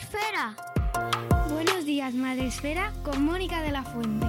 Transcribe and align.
Esfera. 0.00 0.56
Buenos 1.52 1.84
días, 1.84 2.14
Madre 2.14 2.46
Esfera, 2.46 2.92
con 3.02 3.22
Mónica 3.22 3.60
de 3.60 3.70
la 3.70 3.82
Fuente. 3.82 4.26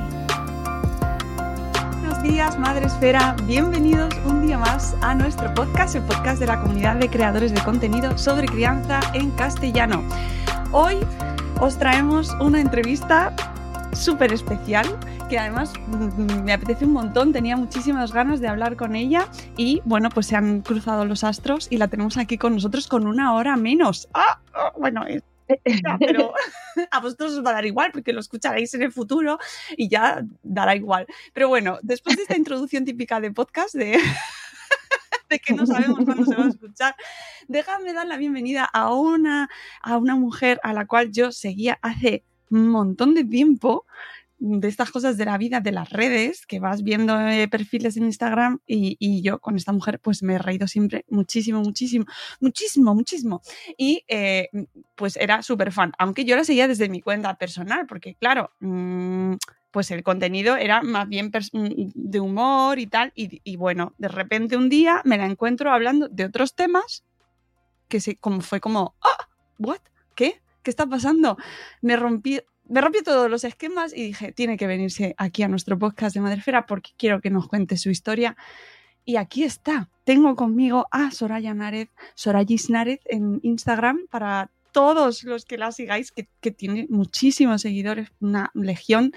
Buenos 2.01 2.21
días, 2.21 2.59
Madre 2.59 2.87
Esfera. 2.87 3.35
Bienvenidos 3.45 4.13
un 4.25 4.45
día 4.45 4.57
más 4.57 4.95
a 5.01 5.15
nuestro 5.15 5.53
podcast, 5.53 5.95
el 5.95 6.03
podcast 6.03 6.39
de 6.41 6.47
la 6.47 6.59
comunidad 6.59 6.97
de 6.97 7.09
creadores 7.09 7.53
de 7.53 7.61
contenido 7.63 8.17
sobre 8.17 8.47
crianza 8.47 8.99
en 9.13 9.31
castellano. 9.31 10.03
Hoy 10.73 10.97
os 11.61 11.77
traemos 11.77 12.31
una 12.41 12.59
entrevista 12.59 13.33
súper 13.93 14.33
especial 14.33 14.85
que 15.29 15.39
además 15.39 15.71
mm, 15.87 16.43
me 16.43 16.51
apetece 16.51 16.83
un 16.83 16.91
montón, 16.91 17.31
tenía 17.31 17.55
muchísimas 17.55 18.11
ganas 18.11 18.41
de 18.41 18.49
hablar 18.49 18.75
con 18.75 18.95
ella 18.95 19.29
y 19.55 19.81
bueno, 19.85 20.09
pues 20.09 20.25
se 20.25 20.35
han 20.35 20.61
cruzado 20.61 21.05
los 21.05 21.23
astros 21.23 21.67
y 21.69 21.77
la 21.77 21.87
tenemos 21.87 22.17
aquí 22.17 22.37
con 22.37 22.55
nosotros 22.55 22.87
con 22.87 23.07
una 23.07 23.33
hora 23.33 23.55
menos. 23.55 24.09
¡Ah! 24.13 24.39
ah, 24.53 24.73
bueno, 24.77 25.05
pero 25.99 26.33
a 26.91 26.99
vosotros 26.99 27.33
os 27.33 27.45
va 27.45 27.51
a 27.51 27.53
dar 27.53 27.65
igual 27.65 27.91
porque 27.91 28.13
lo 28.13 28.19
escucharéis 28.19 28.73
en 28.73 28.83
el 28.83 28.91
futuro 28.91 29.39
y 29.75 29.89
ya 29.89 30.23
dará 30.43 30.75
igual. 30.75 31.05
Pero 31.33 31.47
bueno, 31.47 31.79
después 31.81 32.15
de 32.15 32.23
esta 32.23 32.37
introducción 32.37 32.85
típica 32.85 33.19
de 33.19 33.31
podcast 33.31 33.75
de, 33.75 33.97
de 35.29 35.39
que 35.39 35.53
no 35.53 35.65
sabemos 35.65 35.99
cuándo 36.05 36.25
se 36.25 36.35
va 36.35 36.45
a 36.45 36.49
escuchar, 36.49 36.95
déjame 37.47 37.93
dar 37.93 38.07
la 38.07 38.17
bienvenida 38.17 38.65
a 38.65 38.93
una, 38.93 39.49
a 39.81 39.97
una 39.97 40.15
mujer 40.15 40.59
a 40.63 40.73
la 40.73 40.85
cual 40.85 41.11
yo 41.11 41.31
seguía 41.31 41.79
hace 41.81 42.23
un 42.49 42.67
montón 42.67 43.13
de 43.13 43.23
tiempo 43.23 43.85
de 44.43 44.67
estas 44.67 44.89
cosas 44.89 45.17
de 45.17 45.25
la 45.25 45.37
vida, 45.37 45.59
de 45.59 45.71
las 45.71 45.91
redes, 45.91 46.47
que 46.47 46.59
vas 46.59 46.81
viendo 46.81 47.19
eh, 47.27 47.47
perfiles 47.47 47.95
en 47.95 48.05
Instagram 48.05 48.59
y, 48.65 48.97
y 48.99 49.21
yo 49.21 49.39
con 49.39 49.55
esta 49.55 49.71
mujer 49.71 49.99
pues 49.99 50.23
me 50.23 50.33
he 50.33 50.37
reído 50.39 50.67
siempre 50.67 51.05
muchísimo, 51.09 51.61
muchísimo, 51.61 52.05
muchísimo, 52.39 52.95
muchísimo. 52.95 53.41
Y 53.77 54.03
eh, 54.07 54.49
pues 54.95 55.15
era 55.15 55.43
súper 55.43 55.71
fan, 55.71 55.93
aunque 55.99 56.25
yo 56.25 56.35
la 56.35 56.43
seguía 56.43 56.67
desde 56.67 56.89
mi 56.89 57.01
cuenta 57.01 57.37
personal, 57.37 57.85
porque 57.85 58.15
claro, 58.15 58.51
mm, 58.61 59.35
pues 59.69 59.91
el 59.91 60.01
contenido 60.01 60.57
era 60.57 60.81
más 60.81 61.07
bien 61.07 61.31
mm, 61.53 61.91
de 61.93 62.19
humor 62.19 62.79
y 62.79 62.87
tal, 62.87 63.11
y, 63.15 63.55
bueno, 63.57 63.93
de 63.99 64.07
repente 64.07 64.57
un 64.57 64.69
día 64.69 65.01
me 65.05 65.17
la 65.17 65.25
encuentro 65.25 65.71
hablando 65.71 66.07
de 66.09 66.25
otros 66.25 66.55
temas 66.55 67.03
que 67.87 67.99
se, 67.99 68.15
como 68.17 68.41
fue 68.41 68.59
como, 68.59 68.95
¡ah! 69.01 69.27
¿What? 69.59 69.81
¿Qué? 70.15 70.41
¿Qué 70.63 70.69
está 70.69 70.87
pasando? 70.87 71.37
Me 71.81 71.95
rompí, 71.95 72.39
me 72.71 72.79
rompí 72.79 73.03
todos 73.03 73.29
los 73.29 73.43
esquemas 73.43 73.91
y 73.93 74.01
dije, 74.03 74.31
tiene 74.31 74.55
que 74.55 74.65
venirse 74.65 75.13
aquí 75.17 75.43
a 75.43 75.49
nuestro 75.49 75.77
podcast 75.77 76.15
de 76.15 76.21
Madrefera 76.21 76.65
porque 76.65 76.91
quiero 76.97 77.19
que 77.19 77.29
nos 77.29 77.49
cuente 77.49 77.75
su 77.75 77.89
historia. 77.89 78.37
Y 79.03 79.17
aquí 79.17 79.43
está. 79.43 79.89
Tengo 80.05 80.37
conmigo 80.37 80.87
a 80.89 81.11
Soraya 81.11 81.53
Nárez, 81.53 81.89
Sorayis 82.15 82.69
Nárez 82.69 83.01
en 83.05 83.41
Instagram 83.43 84.07
para 84.09 84.51
todos 84.71 85.25
los 85.25 85.43
que 85.43 85.57
la 85.57 85.73
sigáis, 85.73 86.13
que, 86.13 86.29
que 86.39 86.51
tiene 86.51 86.87
muchísimos 86.89 87.61
seguidores, 87.61 88.09
una 88.21 88.51
legión. 88.53 89.11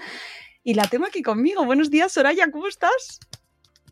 Y 0.61 0.73
la 0.73 0.83
tengo 0.89 1.05
aquí 1.05 1.21
conmigo. 1.21 1.63
Buenos 1.63 1.89
días, 1.89 2.11
Soraya, 2.11 2.51
¿cómo 2.51 2.67
estás? 2.67 3.21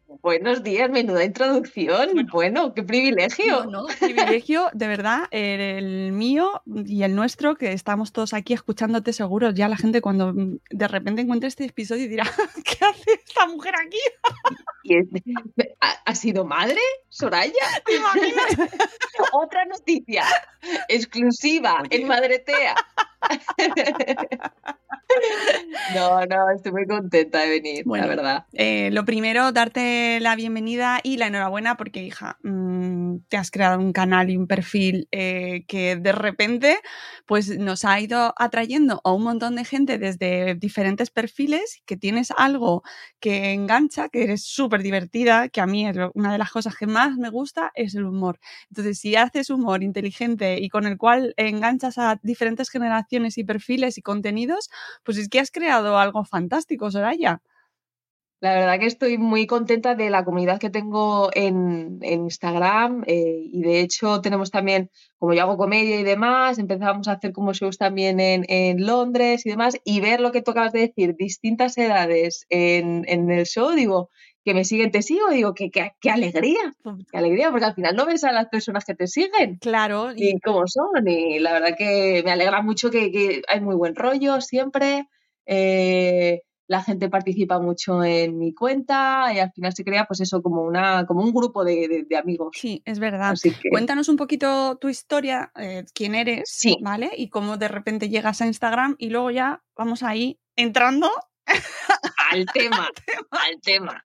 Buenos 0.08 0.64
días, 0.64 0.90
menuda 0.90 1.24
introducción. 1.24 2.28
Bueno, 2.32 2.74
qué 2.74 2.84
privilegio. 2.84 3.66
No, 3.66 3.84
no, 3.84 3.86
privilegio, 4.00 4.70
de 4.74 4.88
verdad, 4.88 5.24
el, 5.32 6.12
mío 6.12 6.62
y 6.66 7.04
el 7.04 7.16
nuestro, 7.16 7.56
que 7.56 7.72
estamos 7.74 8.12
todos 8.12 8.34
aquí 8.34 8.54
escuchándote 8.54 9.12
seguro. 9.14 9.52
Ya 9.52 9.68
la 9.68 9.78
gente 9.78 10.02
cuando 10.02 10.34
mm, 10.34 10.60
de 10.70 10.88
repente 10.88 11.22
encuentre 11.22 11.48
este 11.48 11.66
episodio 11.66 12.08
dirá, 12.08 12.24
¿qué 12.64 12.86
hace 12.86 13.12
esta 13.26 13.48
mujer 13.48 13.74
aquí? 13.86 13.98
¿Y 14.84 14.98
es- 14.98 15.08
¿Ha, 15.82 15.92
ha 16.06 16.16
sido 16.16 16.46
madre, 16.46 16.80
Soraya? 17.10 17.54
¿Te 17.86 17.96
imaginas? 17.96 18.70
Otra 19.34 19.66
noticia 19.66 20.26
exclusiva 20.90 21.84
en 21.90 22.08
Madretea. 22.08 22.76
No, 25.96 26.26
no, 26.26 26.50
estoy 26.50 26.72
muy 26.72 26.88
contenta 26.88 27.42
de 27.42 27.50
venir, 27.50 27.84
Bueno. 27.86 28.06
la 28.06 28.10
verdad. 28.16 28.46
Eh, 28.54 28.90
lo 28.92 29.06
primero, 29.06 29.52
darte 29.52 30.20
la 30.22 30.36
bienvenida 30.36 31.00
y 31.04 31.18
la 31.18 31.28
enhorabuena 31.28 31.78
porque, 31.78 32.02
hija, 32.04 32.38
mm, 32.44 33.18
te 33.30 33.38
has 33.38 33.52
creado 33.52 33.80
un 33.80 33.94
canal 33.94 34.30
y 34.30 34.38
un 34.38 34.48
perfil 34.48 35.08
eh, 35.12 35.66
que 35.68 35.96
de 35.98 36.12
repente 36.14 36.78
pues, 37.26 37.58
nos 37.58 37.86
ha 37.86 38.00
ido 38.00 38.34
atrayendo 38.38 39.02
a 39.04 39.12
un 39.12 39.24
montón 39.24 39.56
de 39.56 39.66
gente 39.66 39.98
desde 39.98 40.56
diferentes 40.56 41.10
perfiles, 41.12 41.82
que 41.86 41.96
tienes 41.98 42.32
algo 42.36 42.84
que 43.20 43.52
engancha, 43.54 44.10
que 44.10 44.24
eres 44.24 44.44
súper 44.44 44.82
divertida, 44.84 45.50
que 45.50 45.62
a 45.62 45.68
mí 45.68 45.88
es 45.88 45.96
lo- 45.96 46.12
una 46.16 46.32
de 46.32 46.38
las 46.38 46.52
cosas 46.52 46.76
que 46.76 46.88
más 46.88 47.18
me 47.18 47.30
gusta 47.30 47.72
es 47.76 47.94
el 47.96 48.06
humor. 48.06 48.40
Entonces, 48.70 49.00
si 49.00 49.16
haces 49.16 49.50
humor 49.50 49.84
inteligente 49.84 50.60
y 50.60 50.70
con 50.70 50.86
el 50.88 50.98
cual 50.98 51.34
enganchas 51.38 51.98
a 51.98 52.20
diferentes 52.24 52.70
generaciones 52.70 53.13
y 53.38 53.44
perfiles 53.44 53.98
y 53.98 54.02
contenidos, 54.02 54.70
pues 55.04 55.18
es 55.18 55.30
que 55.30 55.40
has 55.40 55.52
creado 55.52 55.98
algo 55.98 56.26
fantástico, 56.26 56.90
Soraya. 56.92 57.42
La 58.42 58.56
verdad 58.56 58.78
que 58.78 58.88
estoy 58.88 59.18
muy 59.18 59.48
contenta 59.48 59.96
de 59.96 60.10
la 60.10 60.26
comunidad 60.26 60.60
que 60.60 60.70
tengo 60.70 61.30
en, 61.34 62.00
en 62.02 62.24
Instagram 62.24 63.06
eh, 63.08 63.40
y 63.54 63.62
de 63.62 63.80
hecho 63.80 64.20
tenemos 64.20 64.52
también, 64.52 64.92
como 65.18 65.34
yo 65.34 65.44
hago 65.44 65.56
comedia 65.56 65.98
y 65.98 66.04
demás, 66.04 66.60
empezamos 66.60 67.08
a 67.08 67.14
hacer 67.14 67.32
como 67.32 67.54
shows 67.54 67.78
también 67.78 68.20
en, 68.20 68.44
en 68.50 68.86
Londres 68.86 69.46
y 69.46 69.50
demás 69.50 69.78
y 69.86 70.02
ver 70.02 70.20
lo 70.20 70.34
que 70.34 70.42
tú 70.42 70.52
acabas 70.52 70.74
de 70.74 70.82
decir, 70.82 71.16
distintas 71.16 71.78
edades 71.78 72.46
en, 72.50 73.06
en 73.08 73.32
el 73.32 73.46
show, 73.46 73.72
digo, 73.72 74.10
que 74.46 74.54
me 74.54 74.66
siguen, 74.66 74.92
te 74.92 75.02
sigo, 75.02 75.30
digo, 75.30 75.54
que 75.54 75.72
qué 75.72 75.92
qué 76.02 76.10
alegría, 76.12 76.60
qué 77.12 77.18
alegría, 77.18 77.50
porque 77.52 77.66
al 77.66 77.76
final 77.76 77.96
no 77.96 78.06
ves 78.06 78.24
a 78.24 78.32
las 78.32 78.48
personas 78.50 78.84
que 78.86 78.94
te 78.96 79.08
siguen 79.08 79.58
Claro, 79.60 80.12
y 80.16 80.32
y 80.36 80.40
cómo 80.40 80.64
son. 80.68 81.08
Y 81.08 81.40
la 81.40 81.54
verdad 81.54 81.76
que 81.78 82.22
me 82.26 82.32
alegra 82.32 82.62
mucho 82.62 82.90
que, 82.92 83.12
que 83.12 83.42
hay 83.48 83.62
muy 83.62 83.76
buen 83.76 83.96
rollo 83.96 84.42
siempre. 84.42 85.08
eh, 85.46 86.42
la 86.68 86.82
gente 86.82 87.10
participa 87.10 87.60
mucho 87.60 88.04
en 88.06 88.38
mi 88.40 88.54
cuenta 88.54 89.32
y 89.36 89.40
al 89.40 89.52
final 89.52 89.74
se 89.74 89.84
crea 89.84 90.06
pues 90.06 90.22
eso 90.22 90.42
como 90.42 90.62
una 90.64 91.06
como 91.06 91.22
un 91.22 91.34
grupo 91.34 91.64
de, 91.66 91.88
de- 91.90 92.06
de 92.10 92.18
amigos. 92.18 92.56
sí, 92.58 92.82
es 92.86 93.00
verdad. 93.00 93.32
Así 93.32 93.52
que 93.52 93.70
Cuéntanos 93.70 94.08
un 94.08 94.16
poquito 94.16 94.78
tu 94.78 94.88
historia, 94.88 95.52
eh, 95.60 95.84
quién 95.94 96.16
eres, 96.16 96.44
Sí. 96.46 96.78
¿vale? 96.82 97.12
Y 97.18 97.28
cómo 97.30 97.58
de 97.58 97.68
repente 97.68 98.08
llegas 98.10 98.42
a 98.42 98.48
Instagram 98.48 98.96
y 98.98 99.10
luego 99.10 99.30
ya 99.30 99.62
vamos 99.78 100.04
ahí 100.04 100.40
entrando. 100.56 101.10
Al 101.46 102.46
tema, 102.54 102.90
al 103.32 103.62
tema. 103.62 104.04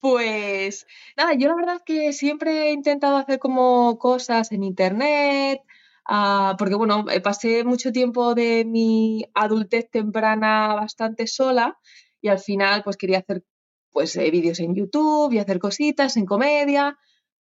Pues 0.00 0.86
nada, 1.16 1.34
yo 1.34 1.48
la 1.48 1.54
verdad 1.54 1.82
que 1.84 2.12
siempre 2.12 2.68
he 2.68 2.72
intentado 2.72 3.16
hacer 3.16 3.38
como 3.38 3.98
cosas 3.98 4.52
en 4.52 4.62
internet, 4.62 5.60
ah, 6.06 6.56
porque 6.58 6.74
bueno, 6.74 7.04
eh, 7.10 7.20
pasé 7.20 7.64
mucho 7.64 7.92
tiempo 7.92 8.34
de 8.34 8.64
mi 8.64 9.24
adultez 9.34 9.90
temprana 9.90 10.74
bastante 10.74 11.26
sola 11.26 11.78
y 12.20 12.28
al 12.28 12.38
final 12.38 12.82
pues 12.84 12.96
quería 12.96 13.18
hacer 13.18 13.44
pues 13.90 14.16
eh, 14.16 14.30
vídeos 14.30 14.60
en 14.60 14.74
YouTube 14.74 15.32
y 15.32 15.38
hacer 15.38 15.58
cositas 15.58 16.16
en 16.16 16.24
comedia, 16.24 16.96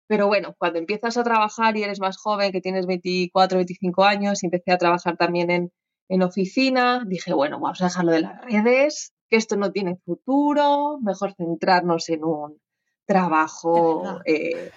pero 0.07 0.27
bueno, 0.27 0.55
cuando 0.57 0.79
empiezas 0.79 1.17
a 1.17 1.23
trabajar 1.23 1.77
y 1.77 1.83
eres 1.83 1.99
más 1.99 2.17
joven, 2.17 2.51
que 2.51 2.61
tienes 2.61 2.85
24, 2.85 3.57
25 3.57 4.03
años, 4.05 4.41
y 4.41 4.47
empecé 4.47 4.71
a 4.71 4.77
trabajar 4.77 5.17
también 5.17 5.51
en, 5.51 5.71
en 6.09 6.23
oficina, 6.23 7.03
dije, 7.05 7.33
bueno, 7.33 7.59
vamos 7.59 7.81
a 7.81 7.85
dejarlo 7.85 8.11
de 8.11 8.21
las 8.21 8.41
redes, 8.45 9.13
que 9.29 9.37
esto 9.37 9.57
no 9.57 9.71
tiene 9.71 9.97
futuro, 10.05 10.99
mejor 11.01 11.33
centrarnos 11.33 12.09
en 12.09 12.23
un 12.23 12.61
trabajo 13.05 14.21
eh, 14.25 14.71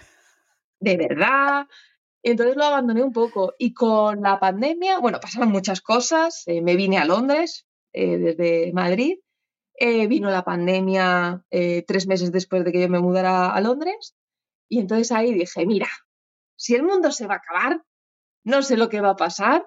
de 0.81 0.97
verdad. 0.97 1.67
Entonces 2.23 2.57
lo 2.57 2.65
abandoné 2.65 3.03
un 3.03 3.13
poco. 3.13 3.55
Y 3.59 3.73
con 3.75 4.23
la 4.23 4.39
pandemia, 4.39 4.99
bueno, 4.99 5.21
pasaron 5.21 5.51
muchas 5.51 5.81
cosas. 5.81 6.43
Eh, 6.47 6.63
me 6.63 6.77
vine 6.77 6.99
a 6.99 7.05
Londres 7.05 7.67
eh, 7.93 8.19
desde 8.19 8.73
Madrid. 8.73 9.19
vino 10.09 10.31
la 10.31 10.45
pandemia 10.45 11.45
tres 11.87 12.07
meses 12.07 12.33
después 12.33 12.65
de 12.65 12.73
que 12.73 12.81
yo 12.81 12.89
me 12.89 13.01
mudara 13.01 13.53
a 13.53 13.61
Londres. 13.61 14.15
Y 14.69 14.79
entonces 14.81 15.11
ahí 15.13 15.33
dije, 15.33 15.65
mira, 15.67 15.89
si 16.57 16.75
el 16.75 16.83
mundo 16.83 17.11
se 17.13 17.27
va 17.27 17.35
a 17.35 17.39
acabar, 17.39 17.83
no 18.45 18.63
sé 18.63 18.77
lo 18.77 18.89
que 18.89 19.01
va 19.01 19.11
a 19.11 19.17
pasar 19.17 19.67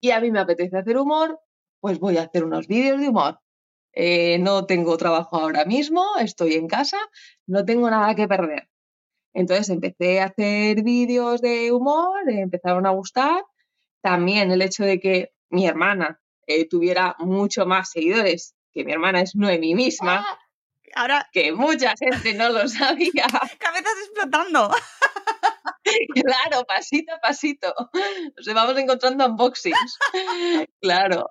y 0.00 0.10
a 0.10 0.20
mí 0.20 0.30
me 0.30 0.40
apetece 0.40 0.78
hacer 0.78 0.96
humor, 0.96 1.40
pues 1.80 1.98
voy 1.98 2.18
a 2.18 2.22
hacer 2.22 2.44
unos 2.44 2.66
vídeos 2.66 3.00
de 3.00 3.08
humor. 3.08 3.40
Eh, 3.92 4.38
no 4.38 4.66
tengo 4.66 4.96
trabajo 4.96 5.36
ahora 5.36 5.64
mismo, 5.64 6.04
estoy 6.20 6.54
en 6.54 6.68
casa, 6.68 6.98
no 7.46 7.64
tengo 7.64 7.90
nada 7.90 8.14
que 8.14 8.28
perder. 8.28 8.68
Entonces 9.32 9.68
empecé 9.68 10.20
a 10.20 10.26
hacer 10.26 10.82
vídeos 10.82 11.40
de 11.40 11.72
humor, 11.72 12.28
empezaron 12.28 12.86
a 12.86 12.90
gustar. 12.90 13.44
También 14.00 14.50
el 14.50 14.62
hecho 14.62 14.84
de 14.84 14.98
que 14.98 15.32
mi 15.50 15.66
hermana 15.66 16.20
eh, 16.46 16.68
tuviera 16.68 17.16
mucho 17.18 17.66
más 17.66 17.90
seguidores, 17.90 18.54
que 18.72 18.84
mi 18.84 18.92
hermana 18.92 19.20
es 19.20 19.34
Noemi 19.34 19.74
misma, 19.74 20.24
ah, 20.26 20.38
ahora 20.94 21.28
que 21.32 21.52
mucha 21.52 21.94
gente 21.98 22.34
no 22.34 22.48
lo 22.50 22.68
sabía. 22.68 23.26
Cabezas 23.58 23.94
explotando. 24.04 24.70
claro, 26.14 26.64
pasito 26.66 27.14
a 27.14 27.18
pasito. 27.18 27.74
Nos 28.36 28.54
vamos 28.54 28.78
encontrando 28.78 29.26
unboxings. 29.26 29.98
claro. 30.80 31.30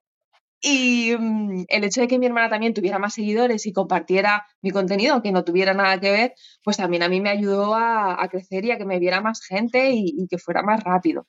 Y 0.62 1.16
mm, 1.18 1.66
el 1.70 1.84
hecho 1.86 2.02
de 2.02 2.08
que 2.08 2.20
mi 2.20 2.26
hermana 2.26 2.50
también 2.50 2.74
tuviera 2.74 3.00
más 3.00 3.14
seguidores 3.14 3.66
y 3.66 3.74
compartiera 3.74 4.46
mi 4.62 4.72
contenido, 4.72 5.14
aunque 5.14 5.32
no 5.32 5.44
tuviera 5.46 5.74
nada 5.74 6.00
que 6.00 6.12
ver, 6.12 6.34
pues 6.64 6.78
también 6.78 7.04
a 7.04 7.10
mí 7.10 7.22
me 7.22 7.30
ayudó 7.30 7.76
a, 7.76 8.28
crecer 8.30 8.66
y 8.66 8.72
a 8.72 8.78
que 8.78 8.86
me 8.86 9.00
viera 9.00 9.22
más 9.22 9.42
gente 9.42 9.92
y, 9.94 10.28
que 10.30 10.38
fuera 10.38 10.62
más 10.62 10.84
rápido. 10.84 11.28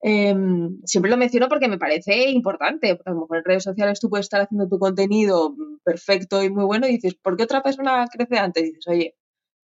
Em, 0.00 0.80
siempre 0.84 1.10
lo 1.10 1.16
menciono 1.16 1.48
porque 1.48 1.68
me 1.68 1.78
parece 1.78 2.30
importante, 2.30 2.98
a 3.04 3.10
lo 3.10 3.22
mejor 3.22 3.38
en 3.38 3.44
redes 3.44 3.64
sociales 3.64 4.00
tú 4.00 4.08
puedes 4.08 4.26
estar 4.26 4.42
haciendo 4.42 4.68
tu 4.68 4.78
contenido 4.78 5.50
mm, 5.50 5.78
perfecto 5.84 6.42
y 6.44 6.50
muy 6.50 6.64
bueno 6.64 6.86
y 6.86 6.92
dices, 6.92 7.16
¿por 7.16 7.36
qué 7.36 7.44
otra 7.44 7.62
persona 7.62 8.06
crece 8.12 8.38
antes? 8.38 8.64
Dices, 8.64 8.86
oye, 8.88 9.16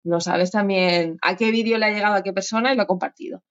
no 0.07 0.19
sabes 0.21 0.51
también 0.51 1.17
a 1.21 1.35
qué 1.35 1.51
vídeo 1.51 1.77
le 1.77 1.85
ha 1.85 1.91
llegado 1.91 2.15
a 2.15 2.23
qué 2.23 2.33
persona 2.33 2.73
y 2.73 2.75
lo 2.75 2.83
ha 2.83 2.87
compartido. 2.87 3.43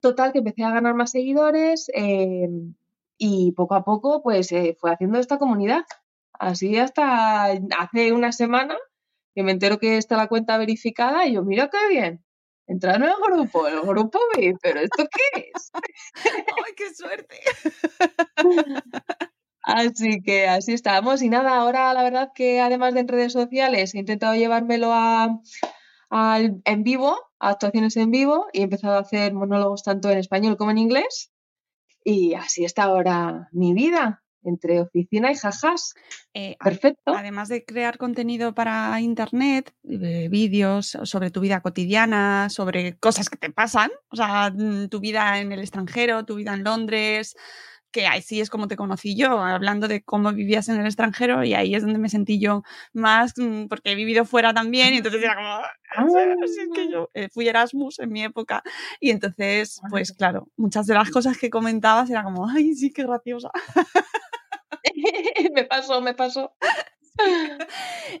Total, 0.00 0.32
que 0.32 0.38
empecé 0.38 0.64
a 0.64 0.70
ganar 0.72 0.94
más 0.94 1.12
seguidores 1.12 1.90
em, 1.94 2.74
y 3.18 3.52
poco 3.52 3.74
a 3.74 3.84
poco 3.84 4.22
pues 4.22 4.52
eh, 4.52 4.76
fue 4.78 4.92
haciendo 4.92 5.18
esta 5.18 5.38
comunidad. 5.38 5.84
Así 6.32 6.76
hasta 6.76 7.44
hace 7.78 8.12
una 8.12 8.32
semana 8.32 8.76
que 9.34 9.42
me 9.42 9.52
entero 9.52 9.78
que 9.78 9.96
está 9.96 10.16
la 10.16 10.28
cuenta 10.28 10.58
verificada 10.58 11.26
y 11.26 11.34
yo, 11.34 11.42
mira 11.42 11.70
qué 11.70 11.78
bien, 11.88 12.24
entrar 12.66 12.96
en 12.96 13.04
el 13.04 13.14
grupo, 13.24 13.66
el 13.66 13.80
grupo 13.80 14.18
VIP, 14.36 14.58
pero 14.60 14.80
¿esto 14.80 15.04
qué 15.10 15.50
es? 15.54 15.70
¡Ay, 16.66 16.74
qué 16.76 16.94
suerte! 16.94 17.40
Así 19.62 20.20
que 20.22 20.48
así 20.48 20.72
estamos. 20.72 21.22
Y 21.22 21.28
nada, 21.28 21.56
ahora 21.56 21.94
la 21.94 22.02
verdad 22.02 22.30
que 22.34 22.60
además 22.60 22.94
de 22.94 23.00
en 23.00 23.08
redes 23.08 23.32
sociales 23.32 23.94
he 23.94 23.98
intentado 23.98 24.34
llevármelo 24.34 24.92
a, 24.92 25.40
en 26.12 26.82
vivo, 26.82 27.18
a 27.38 27.50
actuaciones 27.50 27.96
en 27.96 28.10
vivo, 28.10 28.46
y 28.52 28.60
he 28.60 28.64
empezado 28.64 28.96
a 28.96 29.00
hacer 29.00 29.32
monólogos 29.32 29.82
tanto 29.82 30.10
en 30.10 30.18
español 30.18 30.56
como 30.56 30.70
en 30.70 30.78
inglés. 30.78 31.32
Y 32.04 32.34
así 32.34 32.64
está 32.64 32.84
ahora 32.84 33.48
mi 33.52 33.74
vida, 33.74 34.22
entre 34.44 34.80
oficina 34.80 35.30
y 35.30 35.36
jajas. 35.36 35.94
Eh, 36.34 36.56
Perfecto. 36.62 37.14
Además 37.14 37.48
de 37.48 37.64
crear 37.64 37.98
contenido 37.98 38.54
para 38.54 39.00
internet, 39.00 39.72
eh, 39.84 40.28
vídeos 40.30 40.98
sobre 41.04 41.30
tu 41.30 41.40
vida 41.40 41.60
cotidiana, 41.60 42.48
sobre 42.50 42.98
cosas 42.98 43.30
que 43.30 43.36
te 43.36 43.50
pasan, 43.50 43.90
o 44.10 44.16
sea, 44.16 44.50
mm, 44.50 44.88
tu 44.88 45.00
vida 45.00 45.40
en 45.40 45.52
el 45.52 45.60
extranjero, 45.60 46.24
tu 46.24 46.36
vida 46.36 46.54
en 46.54 46.64
Londres, 46.64 47.36
que 47.92 48.06
ahí 48.06 48.22
sí 48.22 48.40
es 48.40 48.50
como 48.50 48.68
te 48.68 48.76
conocí 48.76 49.16
yo, 49.16 49.38
hablando 49.38 49.86
de 49.86 50.02
cómo 50.02 50.32
vivías 50.32 50.68
en 50.68 50.80
el 50.80 50.86
extranjero 50.86 51.44
y 51.44 51.54
ahí 51.54 51.74
es 51.74 51.82
donde 51.82 51.98
me 51.98 52.08
sentí 52.08 52.40
yo 52.40 52.62
más, 52.92 53.34
mm, 53.36 53.66
porque 53.66 53.92
he 53.92 53.94
vivido 53.94 54.24
fuera 54.24 54.52
también 54.52 54.94
y 54.94 54.98
entonces 54.98 55.22
era 55.22 55.36
como, 55.36 55.48
ah, 55.48 55.70
así 56.42 56.60
que 56.74 56.90
yo 56.90 57.10
eh, 57.14 57.28
fui 57.28 57.48
Erasmus 57.48 58.00
en 58.00 58.10
mi 58.10 58.24
época 58.24 58.62
y 59.00 59.10
entonces, 59.10 59.80
pues 59.90 60.12
claro, 60.12 60.48
muchas 60.56 60.86
de 60.86 60.94
las 60.94 61.10
cosas 61.10 61.38
que 61.38 61.50
comentabas 61.50 62.10
era 62.10 62.24
como, 62.24 62.48
ay, 62.48 62.74
sí, 62.74 62.92
qué 62.92 63.04
graciosa. 63.04 63.50
me 65.54 65.64
pasó, 65.64 66.00
me 66.00 66.14
pasó. 66.14 66.54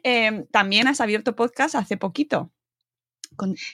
Em, 0.02 0.46
también 0.48 0.86
has 0.86 1.00
abierto 1.00 1.34
podcast 1.34 1.74
hace 1.74 1.96
poquito. 1.96 2.52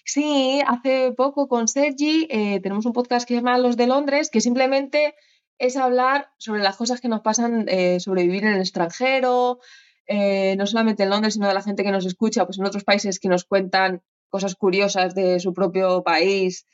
Sí, 0.05 0.61
hace 0.67 1.13
poco 1.17 1.49
con 1.49 1.69
Sergi 1.69 2.27
eh, 2.31 2.61
tenemos 2.61 2.87
un 2.87 2.93
podcast 2.93 3.27
que 3.27 3.35
se 3.35 3.41
llama 3.41 3.59
Los 3.59 3.77
de 3.77 3.87
Londres, 3.87 4.31
que 4.31 4.41
simplemente 4.41 5.15
es 5.59 5.77
hablar 5.77 6.31
sobre 6.39 6.63
las 6.63 6.77
cosas 6.77 7.01
que 7.01 7.09
nos 7.09 7.21
pasan 7.21 7.69
eh, 7.69 8.01
sobre 8.01 8.23
vivir 8.23 8.45
en 8.45 8.55
el 8.55 8.61
extranjero, 8.61 9.61
eh, 10.07 10.55
no 10.57 10.67
solamente 10.67 11.03
en 11.03 11.11
Londres, 11.11 11.35
sino 11.35 11.49
de 11.49 11.55
la 11.55 11.63
gente 11.63 11.83
que 11.83 11.91
nos 11.91 12.07
escucha, 12.07 12.47
pues 12.47 12.59
en 12.59 12.65
otros 12.65 12.85
países 12.85 13.19
que 13.19 13.29
nos 13.29 13.45
cuentan 13.45 14.03
cosas 14.29 14.55
curiosas 14.55 15.15
de 15.15 15.41
su 15.41 15.53
propio 15.53 16.03
país, 16.03 16.67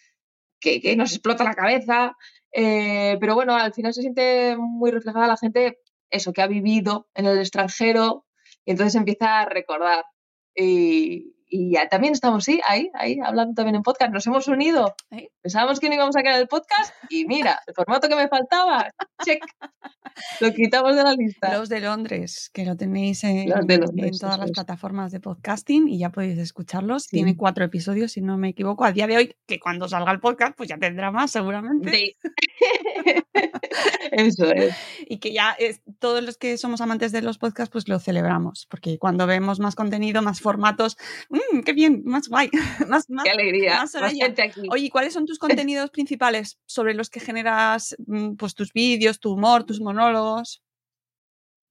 que, 0.61 0.97
nos 0.97 1.13
explota 1.13 1.45
la 1.45 1.55
cabeza. 1.55 2.17
Eh, 2.53 3.17
pero 3.21 3.35
bueno, 3.35 3.55
al 3.57 3.75
final 3.75 3.93
se 3.93 4.03
siente 4.03 4.57
muy 4.57 4.91
reflejada 4.91 5.27
la 5.27 5.37
gente, 5.37 5.79
eso, 6.11 6.33
que 6.33 6.43
ha 6.43 6.47
vivido 6.47 7.09
en 7.15 7.27
el 7.27 7.39
extranjero, 7.39 8.27
y 8.65 8.73
entonces 8.73 8.95
empieza 8.95 9.41
a 9.41 9.47
recordar. 9.47 10.05
Y, 10.55 11.34
y 11.57 11.71
ya 11.71 11.89
también 11.89 12.15
estamos, 12.15 12.43
sí, 12.43 12.61
ahí, 12.67 12.91
ahí, 12.95 13.21
hablando 13.25 13.55
también 13.55 13.77
en 13.77 13.85
podcast. 13.85 14.13
Nos 14.13 14.27
hemos 14.27 14.49
unido. 14.49 14.97
Pensábamos 15.41 15.79
que 15.79 15.89
no 15.89 15.95
íbamos 15.95 16.17
a 16.17 16.23
quedar 16.23 16.41
el 16.41 16.49
podcast 16.49 16.93
y 17.09 17.27
mira, 17.27 17.61
el 17.69 17.75
formato 17.75 18.09
que 18.09 18.17
me 18.17 18.27
faltaba, 18.27 18.91
check. 19.25 19.45
Lo 20.41 20.53
quitamos 20.53 20.97
de 20.97 21.05
la 21.05 21.13
lista. 21.13 21.57
Los 21.57 21.69
de 21.69 21.81
Londres, 21.81 22.51
que 22.53 22.65
lo 22.65 22.77
tenéis 22.77 23.23
en, 23.23 23.49
todas 24.21 24.39
las 24.39 24.51
plataformas 24.51 25.13
de 25.13 25.21
podcasting 25.21 25.89
y 25.89 25.99
ya 25.99 26.11
podéis 26.11 26.39
escucharlos. 26.39 27.07
Tiene 27.07 27.37
cuatro 27.37 27.65
episodios, 27.65 28.13
si 28.13 28.21
no 28.21 28.37
me 28.37 28.49
equivoco, 28.49 28.85
a 28.85 28.91
día 28.91 29.07
de 29.07 29.17
hoy, 29.17 29.37
que 29.47 29.61
cuando 29.61 29.89
salga 29.89 30.11
el 30.11 30.19
podcast, 30.19 30.57
pues 30.57 30.69
ya 30.69 30.77
tendrá 30.77 31.13
más 31.13 31.31
seguramente. 31.31 31.91
Sí. 31.93 32.17
Eso 34.13 34.51
es. 34.51 34.75
Y 35.07 35.19
que 35.19 35.33
ya 35.33 35.53
es, 35.53 35.83
todos 35.99 36.23
los 36.23 36.37
que 36.37 36.57
somos 36.59 36.81
amantes 36.81 37.13
de 37.13 37.23
los 37.23 37.39
podcasts, 37.39 37.73
pues 37.73 37.89
lo 37.89 37.99
celebramos, 37.99 38.67
porque 38.69 38.99
cuando 38.99 39.27
vemos 39.27 39.61
más 39.61 39.75
contenido, 39.75 40.23
más 40.23 40.41
formatos, 40.41 40.97
mmm, 41.31 41.44
qué 41.65 41.73
bien, 41.73 42.03
más 42.05 42.29
guay, 42.29 42.51
más, 42.89 43.07
qué 43.07 43.31
alegría, 43.31 43.77
más, 43.77 43.95
gente 44.13 44.43
aquí. 44.43 44.63
Oye, 44.71 44.91
¿cuáles 44.91 45.13
son 45.13 45.27
tus 45.27 45.39
contenidos 45.67 45.91
principales 45.91 46.59
sobre 46.67 46.95
los 46.95 47.11
que 47.11 47.21
generas 47.21 47.97
mm, 48.07 48.35
pues, 48.35 48.55
tus 48.55 48.73
vídeos, 48.73 49.21
tu 49.21 49.33
humor, 49.33 49.65
tus 49.65 49.81
monólogos? 49.81 50.63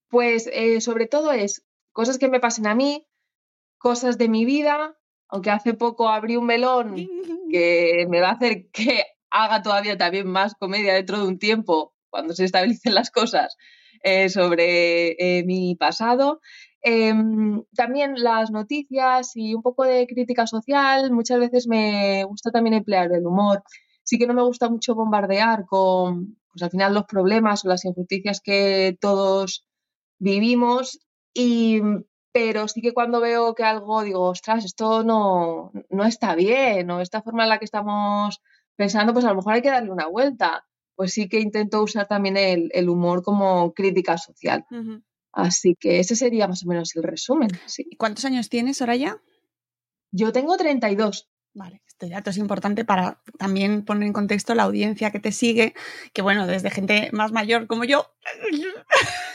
Pues 0.09 0.49
eh, 0.51 0.79
sobre 0.81 1.07
todo 1.07 1.31
es 1.31 1.65
cosas 1.91 2.17
que 2.17 2.27
me 2.27 2.39
pasen 2.39 2.67
a 2.67 2.75
mí, 2.75 3.07
cosas 3.77 4.17
de 4.17 4.29
mi 4.29 4.45
vida, 4.45 4.97
aunque 5.27 5.49
hace 5.49 5.73
poco 5.73 6.09
abrí 6.09 6.35
un 6.35 6.45
melón 6.45 6.95
que 7.49 8.05
me 8.09 8.21
va 8.21 8.29
a 8.29 8.33
hacer 8.33 8.69
que 8.71 9.05
haga 9.29 9.61
todavía 9.63 9.97
también 9.97 10.27
más 10.27 10.53
comedia 10.53 10.93
dentro 10.93 11.17
de 11.17 11.27
un 11.27 11.39
tiempo, 11.39 11.95
cuando 12.09 12.33
se 12.33 12.45
estabilicen 12.45 12.93
las 12.93 13.09
cosas, 13.09 13.57
eh, 14.03 14.29
sobre 14.29 15.15
eh, 15.17 15.43
mi 15.43 15.75
pasado. 15.75 16.41
Em, 16.85 17.63
también 17.75 18.15
las 18.17 18.51
noticias 18.51 19.31
y 19.35 19.55
un 19.55 19.61
poco 19.61 19.85
de 19.85 20.05
crítica 20.05 20.45
social. 20.47 21.11
Muchas 21.11 21.39
veces 21.39 21.65
me 21.67 22.25
gusta 22.25 22.51
también 22.51 22.73
emplear 22.75 23.11
el 23.13 23.25
humor. 23.25 23.63
Sí 24.03 24.17
que 24.19 24.27
no 24.27 24.33
me 24.33 24.43
gusta 24.43 24.69
mucho 24.69 24.93
bombardear 24.93 25.65
con, 25.65 26.37
pues 26.51 26.61
al 26.63 26.71
final, 26.71 26.93
los 26.93 27.05
problemas 27.05 27.63
o 27.63 27.69
las 27.69 27.85
injusticias 27.85 28.41
que 28.41 28.97
todos 28.99 29.65
vivimos. 30.19 30.99
Y, 31.33 31.81
pero 32.33 32.67
sí 32.67 32.81
que 32.81 32.93
cuando 32.93 33.21
veo 33.21 33.55
que 33.55 33.63
algo 33.63 34.03
digo, 34.03 34.21
ostras, 34.29 34.65
esto 34.65 35.03
no, 35.03 35.71
no 35.89 36.03
está 36.05 36.35
bien, 36.35 36.89
o 36.91 36.99
esta 36.99 37.21
forma 37.21 37.43
en 37.43 37.49
la 37.49 37.59
que 37.59 37.65
estamos 37.65 38.41
pensando, 38.75 39.13
pues 39.13 39.25
a 39.25 39.29
lo 39.29 39.35
mejor 39.37 39.53
hay 39.53 39.61
que 39.61 39.69
darle 39.69 39.91
una 39.91 40.07
vuelta. 40.07 40.65
Pues 40.95 41.13
sí 41.13 41.29
que 41.29 41.39
intento 41.39 41.81
usar 41.81 42.07
también 42.07 42.37
el, 42.37 42.89
humor 42.89 43.23
como 43.23 43.73
crítica 43.73 44.17
social. 44.17 44.65
Así 45.33 45.75
que 45.79 45.99
ese 45.99 46.15
sería 46.15 46.47
más 46.47 46.63
o 46.63 46.67
menos 46.67 46.95
el 46.95 47.03
resumen. 47.03 47.49
Sí. 47.65 47.89
¿Cuántos 47.97 48.23
años 48.25 48.49
tienes, 48.49 48.77
Soraya? 48.77 49.17
Yo 50.11 50.31
tengo 50.31 50.55
32. 50.55 51.29
Vale, 51.55 51.81
este 51.87 52.09
dato 52.09 52.31
es 52.31 52.37
importante 52.37 52.85
para 52.85 53.21
también 53.37 53.85
poner 53.85 54.07
en 54.07 54.13
contexto 54.13 54.55
la 54.55 54.63
audiencia 54.63 55.11
que 55.11 55.19
te 55.19 55.31
sigue, 55.31 55.75
que 56.13 56.23
bueno, 56.23 56.47
desde 56.47 56.71
gente 56.71 57.09
más 57.11 57.31
mayor 57.31 57.67
como 57.67 57.83
yo, 57.83 58.07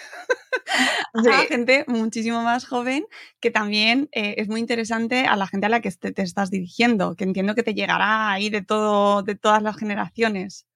a 1.15 1.43
gente 1.49 1.85
muchísimo 1.87 2.43
más 2.43 2.67
joven, 2.67 3.07
que 3.41 3.51
también 3.51 4.09
eh, 4.13 4.35
es 4.39 4.49
muy 4.49 4.59
interesante 4.61 5.27
a 5.27 5.37
la 5.37 5.47
gente 5.47 5.67
a 5.67 5.69
la 5.69 5.81
que 5.81 5.91
te, 5.93 6.23
estás 6.23 6.51
dirigiendo, 6.51 7.15
que 7.15 7.25
entiendo 7.25 7.55
que 7.55 7.63
te 7.63 7.75
llegará 7.75 8.33
ahí 8.33 8.51
de 8.51 8.63
todo, 8.63 9.23
de 9.23 9.37
todas 9.37 9.63
las 9.63 9.77
generaciones. 9.77 10.67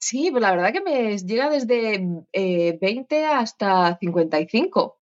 Sí, 0.00 0.30
pues 0.30 0.40
la 0.40 0.50
verdad 0.52 0.72
que 0.72 0.80
me 0.80 1.18
llega 1.18 1.50
desde 1.50 1.98
20 2.32 3.20
eh, 3.20 3.26
hasta 3.26 3.98
55. 3.98 4.80
O 4.80 4.98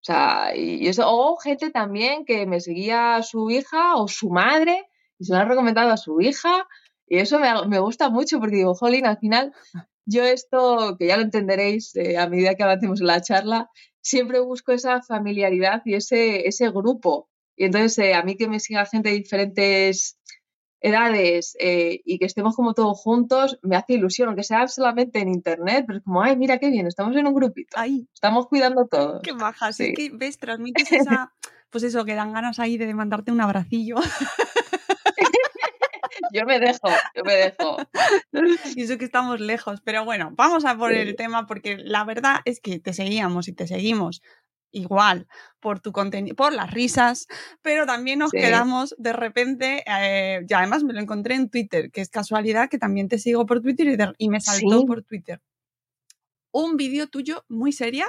sea, 0.00 0.54
y 0.56 0.86
eso, 0.86 1.02
o 1.04 1.36
gente 1.36 1.70
también 1.70 2.24
que 2.24 2.46
me 2.46 2.60
seguía 2.60 3.16
a 3.16 3.22
su 3.24 3.50
hija 3.50 3.96
o 3.96 4.06
su 4.06 4.30
madre 4.30 4.88
y 5.18 5.24
se 5.24 5.32
lo 5.34 5.40
ha 5.40 5.44
recomendado 5.44 5.90
a 5.90 5.96
su 5.96 6.20
hija. 6.20 6.68
Y 7.08 7.18
eso 7.18 7.40
me, 7.40 7.78
gusta 7.80 8.08
mucho 8.08 8.38
porque 8.38 8.56
digo, 8.56 8.74
jolín, 8.76 9.06
al 9.06 9.18
final 9.18 9.52
yo 10.04 10.22
esto, 10.24 10.96
que 10.96 11.08
ya 11.08 11.16
lo 11.16 11.24
entenderéis 11.24 11.96
eh, 11.96 12.16
a 12.16 12.28
medida 12.28 12.54
que 12.54 12.62
avancemos 12.62 13.00
en 13.00 13.08
la 13.08 13.22
charla, 13.22 13.70
siempre 14.00 14.38
busco 14.38 14.70
esa 14.72 15.02
familiaridad 15.02 15.82
y 15.84 15.94
ese, 15.94 16.46
ese 16.46 16.70
grupo. 16.70 17.28
Y 17.56 17.64
entonces 17.64 17.98
eh, 17.98 18.14
a 18.14 18.22
mí 18.22 18.36
que 18.36 18.48
me 18.48 18.60
siga 18.60 18.86
gente 18.86 19.08
de 19.08 19.16
diferentes 19.16 20.18
edades 20.86 21.56
eh, 21.58 22.00
y 22.04 22.18
que 22.18 22.26
estemos 22.26 22.54
como 22.54 22.72
todos 22.72 22.98
juntos, 23.00 23.58
me 23.62 23.76
hace 23.76 23.94
ilusión, 23.94 24.28
aunque 24.28 24.44
sea 24.44 24.68
solamente 24.68 25.18
en 25.18 25.28
internet, 25.28 25.84
pero 25.86 25.98
es 25.98 26.04
como, 26.04 26.22
ay, 26.22 26.36
mira 26.36 26.58
qué 26.58 26.70
bien, 26.70 26.86
estamos 26.86 27.16
en 27.16 27.26
un 27.26 27.34
grupito. 27.34 27.76
Estamos 28.14 28.46
cuidando 28.46 28.86
todos. 28.86 29.20
Qué 29.22 29.32
baja, 29.32 29.72
sí. 29.72 29.92
que 29.94 30.10
ves, 30.12 30.38
transmites 30.38 30.92
esa, 31.10 31.32
pues 31.70 31.82
eso, 31.82 32.04
que 32.04 32.14
dan 32.14 32.32
ganas 32.32 32.60
ahí 32.60 32.78
de 32.78 32.92
mandarte 32.94 33.32
un 33.32 33.40
abracillo. 33.40 33.96
yo 36.32 36.46
me 36.46 36.60
dejo, 36.60 36.88
yo 37.14 37.24
me 37.24 37.34
dejo. 37.34 37.76
Y 38.76 38.82
eso 38.82 38.96
que 38.96 39.04
estamos 39.04 39.40
lejos, 39.40 39.80
pero 39.82 40.04
bueno, 40.04 40.30
vamos 40.36 40.64
a 40.64 40.76
por 40.76 40.92
el 40.92 41.16
tema 41.16 41.46
porque 41.46 41.78
la 41.78 42.04
verdad 42.04 42.40
es 42.44 42.60
que 42.60 42.78
te 42.78 42.92
seguíamos 42.92 43.48
y 43.48 43.52
te 43.52 43.66
seguimos 43.66 44.22
igual 44.76 45.26
por 45.60 45.80
tu 45.80 45.90
contenido, 45.90 46.36
por 46.36 46.52
las 46.52 46.70
risas, 46.70 47.26
pero 47.62 47.86
también 47.86 48.18
nos 48.18 48.30
quedamos 48.30 48.94
de 48.98 49.12
repente, 49.12 49.82
eh, 49.86 50.44
y 50.48 50.54
además 50.54 50.84
me 50.84 50.92
lo 50.92 51.00
encontré 51.00 51.34
en 51.34 51.48
Twitter, 51.48 51.90
que 51.90 52.00
es 52.00 52.10
casualidad 52.10 52.68
que 52.68 52.78
también 52.78 53.08
te 53.08 53.18
sigo 53.18 53.46
por 53.46 53.62
Twitter 53.62 54.14
y, 54.18 54.28
me 54.28 54.40
saltó 54.40 54.84
por 54.84 55.02
Twitter. 55.02 55.40
Un 56.52 56.76
vídeo 56.76 57.08
tuyo 57.08 57.44
muy 57.48 57.72
seria, 57.72 58.06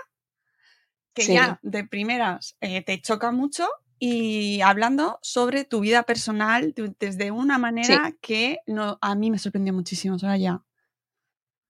que 1.13 1.25
ya 1.25 1.59
de 1.63 1.83
primeras 1.83 2.55
eh, 2.61 2.83
te 2.83 3.01
choca 3.01 3.31
mucho 3.31 3.67
y 3.97 4.61
hablando 4.61 5.17
sobre 5.23 5.63
tu 5.63 5.79
vida 5.79 6.03
personal 6.03 6.75
desde 6.99 7.31
una 7.31 7.57
manera 7.57 8.13
que 8.21 8.59
no, 8.67 8.99
a 9.01 9.15
mí 9.15 9.31
me 9.31 9.39
sorprendió 9.39 9.73
muchísimo, 9.73 10.17
ya. 10.17 10.61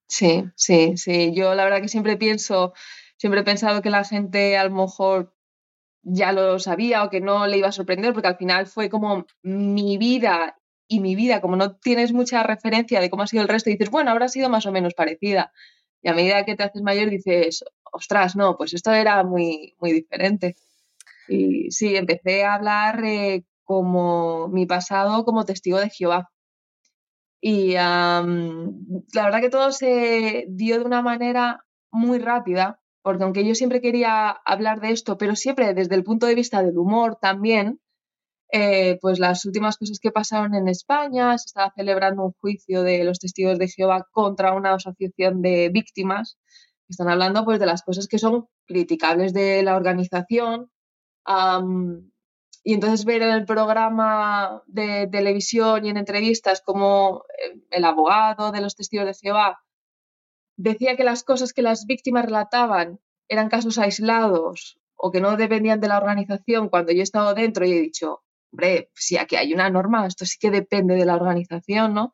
Sí, 0.08 0.46
sí, 0.56 0.98
sí. 0.98 1.34
Yo 1.34 1.54
la 1.54 1.66
verdad 1.66 1.82
que 1.82 1.90
siempre 1.90 2.18
pienso 2.18 2.74
siempre 3.18 3.42
he 3.42 3.44
pensado 3.44 3.82
que 3.82 3.90
la 3.90 4.04
gente 4.04 4.58
a 4.58 4.64
lo 4.64 4.72
mejor 4.72 5.34
ya 6.04 6.32
lo 6.32 6.60
sabía 6.60 7.04
o 7.04 7.10
que 7.10 7.22
no 7.22 7.48
le 7.48 7.58
iba 7.58 7.68
a 7.68 7.72
sorprender, 7.74 8.14
porque 8.14 8.30
al 8.30 8.38
final 8.38 8.68
fue 8.68 8.90
como 8.90 9.26
mi 9.44 9.98
vida 9.98 10.58
y 10.88 11.02
mi 11.02 11.16
vida, 11.16 11.42
como 11.42 11.58
no 11.58 11.76
tienes 11.76 12.14
mucha 12.14 12.44
referencia 12.44 13.02
de 13.02 13.10
cómo 13.10 13.24
ha 13.24 13.28
sido 13.28 13.44
el 13.44 13.50
resto, 13.50 13.70
dices, 13.70 13.90
bueno, 13.90 14.12
habrá 14.12 14.30
sido 14.30 14.50
más 14.50 14.66
o 14.66 14.72
menos 14.72 14.94
parecida. 14.94 15.52
Y 16.02 16.10
a 16.10 16.14
medida 16.14 16.46
que 16.46 16.56
te 16.56 16.64
haces 16.64 16.82
mayor 16.82 17.10
dices, 17.10 17.66
ostras, 17.92 18.36
no, 18.36 18.56
pues 18.56 18.74
esto 18.74 18.94
era 18.94 19.24
muy, 19.24 19.76
muy 19.80 19.92
diferente. 19.92 20.56
Y 21.28 21.72
sí, 21.72 21.96
empecé 21.98 22.46
a 22.46 22.54
hablar 22.54 23.04
eh, 23.04 23.44
como 23.66 24.48
mi 24.48 24.66
pasado 24.66 25.26
como 25.26 25.46
testigo 25.46 25.80
de 25.80 25.90
Jehová. 25.90 26.32
Y 27.42 27.74
la 27.74 28.24
verdad 29.14 29.42
que 29.42 29.50
todo 29.50 29.72
se 29.72 30.46
dio 30.50 30.80
de 30.80 30.86
una 30.86 31.02
manera 31.02 31.66
muy 31.92 32.20
rápida, 32.20 32.80
porque 33.08 33.24
aunque 33.24 33.46
yo 33.46 33.56
siempre 33.56 33.80
quería 33.80 34.32
hablar 34.44 34.82
de 34.82 34.92
esto, 34.92 35.18
pero 35.18 35.34
siempre 35.38 35.74
desde 35.74 35.96
el 35.96 36.04
punto 36.04 36.26
de 36.26 36.36
vista 36.36 36.62
del 36.62 36.78
humor 36.78 37.18
también, 37.22 37.80
eh, 38.52 38.98
pues 39.00 39.18
las 39.18 39.46
últimas 39.46 39.78
cosas 39.78 40.00
que 40.02 40.12
pasaron 40.12 40.56
en 40.56 40.68
España, 40.68 41.38
se 41.38 41.46
estaba 41.46 41.72
celebrando 41.74 42.26
un 42.26 42.34
juicio 42.42 42.84
de 42.84 43.06
los 43.06 43.20
testigos 43.20 43.60
de 43.60 43.70
Jehová 43.70 44.06
contra 44.12 44.54
una 44.54 44.74
asociación 44.74 45.42
de 45.42 45.70
víctimas, 45.70 46.38
están 46.90 47.08
hablando 47.08 47.46
pues 47.46 47.62
de 47.62 47.68
las 47.68 47.82
cosas 47.82 48.10
que 48.10 48.20
son 48.20 48.50
criticables 48.66 49.32
de 49.32 49.64
la 49.64 49.78
organización. 49.78 50.70
y 52.66 52.74
entonces 52.74 53.06
ver 53.06 53.22
en 53.22 53.32
el 53.32 53.46
programa 53.46 54.64
de 54.68 55.08
televisión 55.10 55.86
y 55.86 55.90
en 55.92 55.96
entrevistas 55.96 56.62
como 56.62 57.24
eh, 57.42 57.62
el 57.70 57.86
abogado 57.86 58.52
de 58.52 58.60
los 58.60 58.76
testigos 58.76 59.06
de 59.06 59.14
Jehová 59.14 59.60
decía 60.58 60.98
que 60.98 61.04
las 61.04 61.24
cosas 61.24 61.54
que 61.54 61.62
las 61.62 61.86
víctimas 61.86 62.26
relataban 62.26 63.00
eran 63.30 63.50
casos 63.50 63.78
aislados 63.78 64.80
o 64.96 65.12
que 65.12 65.22
no 65.22 65.38
dependían 65.38 65.80
de 65.80 65.88
la 65.88 65.98
organización, 65.98 66.70
cuando 66.70 66.92
yo 66.92 67.00
he 67.00 67.04
estado 67.04 67.34
dentro 67.34 67.66
y 67.66 67.72
he 67.72 67.80
dicho, 67.80 68.24
hombre, 68.52 68.90
si 68.96 69.18
aquí 69.18 69.36
hay 69.36 69.54
una 69.54 69.70
norma, 69.70 70.08
esto 70.08 70.26
sí 70.26 70.38
que 70.40 70.50
depende 70.50 70.96
de 70.96 71.06
la 71.06 71.16
organización, 71.16 71.94
¿no? 71.94 72.14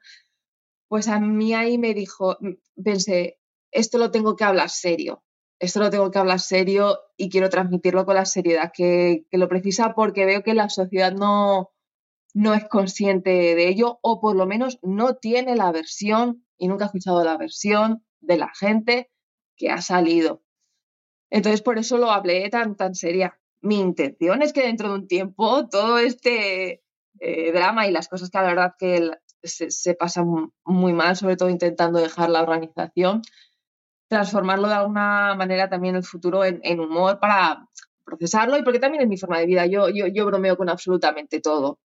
Pues 0.89 1.07
a 1.07 1.19
mí 1.19 1.53
ahí 1.53 1.77
me 1.77 1.93
dijo, 1.93 2.37
pensé, 2.83 3.39
esto 3.71 3.97
lo 3.97 4.11
tengo 4.11 4.35
que 4.35 4.43
hablar 4.43 4.69
serio, 4.69 5.23
esto 5.59 5.79
lo 5.79 5.89
tengo 5.89 6.11
que 6.11 6.19
hablar 6.19 6.41
serio 6.41 6.99
y 7.15 7.29
quiero 7.29 7.49
transmitirlo 7.49 8.05
con 8.05 8.15
la 8.15 8.25
seriedad 8.25 8.71
que, 8.75 9.25
que 9.31 9.37
lo 9.37 9.47
precisa 9.47 9.93
porque 9.95 10.25
veo 10.25 10.43
que 10.43 10.53
la 10.53 10.67
sociedad 10.67 11.13
no, 11.13 11.71
no 12.33 12.53
es 12.53 12.65
consciente 12.67 13.29
de 13.29 13.67
ello 13.69 13.99
o 14.01 14.19
por 14.19 14.35
lo 14.35 14.45
menos 14.45 14.79
no 14.81 15.15
tiene 15.15 15.55
la 15.55 15.71
versión 15.71 16.45
y 16.57 16.67
nunca 16.67 16.85
ha 16.85 16.87
escuchado 16.87 17.23
la 17.23 17.37
versión 17.37 18.03
de 18.23 18.37
la 18.37 18.51
gente 18.53 19.11
que 19.55 19.69
ha 19.69 19.81
salido. 19.81 20.43
Entonces, 21.29 21.61
por 21.61 21.77
eso 21.77 21.97
lo 21.97 22.11
hablé 22.11 22.49
tan, 22.49 22.75
tan 22.75 22.95
seria. 22.95 23.39
Mi 23.61 23.79
intención 23.79 24.41
es 24.41 24.53
que 24.53 24.63
dentro 24.63 24.89
de 24.89 24.95
un 24.95 25.07
tiempo 25.07 25.67
todo 25.69 25.97
este 25.97 26.83
eh, 27.19 27.51
drama 27.51 27.87
y 27.87 27.91
las 27.91 28.07
cosas 28.07 28.29
que 28.29 28.37
la 28.37 28.43
verdad 28.43 28.73
que 28.77 29.11
se, 29.41 29.95
pasan 29.95 30.51
muy 30.65 30.93
mal, 30.93 31.15
sobre 31.15 31.37
todo 31.37 31.49
intentando 31.49 31.99
dejar 31.99 32.29
la 32.29 32.41
organización, 32.41 33.21
transformarlo 34.07 34.67
de 34.67 34.75
alguna 34.75 35.35
manera 35.35 35.69
también 35.69 35.95
en 35.95 35.99
el 35.99 36.05
futuro 36.05 36.43
en, 36.45 36.79
humor 36.79 37.19
para 37.19 37.67
procesarlo 38.03 38.57
y 38.57 38.63
porque 38.63 38.79
también 38.79 39.03
es 39.03 39.09
mi 39.09 39.17
forma 39.17 39.39
de 39.39 39.45
vida. 39.45 39.65
Yo, 39.65 39.89
yo, 39.89 40.07
yo 40.07 40.25
bromeo 40.25 40.57
con 40.57 40.69
absolutamente 40.69 41.39
todo. 41.39 41.79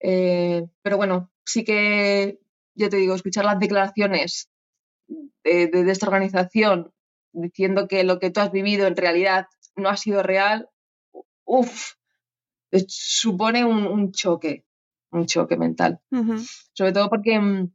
Eh, 0.00 0.66
pero 0.82 0.96
bueno, 0.96 1.30
sí 1.44 1.64
que, 1.64 2.38
yo 2.74 2.88
te 2.88 2.96
digo, 2.96 3.14
escuchar 3.14 3.44
las 3.44 3.58
declaraciones 3.58 4.50
de, 5.44 5.90
esta 5.90 6.06
organización 6.06 6.92
diciendo 7.32 7.86
que 7.88 8.04
lo 8.04 8.18
que 8.18 8.30
tú 8.30 8.40
has 8.40 8.50
vivido 8.50 8.86
en 8.86 8.96
realidad 8.96 9.46
no 9.74 9.88
ha 9.88 9.96
sido 9.96 10.22
real, 10.22 10.68
uff, 11.44 11.92
supone 12.88 13.64
un, 13.64 14.12
choque, 14.12 14.64
un 15.10 15.26
choque 15.26 15.56
mental. 15.56 16.00
Sobre 16.72 16.92
todo 16.92 17.08
porque 17.08 17.38
mm, 17.38 17.72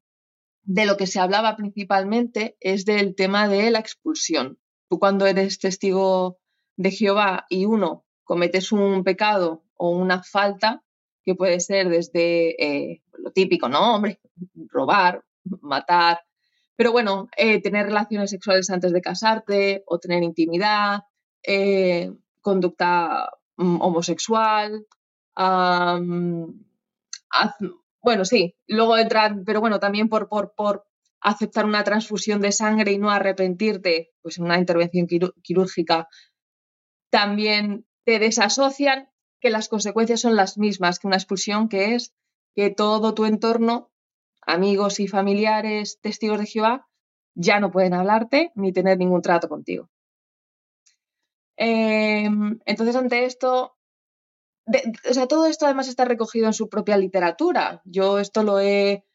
de 0.63 0.85
lo 0.85 0.97
que 0.97 1.07
se 1.07 1.19
hablaba 1.19 1.55
principalmente 1.55 2.57
es 2.59 2.85
del 2.85 3.15
tema 3.15 3.47
de 3.47 3.71
la 3.71 3.79
expulsión. 3.79 4.59
Tú 4.89 4.99
cuando 4.99 5.25
eres 5.25 5.59
testigo 5.59 6.39
de 6.75 6.91
Jehová 6.91 7.45
y 7.49 7.65
uno 7.65 8.05
cometes 8.23 8.71
un 8.71 9.03
pecado 9.03 9.63
o 9.75 9.89
una 9.89 10.23
falta, 10.23 10.83
que 11.23 11.35
puede 11.35 11.59
ser 11.59 11.89
desde 11.89 12.63
eh, 12.63 13.01
lo 13.17 13.31
típico, 13.31 13.69
¿no? 13.69 13.95
Hombre, 13.95 14.19
robar, 14.69 15.23
matar, 15.61 16.21
pero 16.75 16.91
bueno, 16.91 17.29
eh, 17.37 17.61
tener 17.61 17.85
relaciones 17.87 18.29
sexuales 18.31 18.69
antes 18.69 18.91
de 18.93 19.01
casarte 19.01 19.83
o 19.85 19.99
tener 19.99 20.23
intimidad, 20.23 21.01
eh, 21.43 22.11
conducta 22.41 23.29
mm, 23.57 23.81
homosexual, 23.81 24.85
bueno, 28.03 28.25
sí, 28.25 28.55
luego 28.67 28.97
entran, 28.97 29.43
pero 29.45 29.61
bueno, 29.61 29.79
también 29.79 30.09
por, 30.09 30.27
por, 30.27 30.53
por 30.55 30.85
aceptar 31.21 31.65
una 31.65 31.83
transfusión 31.83 32.41
de 32.41 32.51
sangre 32.51 32.91
y 32.91 32.97
no 32.97 33.11
arrepentirte, 33.11 34.11
pues 34.21 34.37
en 34.37 34.45
una 34.45 34.57
intervención 34.57 35.07
quirúrgica, 35.41 36.07
también 37.11 37.85
te 38.05 38.19
desasocian 38.19 39.09
que 39.39 39.49
las 39.49 39.69
consecuencias 39.69 40.21
son 40.21 40.35
las 40.35 40.57
mismas 40.57 40.99
que 40.99 41.07
una 41.07 41.17
expulsión, 41.17 41.69
que 41.69 41.95
es 41.95 42.15
que 42.55 42.69
todo 42.69 43.13
tu 43.13 43.25
entorno 43.25 43.90
amigos 44.51 44.99
y 44.99 45.07
familiares 45.07 45.99
testigos 46.01 46.39
de 46.39 46.45
Jehová 46.45 46.87
ya 47.35 47.59
no 47.59 47.71
pueden 47.71 47.93
hablarte 47.93 48.51
ni 48.55 48.73
tener 48.73 48.97
ningún 48.97 49.21
trato 49.21 49.47
contigo. 49.47 49.89
Em, 51.57 52.59
entonces, 52.65 52.95
ante 52.95 53.25
esto, 53.25 53.75
o 55.09 55.13
sea, 55.13 55.27
todo 55.27 55.45
esto 55.45 55.65
además 55.65 55.87
está 55.87 56.05
recogido 56.05 56.47
en 56.47 56.53
su 56.53 56.69
propia 56.69 56.97
literatura. 56.97 57.81
Yo 57.85 58.19
esto 58.19 58.43
lo 58.43 58.59
he 58.59 59.05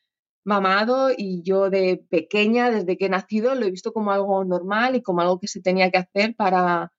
mamado 0.44 1.10
y 1.16 1.42
yo 1.42 1.70
de 1.70 2.04
pequeña, 2.08 2.70
desde 2.70 2.96
que 2.96 3.06
he 3.06 3.08
nacido, 3.08 3.54
lo 3.54 3.66
he 3.66 3.70
visto 3.70 3.92
como 3.92 4.12
algo 4.12 4.44
normal 4.44 4.96
y 4.96 5.02
como 5.02 5.20
algo 5.20 5.40
que 5.40 5.48
se 5.48 5.60
tenía 5.60 5.90
que 5.90 5.98
hacer 5.98 6.36
para 6.36 6.92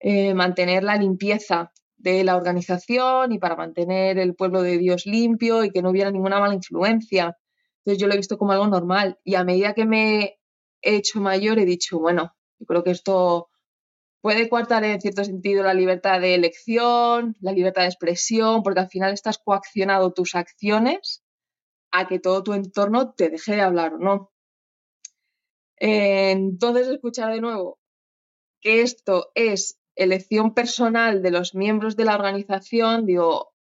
eh, 0.00 0.34
mantener 0.34 0.84
la 0.84 0.96
limpieza 0.96 1.72
de 1.96 2.22
la 2.24 2.36
organización 2.36 3.32
y 3.32 3.38
para 3.38 3.56
mantener 3.56 4.18
el 4.18 4.34
pueblo 4.34 4.62
de 4.62 4.78
Dios 4.78 5.06
limpio 5.06 5.64
y 5.64 5.70
que 5.70 5.82
no 5.82 5.90
hubiera 5.90 6.10
ninguna 6.10 6.38
mala 6.38 6.54
influencia. 6.54 7.36
Entonces 7.84 8.00
yo 8.00 8.06
lo 8.06 8.14
he 8.14 8.18
visto 8.18 8.38
como 8.38 8.52
algo 8.52 8.66
normal 8.66 9.18
y 9.24 9.34
a 9.34 9.44
medida 9.44 9.74
que 9.74 9.84
me 9.84 10.38
he 10.80 10.96
hecho 10.96 11.20
mayor 11.20 11.58
he 11.58 11.66
dicho, 11.66 11.98
bueno, 11.98 12.34
yo 12.58 12.66
creo 12.66 12.82
que 12.82 12.92
esto 12.92 13.50
puede 14.22 14.48
coartar 14.48 14.84
en 14.84 15.02
cierto 15.02 15.22
sentido 15.22 15.62
la 15.62 15.74
libertad 15.74 16.18
de 16.18 16.34
elección, 16.34 17.36
la 17.40 17.52
libertad 17.52 17.82
de 17.82 17.88
expresión, 17.88 18.62
porque 18.62 18.80
al 18.80 18.88
final 18.88 19.12
estás 19.12 19.36
coaccionado 19.36 20.14
tus 20.14 20.34
acciones 20.34 21.22
a 21.92 22.08
que 22.08 22.20
todo 22.20 22.42
tu 22.42 22.54
entorno 22.54 23.12
te 23.12 23.28
deje 23.28 23.56
de 23.56 23.60
hablar 23.60 23.94
o 23.94 23.98
no. 23.98 24.32
Entonces, 25.76 26.88
escuchar 26.88 27.34
de 27.34 27.42
nuevo 27.42 27.78
que 28.62 28.80
esto 28.80 29.30
es 29.34 29.78
elección 29.94 30.54
personal 30.54 31.22
de 31.22 31.30
los 31.30 31.54
miembros 31.54 31.94
de 31.96 32.06
la 32.06 32.14
organización, 32.14 33.04
digo, 33.04 33.52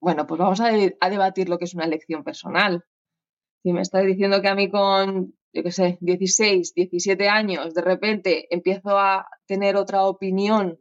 bueno, 0.00 0.26
pues 0.26 0.38
vamos 0.38 0.60
a 0.60 0.70
debatir 1.10 1.50
lo 1.50 1.58
que 1.58 1.66
es 1.66 1.74
una 1.74 1.84
elección 1.84 2.24
personal. 2.24 2.86
Si 3.62 3.72
me 3.72 3.82
estás 3.82 4.04
diciendo 4.04 4.40
que 4.40 4.48
a 4.48 4.54
mí 4.54 4.70
con, 4.70 5.34
yo 5.52 5.62
qué 5.62 5.70
sé, 5.70 5.98
16, 6.00 6.74
17 6.74 7.28
años, 7.28 7.74
de 7.74 7.82
repente 7.82 8.52
empiezo 8.54 8.98
a 8.98 9.28
tener 9.46 9.76
otra 9.76 10.04
opinión 10.04 10.78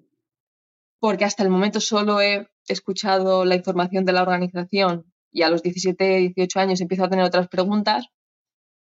porque 0.99 1.25
hasta 1.25 1.43
el 1.43 1.49
momento 1.49 1.79
solo 1.79 2.21
he 2.21 2.47
escuchado 2.67 3.45
la 3.45 3.55
información 3.55 4.05
de 4.05 4.13
la 4.13 4.21
organización 4.21 5.11
y 5.31 5.43
a 5.43 5.49
los 5.49 5.63
17, 5.63 6.17
18 6.35 6.59
años 6.59 6.81
empiezo 6.81 7.05
a 7.05 7.09
tener 7.09 7.25
otras 7.25 7.47
preguntas, 7.47 8.07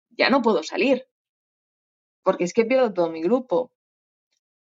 ya 0.09 0.29
no 0.29 0.41
puedo 0.41 0.63
salir, 0.63 1.07
porque 2.23 2.43
es 2.43 2.53
que 2.53 2.65
pierdo 2.65 2.93
todo 2.93 3.09
mi 3.09 3.21
grupo. 3.21 3.71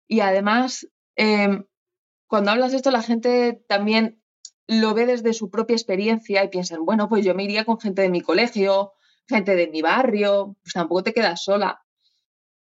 Y 0.06 0.20
además, 0.20 0.88
em, 1.16 1.66
cuando 2.26 2.50
hablas 2.50 2.70
de 2.70 2.78
esto, 2.78 2.90
la 2.90 3.02
gente 3.02 3.62
también 3.68 4.22
lo 4.66 4.94
ve 4.94 5.06
desde 5.06 5.32
su 5.32 5.50
propia 5.50 5.74
experiencia 5.74 6.44
y 6.44 6.48
piensan, 6.48 6.84
bueno, 6.84 7.08
pues 7.08 7.24
yo 7.24 7.34
me 7.34 7.44
iría 7.44 7.64
con 7.64 7.80
gente 7.80 8.02
de 8.02 8.10
mi 8.10 8.20
colegio, 8.20 8.92
gente 9.28 9.54
de 9.54 9.68
mi 9.68 9.82
barrio, 9.82 10.56
pues 10.62 10.72
tampoco 10.72 11.02
te 11.04 11.12
quedas 11.12 11.42
sola. 11.42 11.82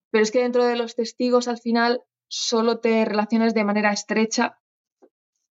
Pero 0.10 0.24
es 0.24 0.32
que 0.32 0.42
dentro 0.42 0.66
de 0.66 0.76
los 0.76 0.96
testigos 0.96 1.48
al 1.48 1.60
final 1.60 2.02
solo 2.28 2.80
te 2.80 3.06
relacionas 3.06 3.54
de 3.54 3.64
manera 3.64 3.92
estrecha 3.92 4.60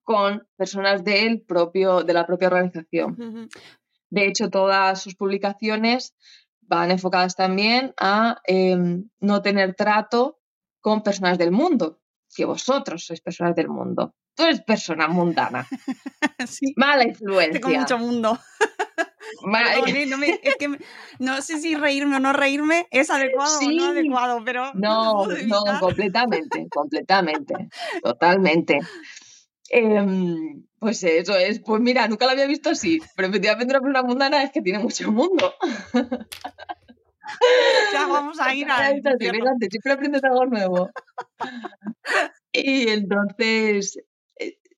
con 0.02 0.46
personas 0.56 1.04
del 1.04 1.42
propio, 1.42 2.02
de 2.02 2.12
la 2.12 2.26
propia 2.26 2.48
organización. 2.48 3.48
De 4.08 4.26
hecho, 4.26 4.50
todas 4.50 5.02
sus 5.02 5.16
publicaciones 5.16 6.14
van 6.60 6.90
enfocadas 6.90 7.34
también 7.34 7.94
a 7.98 8.40
em, 8.44 9.08
no 9.20 9.42
tener 9.42 9.74
trato 9.74 10.38
con 10.80 11.02
personas 11.02 11.38
del 11.38 11.50
mundo, 11.50 12.00
que 12.34 12.44
vosotros 12.44 13.04
sois 13.04 13.20
personas 13.20 13.54
del 13.56 13.68
mundo. 13.68 14.14
Tú 14.34 14.44
eres 14.44 14.62
persona 14.62 15.08
mundana. 15.08 15.66
Mala 16.76 17.04
influencia. 17.04 17.60
Tengo 17.60 17.80
mucho 17.80 17.98
mundo. 17.98 18.38
No, 21.18 21.42
sé 21.42 21.58
si 21.60 21.74
reírme 21.74 22.16
o 22.16 22.20
no 22.20 22.32
reírme 22.32 22.86
es 22.90 23.10
adecuado 23.10 23.58
o 23.58 23.70
no 23.70 23.84
adecuado, 23.86 24.42
pero. 24.44 24.72
No, 24.74 25.26
no, 25.26 25.80
completamente, 25.80 26.66
completamente, 26.70 27.68
totalmente. 28.02 28.80
Em, 29.68 30.64
pues 30.78 31.02
eso 31.02 31.36
es, 31.36 31.60
pues 31.60 31.80
mira, 31.80 32.06
nunca 32.08 32.26
lo 32.26 32.32
había 32.32 32.46
visto 32.46 32.70
así, 32.70 33.00
pero 33.16 33.28
efectivamente 33.28 33.74
una 33.74 33.80
persona 33.80 34.02
mundana 34.02 34.42
es 34.42 34.52
que 34.52 34.62
tiene 34.62 34.78
mucho 34.78 35.10
mundo. 35.10 35.54
Ya 37.92 38.06
vamos 38.06 38.38
a 38.40 38.54
ir 38.54 38.68
a. 38.70 38.88
Siempre 38.88 39.92
aprendes 39.92 40.24
algo 40.24 40.46
nuevo. 40.46 40.90
Y 42.52 42.88
entonces, 42.88 43.98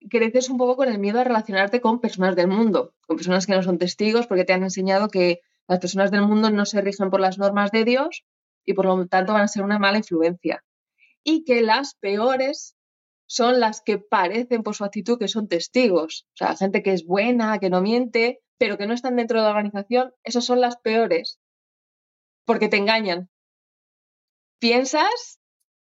creces 0.09 0.49
un 0.49 0.59
poco 0.59 0.77
con 0.77 0.89
el 0.89 0.99
miedo 0.99 1.21
a 1.21 1.25
relacionarte 1.25 1.81
con 1.81 2.01
personas 2.01 2.37
del 2.37 2.49
mundo, 2.49 2.95
con 3.07 3.17
personas 3.17 3.47
que 3.47 3.55
no 3.55 3.63
son 3.63 3.79
testigos, 3.79 4.27
porque 4.27 4.45
te 4.45 4.53
han 4.53 4.63
enseñado 4.63 5.09
que 5.09 5.41
las 5.67 5.79
personas 5.81 6.11
del 6.11 6.23
mundo 6.23 6.51
no 6.51 6.65
se 6.67 6.81
rigen 6.81 7.11
por 7.11 7.21
las 7.21 7.39
normas 7.39 7.71
de 7.71 7.85
Dios 7.85 8.25
y 8.65 8.75
por 8.75 8.87
lo 8.87 9.07
tanto 9.07 9.33
van 9.33 9.43
a 9.43 9.49
ser 9.49 9.63
una 9.63 9.79
mala 9.79 9.99
influencia. 9.99 10.65
Y 11.25 11.45
que 11.45 11.63
las 11.63 11.95
peores 11.95 12.77
son 13.27 13.61
las 13.61 13.83
que 13.83 13.99
parecen 13.99 14.63
por 14.63 14.75
su 14.75 14.85
actitud 14.85 15.19
que 15.19 15.29
son 15.29 15.49
testigos. 15.49 16.27
O 16.35 16.37
sea, 16.37 16.57
gente 16.57 16.83
que 16.83 16.93
es 16.93 17.05
buena, 17.05 17.59
que 17.59 17.71
no 17.71 17.83
miente, 17.83 18.41
pero 18.57 18.79
que 18.79 18.87
no 18.87 18.95
están 18.95 19.17
dentro 19.17 19.39
de 19.39 19.45
la 19.45 19.51
organización, 19.51 20.13
esas 20.25 20.45
son 20.45 20.61
las 20.61 20.79
peores. 20.79 21.39
Porque 22.45 22.69
te 22.69 22.79
engañan. 22.79 23.29
Piensas 24.59 25.38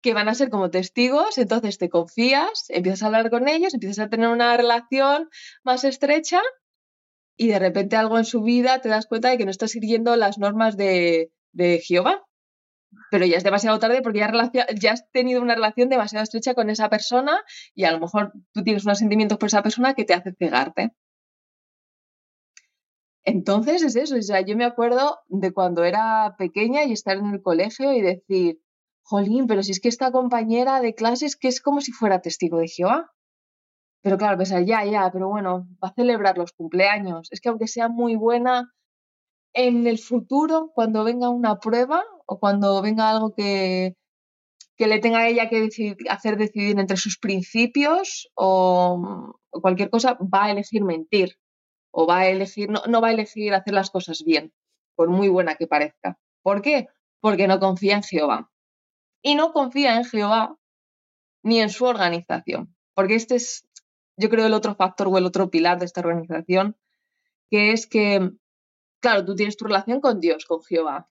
que 0.03 0.13
van 0.13 0.27
a 0.27 0.35
ser 0.35 0.49
como 0.49 0.69
testigos, 0.69 1.37
entonces 1.37 1.77
te 1.77 1.89
confías, 1.89 2.65
empiezas 2.69 3.03
a 3.03 3.05
hablar 3.07 3.29
con 3.31 3.47
ellos, 3.47 3.73
empiezas 3.73 4.05
a 4.05 4.09
tener 4.09 4.27
una 4.27 4.55
relación 4.57 5.29
más 5.63 5.85
estrecha 5.85 6.41
y 7.37 7.47
de 7.47 7.57
repente 7.57 7.95
algo 7.95 8.17
en 8.17 8.25
su 8.25 8.43
vida 8.43 8.79
te 8.81 8.89
das 8.89 9.07
cuenta 9.07 9.29
de 9.29 9.37
que 9.37 9.45
no 9.45 9.51
estás 9.51 9.71
siguiendo 9.71 10.15
las 10.17 10.37
normas 10.37 10.75
de, 10.77 11.31
Jehová. 11.87 12.21
Pero 13.09 13.25
ya 13.25 13.37
es 13.37 13.43
demasiado 13.43 13.79
tarde 13.79 14.01
porque 14.03 14.19
ya, 14.19 14.31
ya 14.79 14.91
has 14.91 15.09
tenido 15.11 15.41
una 15.41 15.55
relación 15.55 15.89
demasiado 15.89 16.23
estrecha 16.23 16.53
con 16.53 16.69
esa 16.69 16.89
persona 16.89 17.41
y 17.73 17.85
a 17.85 17.91
lo 17.91 17.99
mejor 17.99 18.33
tú 18.51 18.63
tienes 18.63 18.85
unos 18.85 18.99
sentimientos 18.99 19.37
por 19.39 19.47
esa 19.47 19.63
persona 19.63 19.93
que 19.95 20.05
te 20.05 20.13
hace 20.13 20.33
cegarte. 20.37 20.91
Entonces 23.25 23.83
es 23.83 23.95
eso, 23.95 24.17
o 24.17 24.21
sea, 24.21 24.41
yo 24.41 24.57
me 24.57 24.65
acuerdo 24.65 25.19
de 25.27 25.53
cuando 25.53 25.85
era 25.85 26.35
pequeña 26.37 26.83
y 26.83 26.91
estar 26.91 27.17
en 27.17 27.27
el 27.27 27.41
colegio 27.41 27.93
y 27.93 28.01
decir, 28.01 28.59
jolín, 29.03 29.47
pero 29.47 29.63
si 29.63 29.71
es 29.71 29.79
que 29.79 29.89
esta 29.89 30.11
compañera 30.11 30.81
de 30.81 30.95
clases 30.95 31.35
que 31.35 31.49
es 31.49 31.61
como 31.61 31.81
si 31.81 31.91
fuera 31.91 32.21
testigo 32.21 32.57
de 32.57 32.67
Jehová. 32.67 33.11
Pero 34.01 34.17
claro, 34.17 34.37
pensar, 34.37 34.65
ya, 34.65 34.83
ya, 34.85 35.09
pero 35.11 35.29
bueno, 35.29 35.67
va 35.81 35.89
a 35.89 35.93
celebrar 35.93 36.37
los 36.37 36.51
cumpleaños. 36.51 37.29
Es 37.31 37.39
que 37.39 37.49
aunque 37.49 37.67
sea 37.67 37.87
muy 37.89 38.15
buena, 38.15 38.73
en 39.53 39.87
el 39.87 39.99
futuro, 39.99 40.71
cuando 40.73 41.03
venga 41.03 41.29
una 41.29 41.59
prueba 41.59 42.03
o 42.25 42.39
cuando 42.39 42.81
venga 42.81 43.09
algo 43.09 43.33
que, 43.33 43.95
que 44.77 44.87
le 44.87 44.99
tenga 44.99 45.19
a 45.19 45.27
ella 45.27 45.49
que 45.49 45.69
hacer 46.09 46.37
decidir 46.37 46.79
entre 46.79 46.97
sus 46.97 47.17
principios 47.17 48.29
o, 48.35 49.37
cualquier 49.51 49.89
cosa, 49.89 50.17
va 50.21 50.45
a 50.45 50.51
elegir 50.51 50.83
mentir 50.83 51.37
o 51.91 52.07
va 52.07 52.19
a 52.19 52.29
elegir, 52.29 52.69
no, 52.69 52.81
no 52.87 53.01
va 53.01 53.09
a 53.09 53.13
elegir 53.13 53.53
hacer 53.53 53.73
las 53.73 53.91
cosas 53.91 54.23
bien, 54.25 54.51
por 54.95 55.09
muy 55.09 55.29
buena 55.29 55.55
que 55.55 55.67
parezca. 55.67 56.17
¿Por 56.41 56.61
qué? 56.61 56.87
Porque 57.21 57.47
no 57.47 57.59
confía 57.59 57.95
en 57.95 58.03
Jehová 58.03 58.52
y 59.23 59.35
no 59.35 59.53
confía 59.53 59.95
en 59.95 60.05
Jehová 60.05 60.59
ni 61.41 61.59
en 61.59 61.69
su 61.69 61.85
organización. 61.85 62.75
Porque 62.93 63.15
este 63.15 63.35
es, 63.35 63.67
yo 64.17 64.29
creo, 64.29 64.45
el 64.45 64.53
otro 64.53 64.75
factor 64.75 65.07
o 65.07 65.17
el 65.17 65.25
otro 65.25 65.49
pilar 65.49 65.79
de 65.79 65.85
esta 65.85 66.01
organización, 66.01 66.77
que 67.49 67.71
es 67.71 67.87
que, 67.87 68.31
claro, 69.01 69.25
tú 69.25 69.35
tienes 69.35 69.57
tu 69.57 69.65
relación 69.65 70.01
con 70.01 70.19
Dios, 70.19 70.45
con 70.45 70.61
Jehová. 70.61 71.09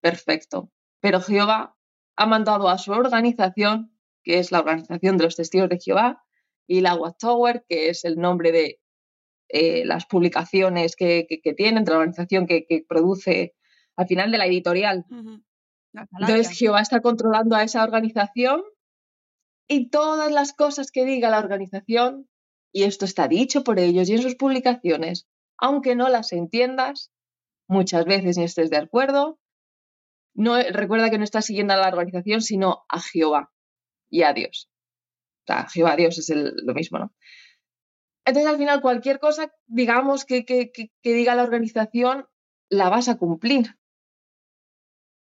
Perfecto. 0.00 0.70
Pero 1.00 1.20
Jehová 1.20 1.76
ha 2.16 2.26
mandado 2.26 2.68
a 2.68 2.76
su 2.76 2.92
organización, 2.92 3.96
que 4.22 4.38
es 4.38 4.52
la 4.52 4.60
organización 4.60 5.16
de 5.16 5.24
los 5.24 5.36
testigos 5.36 5.68
de 5.68 5.78
Jehová, 5.78 6.24
y 6.66 6.80
la 6.80 6.94
Watchtower, 6.94 7.64
que 7.68 7.88
es 7.88 8.04
el 8.04 8.16
nombre 8.16 8.52
de 8.52 8.80
eh, 9.48 9.84
las 9.84 10.06
publicaciones 10.06 10.96
que, 10.96 11.26
que, 11.28 11.54
tienen, 11.54 11.84
de 11.84 11.92
la 11.92 11.98
organización 11.98 12.46
que, 12.46 12.84
produce 12.88 13.54
al 13.96 14.06
final 14.06 14.32
de 14.32 14.38
la 14.38 14.46
editorial. 14.46 15.04
Entonces 15.94 16.50
Jehová 16.50 16.80
está 16.80 17.00
controlando 17.00 17.56
a 17.56 17.62
esa 17.62 17.82
organización 17.84 18.62
y 19.68 19.88
todas 19.90 20.30
las 20.32 20.52
cosas 20.52 20.90
que 20.90 21.04
diga 21.04 21.30
la 21.30 21.38
organización, 21.38 22.28
y 22.72 22.82
esto 22.82 23.04
está 23.04 23.28
dicho 23.28 23.64
por 23.64 23.78
ellos 23.78 24.08
y 24.08 24.14
en 24.14 24.22
sus 24.22 24.34
publicaciones, 24.34 25.26
aunque 25.56 25.94
no 25.94 26.08
las 26.08 26.32
entiendas, 26.32 27.12
muchas 27.68 28.04
veces 28.04 28.36
ni 28.36 28.44
estés 28.44 28.70
de 28.70 28.78
acuerdo, 28.78 29.38
no, 30.34 30.60
recuerda 30.60 31.10
que 31.10 31.18
no 31.18 31.24
estás 31.24 31.46
siguiendo 31.46 31.74
a 31.74 31.76
la 31.76 31.88
organización, 31.88 32.42
sino 32.42 32.84
a 32.88 33.00
Jehová 33.00 33.52
y 34.10 34.22
a 34.22 34.32
Dios. 34.32 34.68
O 35.44 35.52
sea, 35.52 35.68
Jehová, 35.68 35.94
Dios 35.96 36.18
es 36.18 36.30
lo 36.30 36.74
mismo, 36.74 36.98
¿no? 36.98 37.14
Entonces, 38.26 38.50
al 38.50 38.58
final, 38.58 38.80
cualquier 38.80 39.20
cosa, 39.20 39.52
digamos, 39.66 40.24
que, 40.24 40.44
que 40.44 40.90
diga 41.02 41.34
la 41.34 41.42
organización, 41.42 42.26
la 42.68 42.88
vas 42.88 43.08
a 43.08 43.16
cumplir 43.16 43.76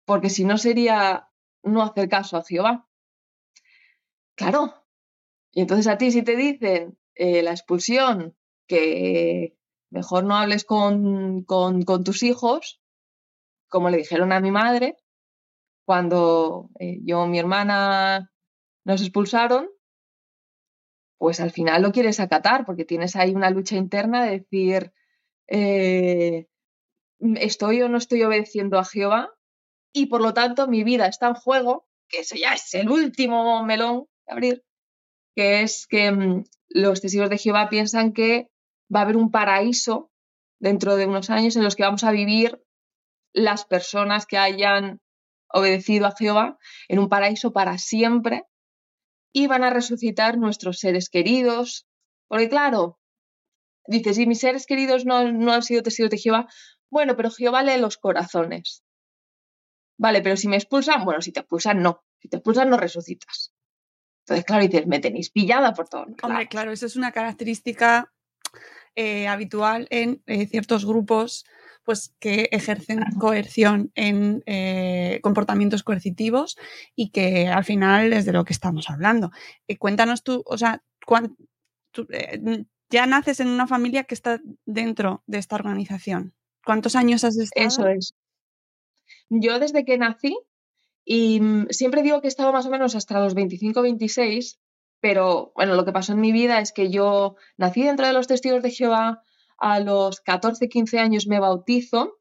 porque 0.10 0.32
si 0.32 0.43
no 0.43 0.58
sería 0.58 1.30
no 1.62 1.84
hacer 1.84 2.10
caso 2.10 2.36
a 2.36 2.43
Jehová. 2.43 2.89
Claro. 4.34 4.74
Y 5.52 5.62
entonces 5.62 5.86
a 5.86 6.00
ti 6.00 6.12
si 6.12 6.24
te 6.24 6.36
dicen 6.36 6.98
eh, 7.13 7.43
la 7.43 7.52
expulsión, 7.52 8.36
que 8.65 9.56
mejor 9.91 10.24
no 10.24 10.36
hables 10.36 10.65
con, 10.65 11.45
tus 12.04 12.24
hijos, 12.24 12.82
como 13.67 13.91
le 13.91 13.98
dijeron 13.98 14.32
a 14.32 14.39
mi 14.39 14.50
madre, 14.50 14.98
cuando 15.86 16.72
eh, 16.80 16.98
yo 17.04 17.28
mi 17.28 17.38
hermana 17.38 18.32
nos 18.86 19.02
expulsaron, 19.02 19.69
pues 21.19 21.39
al 21.39 21.52
final 21.52 21.84
lo 21.84 21.91
quieres 21.91 22.19
acatar, 22.19 22.65
porque 22.65 22.84
tienes 22.84 23.15
ahí 23.15 23.36
una 23.36 23.52
lucha 23.52 23.76
interna 23.76 24.26
de 24.26 24.39
decir, 24.39 24.91
eh, 25.45 26.48
¿estoy 27.19 27.84
o 27.84 27.89
no 27.89 28.00
estoy 28.00 28.24
obedeciendo 28.24 28.80
a 28.80 28.86
Jehová? 28.86 29.36
Y 29.93 30.08
por 30.08 30.21
lo 30.21 30.34
tanto 30.34 30.67
mi 30.67 30.84
vida 30.84 31.08
está 31.08 31.28
en 31.28 31.36
juego, 31.36 31.88
que 32.08 32.19
eso 32.19 32.36
ya 32.36 32.54
es 32.54 32.73
el 32.73 32.89
último 32.89 33.63
melón 33.63 34.06
de 34.25 34.34
abrir, 34.34 34.63
que 35.36 35.62
es 35.62 35.88
que 35.88 36.12
mm, 36.12 36.43
los 36.69 37.02
testigos 37.02 37.30
de 37.30 37.38
Jehová 37.38 37.69
piensan 37.69 38.13
que 38.13 38.49
va 38.93 39.02
a 39.02 39.04
haber 39.04 39.17
un 39.17 39.32
paraíso 39.32 40.12
dentro 40.60 40.95
de 40.95 41.06
unos 41.06 41.30
años 41.30 41.56
en 41.56 41.63
los 41.63 41.75
que 41.75 41.84
vamos 41.84 42.04
a 42.04 42.12
vivir 42.12 42.62
las 43.34 43.65
personas 43.65 44.25
que 44.25 44.38
hayan 44.38 44.99
obedecido 45.47 46.08
a 46.08 46.15
Jehová 46.15 46.58
en 46.88 46.99
un 46.99 47.10
paraíso 47.10 47.54
para 47.54 47.78
siempre 47.78 48.45
y 49.32 49.47
van 49.47 49.63
a 49.63 49.69
resucitar 49.69 50.38
nuestros 50.38 50.80
seres 50.80 51.10
queridos. 51.10 51.88
Porque 52.28 52.49
claro, 52.49 52.99
dices, 53.88 54.15
si 54.15 54.28
mis 54.28 54.39
seres 54.39 54.65
queridos 54.65 55.06
no, 55.06 55.32
no 55.32 55.54
han 55.54 55.63
sido 55.63 55.84
testigos 55.84 56.12
de 56.12 56.17
Jehová, 56.17 56.47
bueno, 56.91 57.15
pero 57.15 57.32
Jehová 57.32 57.63
lee 57.63 57.80
los 57.80 57.97
corazones. 57.97 58.84
Vale, 60.00 60.22
pero 60.22 60.38
si 60.38 60.48
me 60.48 60.56
expulsan, 60.56 61.04
bueno, 61.04 61.22
si 61.22 61.34
te 61.34 61.42
expulsan, 61.42 61.84
no. 61.84 62.04
Si 62.20 62.30
te 62.30 62.38
expulsan, 62.38 62.70
no 62.70 62.78
resucitas. 62.78 63.54
Entonces, 64.22 64.46
claro, 64.46 64.64
dices, 64.64 64.88
me 64.88 65.00
tenéis 65.00 65.30
pillada 65.30 65.74
por 65.74 65.90
todo. 65.90 66.06
Hombre, 66.24 66.48
claro, 66.48 66.72
eso 66.72 66.86
es 66.86 66.96
una 66.96 67.12
característica 67.12 68.12
eh, 68.96 69.28
habitual 69.28 69.88
en 69.90 70.24
eh, 70.26 70.48
ciertos 70.48 70.86
grupos 70.86 71.46
pues, 71.84 72.16
que 72.20 72.48
ejercen 72.52 73.04
coerción 73.20 73.92
en 73.96 74.42
eh, 74.46 75.20
comportamientos 75.22 75.84
coercitivos 75.84 76.58
y 76.96 77.10
que 77.10 77.50
al 77.50 77.66
final 77.66 78.14
es 78.14 78.26
de 78.26 78.32
lo 78.32 78.46
que 78.46 78.54
estamos 78.54 78.90
hablando. 78.90 79.32
cuéntanos 79.80 80.24
tú, 80.24 80.44
o 80.46 80.58
sea, 80.58 80.82
ya 82.90 83.06
naces 83.06 83.42
en 83.42 83.50
una 83.50 83.68
familia 83.68 84.06
que 84.06 84.16
está 84.16 84.40
dentro 84.66 85.24
de 85.28 85.40
esta 85.40 85.56
organización. 85.56 86.34
¿Cuántos 86.64 86.96
años 86.96 87.26
has 87.26 87.38
estado? 87.38 87.68
Eso 87.68 87.88
es. 87.88 88.14
Yo 89.30 89.60
desde 89.60 89.86
que 89.86 89.98
nací 89.98 90.38
y 91.06 91.39
mm, 91.39 91.68
siempre 91.70 92.04
digo 92.04 92.22
que 92.22 92.28
he 92.28 92.30
estado 92.30 92.52
más 92.52 92.65
o 92.65 92.70
menos 92.70 92.96
hasta 92.96 93.20
los 93.20 93.34
25, 93.34 93.82
26, 93.82 94.60
pero 95.00 95.52
bueno, 95.56 95.76
lo 95.76 95.86
que 95.86 95.92
pasó 95.92 96.13
en 96.13 96.22
mi 96.22 96.32
vida 96.32 96.60
es 96.60 96.72
que 96.72 96.89
yo 96.89 97.36
nací 97.58 97.84
dentro 97.84 98.06
de 98.06 98.13
los 98.13 98.28
testigos 98.28 98.62
de 98.62 98.72
Jehová, 98.72 99.24
a 99.58 99.80
los 99.80 100.22
14, 100.22 100.70
15 100.70 101.00
años 101.00 101.28
me 101.28 101.39
bautizo, 101.39 102.20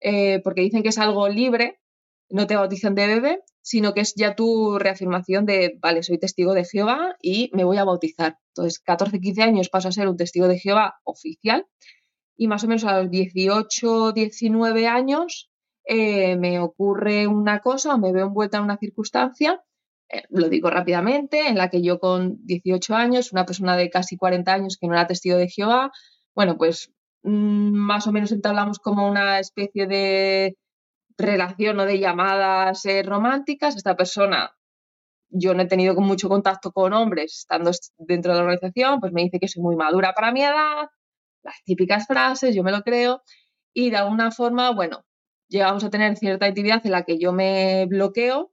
eh, 0.00 0.40
porque 0.42 0.62
dicen 0.62 0.82
que 0.82 0.90
es 0.90 0.98
algo 0.98 1.28
libre, 1.28 1.80
no 2.28 2.46
te 2.46 2.56
bautizan 2.56 2.94
de 2.94 3.06
bebé, 3.06 3.42
sino 3.62 3.94
que 3.94 4.00
es 4.00 4.14
ya 4.14 4.34
tu 4.34 4.78
reafirmación 4.78 5.46
de, 5.46 5.78
vale, 5.80 6.02
soy 6.02 6.18
testigo 6.18 6.52
de 6.52 6.64
Jehová 6.64 7.16
y 7.22 7.50
me 7.54 7.64
voy 7.64 7.78
a 7.78 7.84
bautizar. 7.84 8.38
Entonces, 8.48 8.80
14, 8.80 9.20
15 9.20 9.42
años 9.42 9.68
paso 9.70 9.88
a 9.88 9.92
ser 9.92 10.08
un 10.08 10.16
testigo 10.16 10.48
de 10.48 10.58
Jehová 10.58 11.00
oficial 11.04 11.66
y 12.36 12.48
más 12.48 12.64
o 12.64 12.68
menos 12.68 12.84
a 12.84 13.00
los 13.00 13.10
18, 13.10 14.12
19 14.12 14.86
años 14.86 15.50
eh, 15.84 16.36
me 16.36 16.60
ocurre 16.60 17.26
una 17.26 17.60
cosa 17.60 17.94
o 17.94 17.98
me 17.98 18.12
veo 18.12 18.26
envuelta 18.26 18.58
en 18.58 18.64
una 18.64 18.78
circunstancia, 18.78 19.62
eh, 20.08 20.22
lo 20.30 20.48
digo 20.48 20.70
rápidamente, 20.70 21.48
en 21.48 21.56
la 21.56 21.70
que 21.70 21.82
yo 21.82 21.98
con 21.98 22.38
18 22.46 22.94
años, 22.94 23.32
una 23.32 23.46
persona 23.46 23.76
de 23.76 23.90
casi 23.90 24.16
40 24.16 24.52
años 24.52 24.76
que 24.80 24.86
no 24.86 24.94
era 24.94 25.06
testigo 25.06 25.36
de 25.36 25.48
Jehová, 25.48 25.92
bueno, 26.34 26.56
pues 26.56 26.92
mm, 27.22 27.72
más 27.72 28.06
o 28.06 28.12
menos 28.12 28.32
entablamos 28.32 28.78
como 28.78 29.08
una 29.08 29.38
especie 29.40 29.86
de 29.86 30.56
relación 31.18 31.80
o 31.80 31.86
de 31.86 31.98
llamadas 32.00 32.84
eh, 32.86 33.02
románticas. 33.02 33.76
Esta 33.76 33.96
persona, 33.96 34.52
yo 35.30 35.54
no 35.54 35.62
he 35.62 35.66
tenido 35.66 35.94
mucho 35.96 36.28
contacto 36.28 36.72
con 36.72 36.92
hombres 36.92 37.38
estando 37.40 37.70
dentro 37.98 38.32
de 38.32 38.38
la 38.38 38.44
organización, 38.44 39.00
pues 39.00 39.12
me 39.12 39.22
dice 39.24 39.38
que 39.40 39.48
soy 39.48 39.62
muy 39.62 39.76
madura 39.76 40.12
para 40.14 40.32
mi 40.32 40.42
edad, 40.42 40.88
las 41.42 41.62
típicas 41.64 42.06
frases, 42.06 42.54
yo 42.54 42.62
me 42.64 42.72
lo 42.72 42.82
creo, 42.82 43.22
y 43.74 43.90
de 43.90 43.96
alguna 43.98 44.30
forma, 44.30 44.70
bueno, 44.72 45.04
llegamos 45.54 45.84
a 45.84 45.90
tener 45.90 46.16
cierta 46.16 46.48
intimidad 46.48 46.84
en 46.84 46.90
la 46.90 47.04
que 47.04 47.16
yo 47.18 47.32
me 47.32 47.86
bloqueo. 47.86 48.50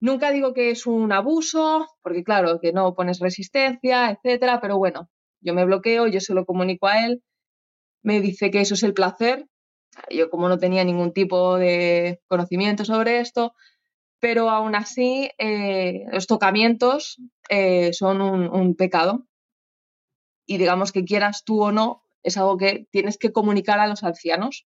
Nunca 0.00 0.32
digo 0.32 0.52
que 0.52 0.70
es 0.70 0.86
un 0.86 1.12
abuso, 1.12 1.86
porque 2.02 2.24
claro, 2.24 2.60
que 2.60 2.72
no 2.72 2.94
pones 2.94 3.20
resistencia, 3.20 4.10
etcétera, 4.10 4.60
pero 4.60 4.78
bueno, 4.78 5.08
yo 5.40 5.54
me 5.54 5.64
bloqueo, 5.64 6.08
yo 6.08 6.20
se 6.20 6.34
lo 6.34 6.44
comunico 6.44 6.88
a 6.88 7.06
él, 7.06 7.22
me 8.02 8.20
dice 8.20 8.50
que 8.50 8.60
eso 8.60 8.74
es 8.74 8.82
el 8.82 8.94
placer. 8.94 9.46
Yo 10.10 10.28
como 10.28 10.48
no 10.48 10.58
tenía 10.58 10.84
ningún 10.84 11.12
tipo 11.12 11.56
de 11.56 12.20
conocimiento 12.26 12.84
sobre 12.84 13.20
esto, 13.20 13.54
pero 14.20 14.50
aún 14.50 14.74
así 14.74 15.30
eh, 15.38 16.04
los 16.12 16.26
tocamientos 16.26 17.18
eh, 17.48 17.92
son 17.92 18.20
un 18.20 18.74
pecado. 18.74 19.26
Y 20.46 20.58
digamos 20.58 20.90
que 20.92 21.04
quieras 21.04 21.44
tú 21.44 21.62
o 21.62 21.72
no, 21.72 22.02
es 22.24 22.36
algo 22.36 22.56
que 22.56 22.88
tienes 22.90 23.18
que 23.18 23.32
comunicar 23.32 23.78
a 23.78 23.86
los 23.86 24.02
ancianos 24.02 24.66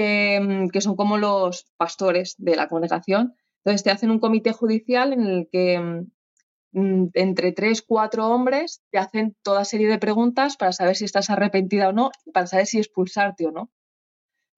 Mm, 0.00 0.68
que, 0.68 0.80
son 0.80 0.96
como 0.96 1.18
los 1.18 1.66
pastores 1.76 2.34
de 2.38 2.56
la 2.56 2.68
congregación. 2.68 3.34
Entonces 3.58 3.82
te 3.82 3.90
hacen 3.90 4.10
un 4.10 4.18
comité 4.20 4.52
judicial 4.52 5.12
en 5.12 5.22
el 5.26 5.48
que 5.50 5.78
mm, 5.78 6.80
mm, 6.80 7.10
entre 7.14 7.52
tres, 7.52 7.82
cuatro 7.82 8.28
hombres 8.28 8.82
te 8.90 8.98
hacen 8.98 9.36
toda 9.42 9.64
serie 9.64 9.88
de 9.88 9.98
preguntas 9.98 10.56
para 10.56 10.72
saber 10.72 10.96
si 10.96 11.04
estás 11.04 11.30
arrepentida 11.30 11.88
o 11.88 11.92
no, 11.92 12.10
para 12.32 12.46
saber 12.46 12.66
si 12.66 12.78
expulsarte 12.78 13.46
o 13.46 13.52
no. 13.52 13.70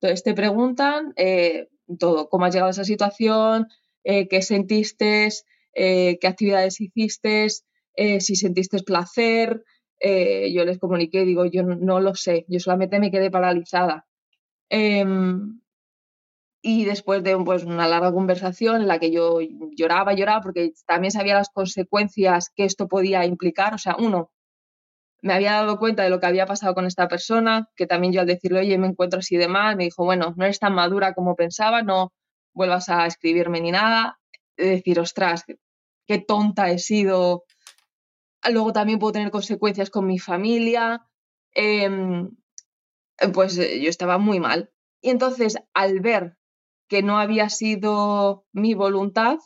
Entonces 0.00 0.22
te 0.24 0.34
preguntan 0.34 1.12
eh, 1.16 1.68
todo, 1.98 2.28
cómo 2.28 2.44
has 2.46 2.54
llegado 2.54 2.68
a 2.68 2.72
esa 2.72 2.84
situación, 2.84 3.68
eh, 4.04 4.28
qué 4.28 4.42
sentiste, 4.42 5.28
eh, 5.74 6.18
qué 6.20 6.26
actividades 6.26 6.80
hiciste, 6.80 7.48
si 8.20 8.36
sentiste 8.36 8.82
placer. 8.82 9.64
yo 10.00 10.64
les 10.64 10.78
comuniqué, 10.78 11.24
digo, 11.24 11.44
yo 11.46 11.62
no 11.62 12.00
lo 12.00 12.14
sé, 12.14 12.44
yo 12.48 12.58
solamente 12.60 12.98
me 13.00 13.10
quedé 13.10 13.30
paralizada. 13.30 14.06
Em, 14.74 15.60
y 16.62 16.86
después 16.86 17.22
de 17.22 17.36
pues, 17.36 17.64
una 17.64 17.86
larga 17.86 18.10
conversación 18.10 18.80
en 18.80 18.88
la 18.88 18.98
que 18.98 19.10
yo 19.10 19.40
lloraba, 19.76 20.14
lloraba, 20.14 20.40
porque 20.40 20.72
también 20.86 21.10
sabía 21.10 21.34
las 21.34 21.50
consecuencias 21.50 22.50
que 22.54 22.64
esto 22.64 22.88
podía 22.88 23.26
implicar. 23.26 23.74
O 23.74 23.78
sea, 23.78 23.96
uno, 23.98 24.30
me 25.20 25.34
había 25.34 25.52
dado 25.52 25.78
cuenta 25.78 26.04
de 26.04 26.10
lo 26.10 26.20
que 26.20 26.26
había 26.26 26.46
pasado 26.46 26.74
con 26.74 26.86
esta 26.86 27.06
persona, 27.06 27.68
que 27.76 27.86
también 27.86 28.14
yo 28.14 28.22
al 28.22 28.26
decirle, 28.26 28.60
oye, 28.60 28.78
me 28.78 28.86
encuentro 28.86 29.18
así 29.18 29.36
de 29.36 29.46
mal, 29.46 29.76
me 29.76 29.84
dijo, 29.84 30.04
bueno, 30.04 30.32
no 30.38 30.44
eres 30.44 30.58
tan 30.58 30.74
madura 30.74 31.12
como 31.12 31.36
pensaba, 31.36 31.82
no 31.82 32.12
vuelvas 32.54 32.88
a 32.88 33.06
escribirme 33.06 33.60
ni 33.60 33.72
nada. 33.72 34.18
De 34.56 34.70
decir, 34.70 34.98
ostras, 35.00 35.44
qué 36.06 36.18
tonta 36.18 36.70
he 36.70 36.78
sido. 36.78 37.44
Luego 38.50 38.72
también 38.72 38.98
puedo 38.98 39.12
tener 39.12 39.30
consecuencias 39.30 39.90
con 39.90 40.06
mi 40.06 40.18
familia. 40.18 41.02
Em, 41.54 42.30
pues 43.32 43.58
eh, 43.58 43.80
yo 43.80 43.88
estaba 43.88 44.18
muy 44.18 44.40
mal. 44.40 44.72
Y 45.00 45.10
entonces, 45.10 45.58
al 45.74 46.00
ver 46.00 46.36
que 46.88 47.02
no 47.02 47.18
había 47.18 47.48
sido 47.48 48.46
mi 48.52 48.74
voluntad, 48.74 49.38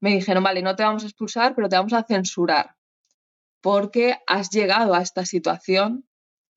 me 0.00 0.10
dijeron, 0.10 0.44
vale, 0.44 0.62
no 0.62 0.76
te 0.76 0.82
vamos 0.82 1.04
a 1.04 1.06
expulsar, 1.06 1.54
pero 1.54 1.68
te 1.68 1.76
vamos 1.76 1.92
a 1.92 2.04
censurar, 2.04 2.76
porque 3.62 4.18
has 4.26 4.50
llegado 4.50 4.94
a 4.94 5.02
esta 5.02 5.24
situación 5.24 6.06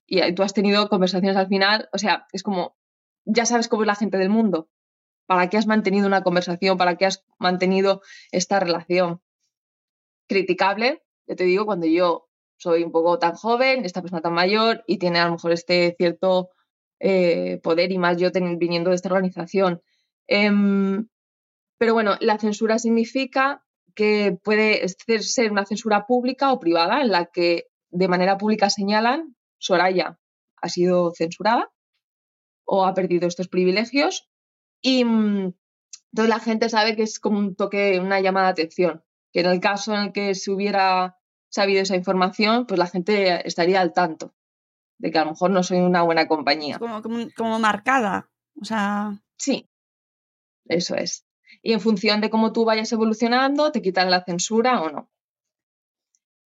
y 0.06 0.34
tú 0.34 0.42
has 0.42 0.52
tenido 0.52 0.88
conversaciones 0.88 1.36
al 1.36 1.46
final, 1.46 1.88
o 1.92 1.98
sea, 1.98 2.26
es 2.32 2.42
como, 2.42 2.76
ya 3.24 3.46
sabes 3.46 3.68
cómo 3.68 3.82
es 3.82 3.86
la 3.86 3.94
gente 3.94 4.18
del 4.18 4.28
mundo, 4.28 4.68
¿para 5.26 5.48
qué 5.48 5.56
has 5.56 5.66
mantenido 5.66 6.08
una 6.08 6.24
conversación? 6.24 6.76
¿Para 6.76 6.96
qué 6.96 7.06
has 7.06 7.24
mantenido 7.38 8.02
esta 8.32 8.58
relación? 8.58 9.22
Criticable, 10.28 11.04
yo 11.28 11.36
te 11.36 11.44
digo, 11.44 11.66
cuando 11.66 11.86
yo 11.86 12.29
soy 12.60 12.84
un 12.84 12.92
poco 12.92 13.18
tan 13.18 13.34
joven, 13.34 13.84
esta 13.84 14.02
persona 14.02 14.20
tan 14.20 14.34
mayor 14.34 14.84
y 14.86 14.98
tiene 14.98 15.18
a 15.18 15.26
lo 15.26 15.32
mejor 15.32 15.52
este 15.52 15.94
cierto 15.96 16.50
eh, 17.00 17.58
poder 17.62 17.90
y 17.90 17.98
más 17.98 18.18
yo 18.18 18.30
viniendo 18.32 18.90
de 18.90 18.96
esta 18.96 19.08
organización. 19.08 19.80
Em, 20.26 21.08
pero 21.78 21.94
bueno, 21.94 22.16
la 22.20 22.38
censura 22.38 22.78
significa 22.78 23.64
que 23.94 24.38
puede 24.44 24.86
ser 24.88 25.50
una 25.50 25.64
censura 25.64 26.06
pública 26.06 26.52
o 26.52 26.60
privada 26.60 27.00
en 27.00 27.10
la 27.10 27.26
que 27.26 27.68
de 27.88 28.08
manera 28.08 28.36
pública 28.36 28.68
señalan 28.68 29.34
Soraya 29.58 30.18
ha 30.62 30.68
sido 30.68 31.12
censurada 31.12 31.72
o 32.64 32.84
ha 32.84 32.94
perdido 32.94 33.26
estos 33.26 33.48
privilegios 33.48 34.28
y 34.82 35.04
mm, 35.04 35.54
entonces 36.12 36.28
la 36.28 36.40
gente 36.40 36.68
sabe 36.68 36.96
que 36.96 37.04
es 37.04 37.18
como 37.18 37.38
un 37.38 37.56
toque, 37.56 37.98
una 38.00 38.20
llamada 38.20 38.46
de 38.46 38.52
atención, 38.52 39.02
que 39.32 39.40
en 39.40 39.46
el 39.46 39.60
caso 39.60 39.94
en 39.94 40.00
el 40.00 40.12
que 40.12 40.34
se 40.34 40.50
hubiera 40.50 41.19
sabido 41.50 41.82
esa 41.82 41.96
información, 41.96 42.66
pues 42.66 42.78
la 42.78 42.86
gente 42.86 43.46
estaría 43.46 43.80
al 43.80 43.92
tanto 43.92 44.34
de 44.98 45.10
que 45.10 45.18
a 45.18 45.24
lo 45.24 45.32
mejor 45.32 45.50
no 45.50 45.62
soy 45.62 45.78
una 45.78 46.02
buena 46.02 46.26
compañía. 46.28 46.78
Como, 46.78 47.02
como, 47.36 47.58
marcada, 47.58 48.30
o 48.60 48.64
sea... 48.64 49.18
Sí, 49.36 49.68
eso 50.66 50.94
es. 50.94 51.26
Y 51.62 51.72
en 51.72 51.80
función 51.80 52.20
de 52.20 52.30
cómo 52.30 52.52
tú 52.52 52.64
vayas 52.64 52.92
evolucionando, 52.92 53.72
te 53.72 53.82
quitan 53.82 54.10
la 54.10 54.24
censura 54.24 54.82
o 54.82 54.90
no. 54.90 55.10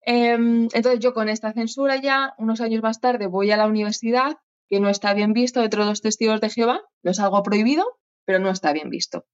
Em, 0.00 0.68
entonces 0.72 1.00
yo 1.00 1.12
con 1.12 1.28
esta 1.28 1.52
censura 1.52 1.96
ya, 1.96 2.34
unos 2.38 2.62
años 2.62 2.82
más 2.82 3.00
tarde, 3.00 3.26
voy 3.26 3.50
a 3.50 3.58
la 3.58 3.66
universidad, 3.66 4.38
que 4.68 4.80
no 4.80 4.88
está 4.88 5.12
bien 5.12 5.34
visto 5.34 5.60
dentro 5.60 5.82
de 5.82 5.90
los 5.90 6.00
testigos 6.00 6.40
de 6.40 6.48
Jehová, 6.48 6.80
no 7.02 7.10
es 7.10 7.20
algo 7.20 7.42
prohibido, 7.42 7.84
pero 8.24 8.38
no 8.38 8.50
está 8.50 8.72
bien 8.72 8.88
visto. 8.88 9.26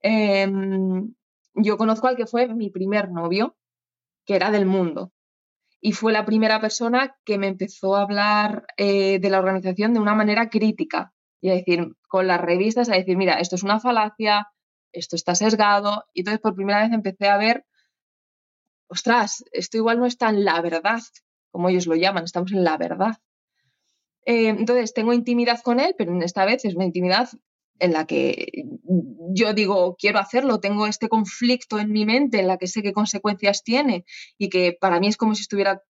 Em, 0.00 1.14
yo 1.54 1.76
conozco 1.76 2.06
al 2.06 2.16
que 2.16 2.26
fue 2.26 2.46
mi 2.48 2.70
primer 2.70 3.10
novio, 3.10 3.56
que 4.24 4.36
era 4.36 4.50
del 4.50 4.66
mundo. 4.66 5.12
Y 5.80 5.92
fue 5.92 6.12
la 6.12 6.24
primera 6.24 6.60
persona 6.60 7.16
que 7.24 7.38
me 7.38 7.48
empezó 7.48 7.96
a 7.96 8.02
hablar 8.02 8.66
eh, 8.76 9.18
de 9.18 9.30
la 9.30 9.40
organización 9.40 9.92
de 9.92 10.00
una 10.00 10.14
manera 10.14 10.48
crítica. 10.48 11.12
Y 11.40 11.50
a 11.50 11.54
decir, 11.54 11.96
con 12.06 12.28
las 12.28 12.40
revistas, 12.40 12.88
a 12.88 12.94
decir, 12.94 13.16
mira, 13.16 13.40
esto 13.40 13.56
es 13.56 13.64
una 13.64 13.80
falacia, 13.80 14.46
esto 14.92 15.16
está 15.16 15.34
sesgado. 15.34 16.04
Y 16.12 16.20
entonces 16.20 16.40
por 16.40 16.54
primera 16.54 16.82
vez 16.82 16.92
empecé 16.92 17.28
a 17.28 17.36
ver, 17.36 17.64
ostras, 18.88 19.44
esto 19.50 19.76
igual 19.76 19.98
no 19.98 20.06
está 20.06 20.28
en 20.28 20.44
la 20.44 20.60
verdad, 20.60 21.00
como 21.50 21.68
ellos 21.68 21.86
lo 21.86 21.96
llaman, 21.96 22.24
estamos 22.24 22.52
en 22.52 22.62
la 22.62 22.76
verdad. 22.76 23.16
Eh, 24.24 24.48
entonces 24.48 24.94
tengo 24.94 25.12
intimidad 25.12 25.60
con 25.62 25.80
él, 25.80 25.94
pero 25.98 26.16
esta 26.22 26.44
vez 26.44 26.64
es 26.64 26.76
una 26.76 26.84
intimidad 26.84 27.28
en 27.78 27.92
la 27.92 28.06
que 28.06 28.64
yo 29.34 29.54
digo, 29.54 29.96
quiero 29.98 30.18
hacerlo, 30.18 30.60
tengo 30.60 30.86
este 30.86 31.08
conflicto 31.08 31.78
en 31.78 31.90
mi 31.90 32.04
mente 32.06 32.40
en 32.40 32.46
la 32.46 32.58
que 32.58 32.66
sé 32.66 32.82
qué 32.82 32.92
consecuencias 32.92 33.64
tiene 33.64 34.04
y 34.38 34.48
que 34.50 34.76
para 34.80 35.00
mí 35.00 35.08
es 35.08 35.16
como 35.16 35.34
si 35.34 35.42
estuviera 35.42 35.82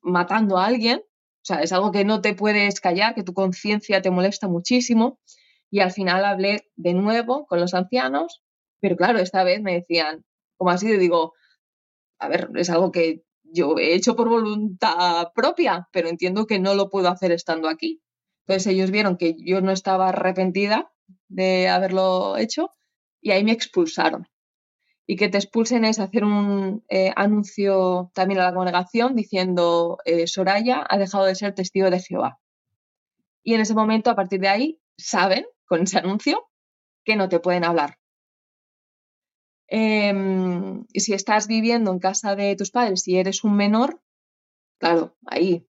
matando 0.00 0.58
a 0.58 0.66
alguien, 0.66 1.02
o 1.40 1.44
sea, 1.44 1.62
es 1.62 1.72
algo 1.72 1.90
que 1.90 2.04
no 2.04 2.20
te 2.20 2.34
puedes 2.34 2.80
callar, 2.80 3.14
que 3.14 3.22
tu 3.22 3.32
conciencia 3.32 4.02
te 4.02 4.10
molesta 4.10 4.46
muchísimo. 4.46 5.18
Y 5.70 5.80
al 5.80 5.92
final 5.92 6.24
hablé 6.24 6.68
de 6.76 6.94
nuevo 6.94 7.46
con 7.46 7.60
los 7.60 7.74
ancianos, 7.74 8.42
pero 8.80 8.96
claro, 8.96 9.20
esta 9.20 9.44
vez 9.44 9.62
me 9.62 9.74
decían, 9.74 10.24
como 10.56 10.70
así, 10.70 10.88
digo, 10.96 11.32
a 12.18 12.28
ver, 12.28 12.50
es 12.56 12.68
algo 12.70 12.90
que 12.92 13.24
yo 13.42 13.78
he 13.78 13.94
hecho 13.94 14.16
por 14.16 14.28
voluntad 14.28 15.28
propia, 15.34 15.88
pero 15.92 16.08
entiendo 16.08 16.46
que 16.46 16.58
no 16.58 16.74
lo 16.74 16.90
puedo 16.90 17.08
hacer 17.08 17.32
estando 17.32 17.68
aquí. 17.68 18.02
Entonces 18.46 18.72
ellos 18.72 18.90
vieron 18.90 19.16
que 19.16 19.36
yo 19.38 19.60
no 19.60 19.70
estaba 19.70 20.08
arrepentida 20.08 20.92
de 21.28 21.68
haberlo 21.68 22.36
hecho 22.36 22.72
y 23.20 23.30
ahí 23.30 23.44
me 23.44 23.52
expulsaron. 23.52 24.26
Y 25.06 25.16
que 25.16 25.28
te 25.28 25.38
expulsen 25.38 25.84
es 25.84 25.98
hacer 25.98 26.24
un 26.24 26.84
eh, 26.88 27.12
anuncio 27.16 28.10
también 28.14 28.40
a 28.40 28.44
la 28.44 28.54
congregación 28.54 29.16
diciendo 29.16 29.98
eh, 30.04 30.26
Soraya 30.26 30.86
ha 30.88 30.98
dejado 30.98 31.24
de 31.24 31.34
ser 31.34 31.54
testigo 31.54 31.90
de 31.90 32.00
Jehová. 32.00 32.38
Y 33.42 33.54
en 33.54 33.60
ese 33.60 33.74
momento, 33.74 34.10
a 34.10 34.14
partir 34.14 34.40
de 34.40 34.48
ahí, 34.48 34.80
saben 34.96 35.46
con 35.66 35.82
ese 35.82 35.98
anuncio 35.98 36.48
que 37.04 37.16
no 37.16 37.28
te 37.28 37.40
pueden 37.40 37.64
hablar. 37.64 37.96
Em, 39.66 40.84
y 40.92 41.00
si 41.00 41.14
estás 41.14 41.46
viviendo 41.46 41.92
en 41.92 42.00
casa 42.00 42.34
de 42.34 42.56
tus 42.56 42.70
padres 42.70 43.06
y 43.06 43.18
eres 43.18 43.44
un 43.44 43.56
menor, 43.56 44.02
claro, 44.78 45.16
ahí, 45.26 45.66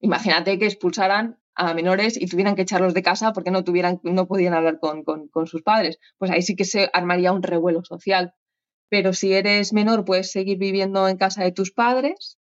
imagínate 0.00 0.58
que 0.58 0.64
expulsaran 0.64 1.38
a 1.56 1.74
menores 1.74 2.20
y 2.20 2.26
tuvieran 2.26 2.56
que 2.56 2.62
echarlos 2.62 2.94
de 2.94 3.02
casa 3.02 3.32
porque 3.32 3.50
no, 3.50 3.64
tuvieran, 3.64 4.00
no 4.02 4.26
podían 4.26 4.54
hablar 4.54 4.78
con, 4.80 5.30
sus 5.46 5.62
padres. 5.62 5.98
Pues 6.18 6.30
ahí 6.30 6.42
sí 6.42 6.56
que 6.56 6.64
se 6.64 6.90
armaría 6.92 7.32
un 7.32 7.42
revuelo 7.42 7.84
social. 7.84 8.34
Pero 8.90 9.12
si 9.12 9.32
eres 9.32 9.72
menor, 9.72 10.04
puedes 10.04 10.30
seguir 10.30 10.58
viviendo 10.58 11.08
en 11.08 11.16
casa 11.16 11.42
de 11.42 11.52
tus 11.52 11.72
padres, 11.72 12.38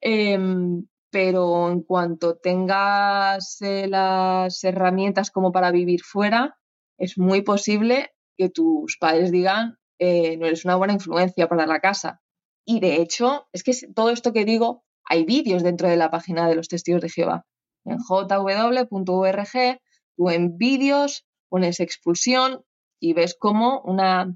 em, 0.00 0.86
pero 1.10 1.70
en 1.70 1.82
cuanto 1.82 2.36
tengas 2.36 3.60
eh, 3.62 3.86
las 3.88 4.62
herramientas 4.64 5.30
como 5.30 5.52
para 5.52 5.70
vivir 5.70 6.02
fuera, 6.02 6.56
es 6.98 7.18
muy 7.18 7.42
posible 7.42 8.10
que 8.36 8.48
tus 8.48 8.96
padres 8.98 9.30
digan, 9.32 9.76
eh, 9.98 10.36
no 10.38 10.46
eres 10.46 10.64
una 10.64 10.76
buena 10.76 10.94
influencia 10.94 11.48
para 11.48 11.66
la 11.66 11.80
casa. 11.80 12.20
Y 12.64 12.80
de 12.80 12.96
hecho, 12.96 13.48
es 13.52 13.64
que 13.64 13.72
todo 13.94 14.10
esto 14.10 14.32
que 14.32 14.44
digo, 14.44 14.84
hay 15.04 15.24
vídeos 15.24 15.62
dentro 15.62 15.88
de 15.88 15.96
la 15.96 16.10
página 16.10 16.48
de 16.48 16.54
los 16.54 16.68
testigos 16.68 17.02
de 17.02 17.10
Jehová 17.10 17.44
en 17.84 17.98
jw.org, 17.98 19.80
tú 20.16 20.30
en 20.30 20.56
vídeos 20.56 21.26
pones 21.48 21.80
expulsión 21.80 22.64
y 23.00 23.12
ves 23.14 23.36
como 23.38 23.80
una, 23.80 24.34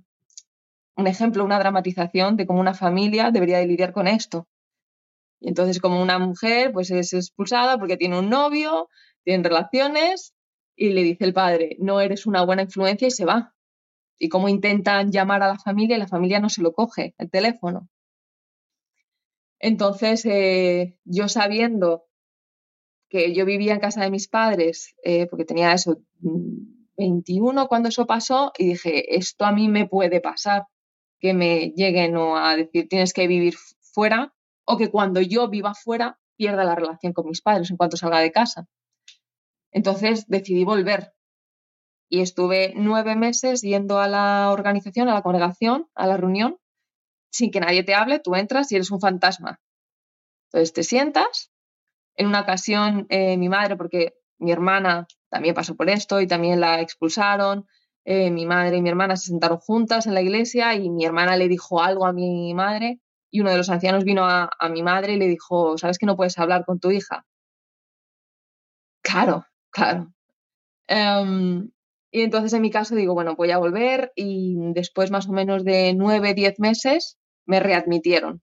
un 0.96 1.06
ejemplo, 1.06 1.44
una 1.44 1.58
dramatización 1.58 2.36
de 2.36 2.46
cómo 2.46 2.60
una 2.60 2.74
familia 2.74 3.30
debería 3.30 3.58
de 3.58 3.66
lidiar 3.66 3.92
con 3.92 4.08
esto. 4.08 4.48
Y 5.40 5.48
entonces 5.48 5.80
como 5.80 6.02
una 6.02 6.18
mujer 6.18 6.72
pues 6.72 6.90
es 6.90 7.12
expulsada 7.12 7.78
porque 7.78 7.96
tiene 7.96 8.18
un 8.18 8.30
novio, 8.30 8.88
tiene 9.22 9.44
relaciones 9.44 10.34
y 10.74 10.90
le 10.90 11.02
dice 11.02 11.24
el 11.24 11.32
padre, 11.32 11.76
no 11.78 12.00
eres 12.00 12.26
una 12.26 12.44
buena 12.44 12.62
influencia 12.62 13.08
y 13.08 13.10
se 13.10 13.24
va. 13.24 13.54
Y 14.18 14.28
cómo 14.28 14.48
intentan 14.48 15.10
llamar 15.12 15.42
a 15.42 15.48
la 15.48 15.58
familia 15.58 15.96
y 15.96 16.00
la 16.00 16.08
familia 16.08 16.40
no 16.40 16.48
se 16.48 16.62
lo 16.62 16.72
coge, 16.72 17.14
el 17.18 17.30
teléfono. 17.30 17.88
Entonces, 19.58 20.24
eh, 20.26 20.98
yo 21.04 21.28
sabiendo 21.28 22.04
que 23.16 23.34
yo 23.34 23.46
vivía 23.46 23.72
en 23.72 23.80
casa 23.80 24.02
de 24.02 24.10
mis 24.10 24.28
padres, 24.28 24.94
eh, 25.02 25.26
porque 25.26 25.46
tenía 25.46 25.72
eso, 25.72 26.02
21 26.98 27.64
mm, 27.64 27.66
cuando 27.66 27.88
eso 27.88 28.06
pasó, 28.06 28.52
y 28.58 28.68
dije, 28.68 29.16
esto 29.16 29.46
a 29.46 29.52
mí 29.52 29.68
me 29.68 29.86
puede 29.86 30.20
pasar, 30.20 30.66
que 31.18 31.32
me 31.32 31.70
lleguen 31.70 32.14
a 32.16 32.56
decir, 32.56 32.88
tienes 32.88 33.14
que 33.14 33.26
vivir 33.26 33.54
fuera, 33.80 34.34
o 34.66 34.76
que 34.76 34.90
cuando 34.90 35.22
yo 35.22 35.48
viva 35.48 35.74
fuera 35.74 36.18
pierda 36.36 36.64
la 36.64 36.74
relación 36.74 37.14
con 37.14 37.26
mis 37.26 37.40
padres 37.40 37.70
en 37.70 37.78
cuanto 37.78 37.96
salga 37.96 38.20
de 38.20 38.32
casa. 38.32 38.68
Entonces 39.72 40.26
decidí 40.28 40.64
volver 40.64 41.14
y 42.10 42.20
estuve 42.20 42.74
nueve 42.76 43.16
meses 43.16 43.62
yendo 43.62 43.98
a 43.98 44.08
la 44.08 44.50
organización, 44.52 45.08
a 45.08 45.14
la 45.14 45.22
congregación, 45.22 45.88
a 45.94 46.06
la 46.06 46.18
reunión, 46.18 46.58
sin 47.30 47.50
que 47.50 47.60
nadie 47.60 47.82
te 47.82 47.94
hable, 47.94 48.18
tú 48.18 48.34
entras 48.34 48.70
y 48.70 48.76
eres 48.76 48.90
un 48.90 49.00
fantasma. 49.00 49.60
Entonces 50.48 50.74
te 50.74 50.82
sientas 50.82 51.50
en 52.16 52.26
una 52.26 52.40
ocasión, 52.40 53.06
eh, 53.08 53.36
mi 53.36 53.48
madre, 53.48 53.76
porque 53.76 54.14
mi 54.38 54.52
hermana 54.52 55.06
también 55.28 55.54
pasó 55.54 55.76
por 55.76 55.88
esto 55.90 56.20
y 56.20 56.26
también 56.26 56.60
la 56.60 56.80
expulsaron, 56.80 57.66
eh, 58.04 58.30
mi 58.30 58.46
madre 58.46 58.76
y 58.76 58.82
mi 58.82 58.88
hermana 58.88 59.16
se 59.16 59.26
sentaron 59.26 59.58
juntas 59.58 60.06
en 60.06 60.14
la 60.14 60.22
iglesia 60.22 60.74
y 60.74 60.90
mi 60.90 61.04
hermana 61.04 61.36
le 61.36 61.48
dijo 61.48 61.82
algo 61.82 62.06
a 62.06 62.12
mi 62.12 62.54
madre 62.54 63.00
y 63.30 63.40
uno 63.40 63.50
de 63.50 63.56
los 63.56 63.68
ancianos 63.68 64.04
vino 64.04 64.24
a, 64.24 64.48
mi 64.70 64.82
madre 64.82 65.14
y 65.14 65.18
le 65.18 65.26
dijo, 65.26 65.76
¿sabes 65.76 65.98
que 65.98 66.06
no 66.06 66.16
puedes 66.16 66.38
hablar 66.38 66.64
con 66.64 66.78
tu 66.78 66.90
hija? 66.90 67.26
Claro, 69.02 69.44
claro. 69.70 70.12
Em, 70.86 71.70
y 72.12 72.22
entonces 72.22 72.52
en 72.52 72.62
mi 72.62 72.70
caso 72.70 72.94
digo, 72.94 73.14
bueno, 73.14 73.34
voy 73.36 73.50
a 73.50 73.58
volver 73.58 74.12
y 74.14 74.54
después 74.72 75.10
más 75.10 75.28
o 75.28 75.32
menos 75.32 75.64
de 75.64 75.92
nueve, 75.94 76.34
diez 76.34 76.58
meses 76.60 77.18
me 77.44 77.60
readmitieron. 77.60 78.40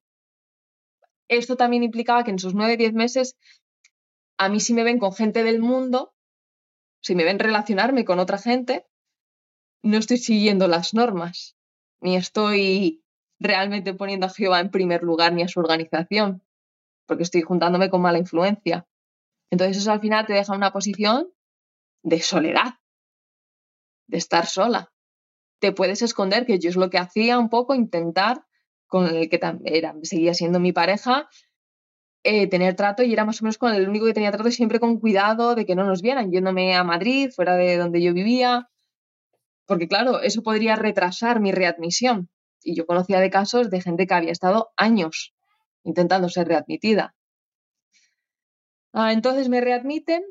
Esto 1.29 1.55
también 1.55 1.83
implicaba 1.83 2.23
que 2.23 2.31
en 2.31 2.35
esos 2.35 2.53
nueve, 2.53 2.77
diez 2.77 2.93
meses 2.93 3.37
a 4.37 4.49
mí 4.49 4.59
si 4.59 4.73
me 4.73 4.83
ven 4.83 4.99
con 4.99 5.13
gente 5.13 5.43
del 5.43 5.59
mundo, 5.59 6.13
si 7.01 7.15
me 7.15 7.23
ven 7.23 7.39
relacionarme 7.39 8.05
con 8.05 8.19
otra 8.19 8.37
gente, 8.37 8.87
no 9.83 9.97
estoy 9.97 10.17
siguiendo 10.17 10.67
las 10.67 10.93
normas, 10.93 11.57
ni 12.01 12.15
estoy 12.15 13.03
realmente 13.39 13.93
poniendo 13.93 14.25
a 14.25 14.29
Jehová 14.29 14.59
en 14.59 14.71
primer 14.71 15.03
lugar 15.03 15.33
ni 15.33 15.43
a 15.43 15.47
su 15.47 15.59
organización, 15.59 16.41
porque 17.05 17.23
estoy 17.23 17.41
juntándome 17.41 17.89
con 17.89 18.01
mala 18.01 18.17
influencia. 18.17 18.87
Entonces 19.51 19.77
eso 19.77 19.91
al 19.91 19.99
final 19.99 20.25
te 20.25 20.33
deja 20.33 20.55
una 20.55 20.71
posición 20.71 21.31
de 22.01 22.21
soledad, 22.21 22.79
de 24.07 24.17
estar 24.17 24.45
sola. 24.45 24.93
Te 25.59 25.71
puedes 25.71 26.01
esconder, 26.01 26.45
que 26.45 26.59
yo 26.59 26.69
es 26.69 26.75
lo 26.75 26.89
que 26.89 26.97
hacía 26.97 27.37
un 27.37 27.49
poco, 27.49 27.75
intentar 27.75 28.45
con 28.87 29.07
el 29.07 29.29
que 29.29 29.39
era, 29.65 29.95
seguía 30.03 30.33
siendo 30.33 30.59
mi 30.59 30.71
pareja, 30.71 31.29
eh, 32.23 32.47
tener 32.47 32.75
trato 32.75 33.03
y 33.03 33.11
era 33.11 33.25
más 33.25 33.41
o 33.41 33.45
menos 33.45 33.57
con 33.57 33.73
el 33.73 33.87
único 33.87 34.05
que 34.05 34.13
tenía 34.13 34.31
trato 34.31 34.49
siempre 34.51 34.79
con 34.79 34.99
cuidado 34.99 35.55
de 35.55 35.65
que 35.65 35.75
no 35.75 35.83
nos 35.83 36.01
vieran, 36.01 36.31
yéndome 36.31 36.75
a 36.75 36.83
Madrid, 36.83 37.31
fuera 37.35 37.55
de 37.55 37.77
donde 37.77 38.01
yo 38.01 38.13
vivía, 38.13 38.69
porque 39.65 39.87
claro, 39.87 40.21
eso 40.21 40.43
podría 40.43 40.75
retrasar 40.75 41.39
mi 41.39 41.51
readmisión. 41.51 42.29
Y 42.61 42.75
yo 42.75 42.85
conocía 42.85 43.19
de 43.19 43.29
casos 43.29 43.69
de 43.69 43.81
gente 43.81 44.07
que 44.07 44.13
había 44.13 44.31
estado 44.31 44.71
años 44.77 45.33
intentando 45.83 46.29
ser 46.29 46.47
readmitida. 46.47 47.15
Ah, 48.93 49.11
entonces 49.11 49.49
me 49.49 49.59
readmiten 49.59 50.23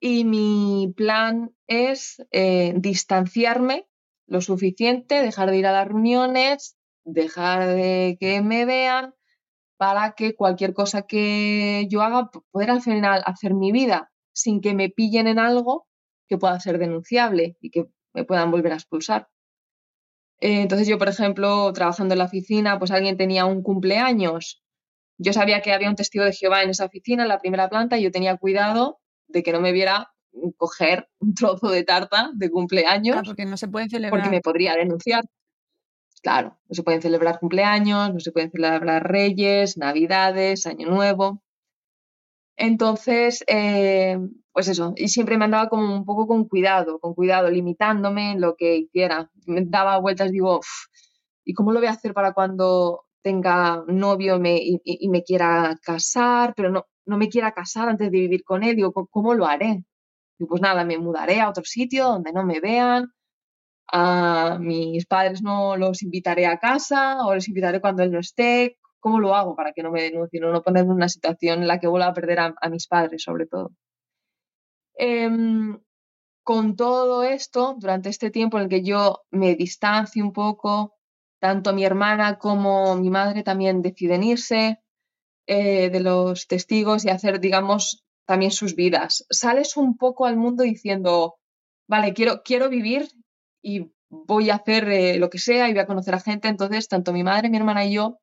y 0.00 0.24
mi 0.24 0.92
plan 0.96 1.54
es 1.66 2.24
eh, 2.30 2.72
distanciarme 2.76 3.86
lo 4.26 4.40
suficiente, 4.40 5.20
dejar 5.20 5.50
de 5.50 5.58
ir 5.58 5.66
a 5.66 5.72
las 5.72 5.88
reuniones, 5.88 6.76
dejar 7.04 7.66
de 7.66 8.16
que 8.18 8.40
me 8.40 8.64
vean 8.64 9.14
para 9.82 10.12
que 10.12 10.36
cualquier 10.36 10.74
cosa 10.74 11.02
que 11.02 11.88
yo 11.90 12.02
haga, 12.02 12.30
poder 12.52 12.70
al 12.70 12.82
final 12.82 13.20
hacer 13.26 13.52
mi 13.52 13.72
vida 13.72 14.12
sin 14.32 14.60
que 14.60 14.74
me 14.74 14.90
pillen 14.90 15.26
en 15.26 15.40
algo 15.40 15.88
que 16.28 16.38
pueda 16.38 16.60
ser 16.60 16.78
denunciable 16.78 17.56
y 17.60 17.70
que 17.70 17.88
me 18.14 18.22
puedan 18.22 18.52
volver 18.52 18.70
a 18.70 18.76
expulsar. 18.76 19.26
Eh, 20.38 20.62
entonces 20.62 20.86
yo, 20.86 20.98
por 20.98 21.08
ejemplo, 21.08 21.72
trabajando 21.72 22.14
en 22.14 22.18
la 22.18 22.26
oficina, 22.26 22.78
pues 22.78 22.92
alguien 22.92 23.16
tenía 23.16 23.44
un 23.44 23.64
cumpleaños. 23.64 24.62
Yo 25.18 25.32
sabía 25.32 25.62
que 25.62 25.72
había 25.72 25.90
un 25.90 25.96
testigo 25.96 26.24
de 26.24 26.32
Jehová 26.32 26.62
en 26.62 26.70
esa 26.70 26.84
oficina, 26.84 27.24
en 27.24 27.28
la 27.28 27.40
primera 27.40 27.68
planta, 27.68 27.98
y 27.98 28.04
yo 28.04 28.12
tenía 28.12 28.36
cuidado 28.36 29.00
de 29.26 29.42
que 29.42 29.50
no 29.50 29.60
me 29.60 29.72
viera 29.72 30.12
coger 30.58 31.08
un 31.18 31.34
trozo 31.34 31.70
de 31.70 31.82
tarta 31.82 32.30
de 32.34 32.50
cumpleaños. 32.52 33.20
porque 33.26 33.46
no 33.46 33.56
se 33.56 33.66
pueden 33.66 33.90
celebrar. 33.90 34.20
Porque 34.20 34.30
me 34.30 34.40
podría 34.42 34.76
denunciar. 34.76 35.24
Claro, 36.22 36.56
no 36.68 36.74
se 36.74 36.82
pueden 36.84 37.02
celebrar 37.02 37.40
cumpleaños, 37.40 38.14
no 38.14 38.20
se 38.20 38.30
pueden 38.32 38.50
celebrar 38.52 39.02
reyes, 39.10 39.76
navidades, 39.76 40.66
año 40.66 40.88
nuevo. 40.88 41.42
Entonces, 42.56 43.42
eh, 43.48 44.18
pues 44.52 44.68
eso, 44.68 44.92
y 44.96 45.08
siempre 45.08 45.36
me 45.36 45.46
andaba 45.46 45.68
como 45.68 45.96
un 45.96 46.04
poco 46.04 46.26
con 46.28 46.46
cuidado, 46.48 47.00
con 47.00 47.14
cuidado, 47.14 47.50
limitándome 47.50 48.32
en 48.32 48.40
lo 48.40 48.54
que 48.56 48.76
hiciera. 48.76 49.30
Me 49.46 49.62
daba 49.64 49.98
vueltas, 49.98 50.30
digo, 50.30 50.60
¿y 51.44 51.54
cómo 51.54 51.72
lo 51.72 51.80
voy 51.80 51.88
a 51.88 51.92
hacer 51.92 52.14
para 52.14 52.32
cuando 52.34 53.04
tenga 53.22 53.84
novio 53.88 54.40
y, 54.44 55.08
me 55.08 55.24
quiera 55.24 55.78
casar, 55.82 56.54
pero 56.56 56.70
no, 56.70 56.86
no 57.06 57.18
me 57.18 57.28
quiera 57.28 57.52
casar 57.52 57.88
antes 57.88 58.10
de 58.12 58.18
vivir 58.18 58.44
con 58.44 58.62
él? 58.62 58.76
Digo, 58.76 58.92
¿cómo 58.92 59.34
lo 59.34 59.46
haré? 59.46 59.84
Y 60.38 60.44
pues 60.46 60.60
nada, 60.62 60.84
me 60.84 60.98
mudaré 60.98 61.40
a 61.40 61.50
otro 61.50 61.64
sitio 61.64 62.04
donde 62.08 62.32
no 62.32 62.44
me 62.44 62.60
vean, 62.60 63.12
a 63.92 64.56
mis 64.58 65.04
padres 65.06 65.42
no 65.42 65.76
los 65.76 66.02
invitaré 66.02 66.46
a 66.46 66.58
casa 66.58 67.26
o 67.26 67.34
les 67.34 67.46
invitaré 67.48 67.80
cuando 67.80 68.02
él 68.02 68.10
no 68.10 68.20
esté. 68.20 68.78
¿Cómo 68.98 69.20
lo 69.20 69.34
hago 69.34 69.54
para 69.54 69.72
que 69.72 69.82
no 69.82 69.90
me 69.90 70.02
denuncien 70.02 70.44
o 70.44 70.50
no 70.50 70.62
ponerme 70.62 70.92
en 70.92 70.96
una 70.96 71.08
situación 71.08 71.60
en 71.60 71.68
la 71.68 71.78
que 71.78 71.88
vuelva 71.88 72.06
a 72.06 72.14
perder 72.14 72.38
a, 72.40 72.68
mis 72.70 72.86
padres, 72.86 73.22
sobre 73.22 73.46
todo? 73.46 73.72
Em, 74.94 75.78
con 76.42 76.76
todo 76.76 77.22
esto, 77.22 77.76
durante 77.78 78.08
este 78.08 78.30
tiempo 78.30 78.56
en 78.56 78.64
el 78.64 78.70
que 78.70 78.82
yo 78.82 79.24
me 79.30 79.56
distancio 79.56 80.24
un 80.24 80.32
poco, 80.32 80.94
tanto 81.38 81.74
mi 81.74 81.84
hermana 81.84 82.38
como 82.38 82.96
mi 82.96 83.10
madre 83.10 83.42
también 83.42 83.82
deciden 83.82 84.22
irse 84.22 84.80
eh, 85.46 85.90
de 85.90 86.00
los 86.00 86.46
testigos 86.46 87.04
y 87.04 87.10
hacer, 87.10 87.40
digamos, 87.40 88.04
también 88.24 88.52
sus 88.52 88.74
vidas. 88.74 89.26
Sales 89.28 89.76
un 89.76 89.98
poco 89.98 90.24
al 90.24 90.36
mundo 90.36 90.62
diciendo, 90.62 91.36
vale, 91.88 92.14
quiero, 92.14 92.42
quiero 92.42 92.70
vivir 92.70 93.08
y 93.62 93.92
voy 94.10 94.50
a 94.50 94.56
hacer 94.56 94.88
eh, 94.90 95.18
lo 95.18 95.30
que 95.30 95.38
sea 95.38 95.68
y 95.68 95.72
voy 95.72 95.80
a 95.80 95.86
conocer 95.86 96.14
a 96.14 96.20
gente. 96.20 96.48
Entonces, 96.48 96.88
tanto 96.88 97.12
mi 97.12 97.22
madre, 97.22 97.48
mi 97.48 97.56
hermana 97.56 97.84
y 97.84 97.94
yo 97.94 98.18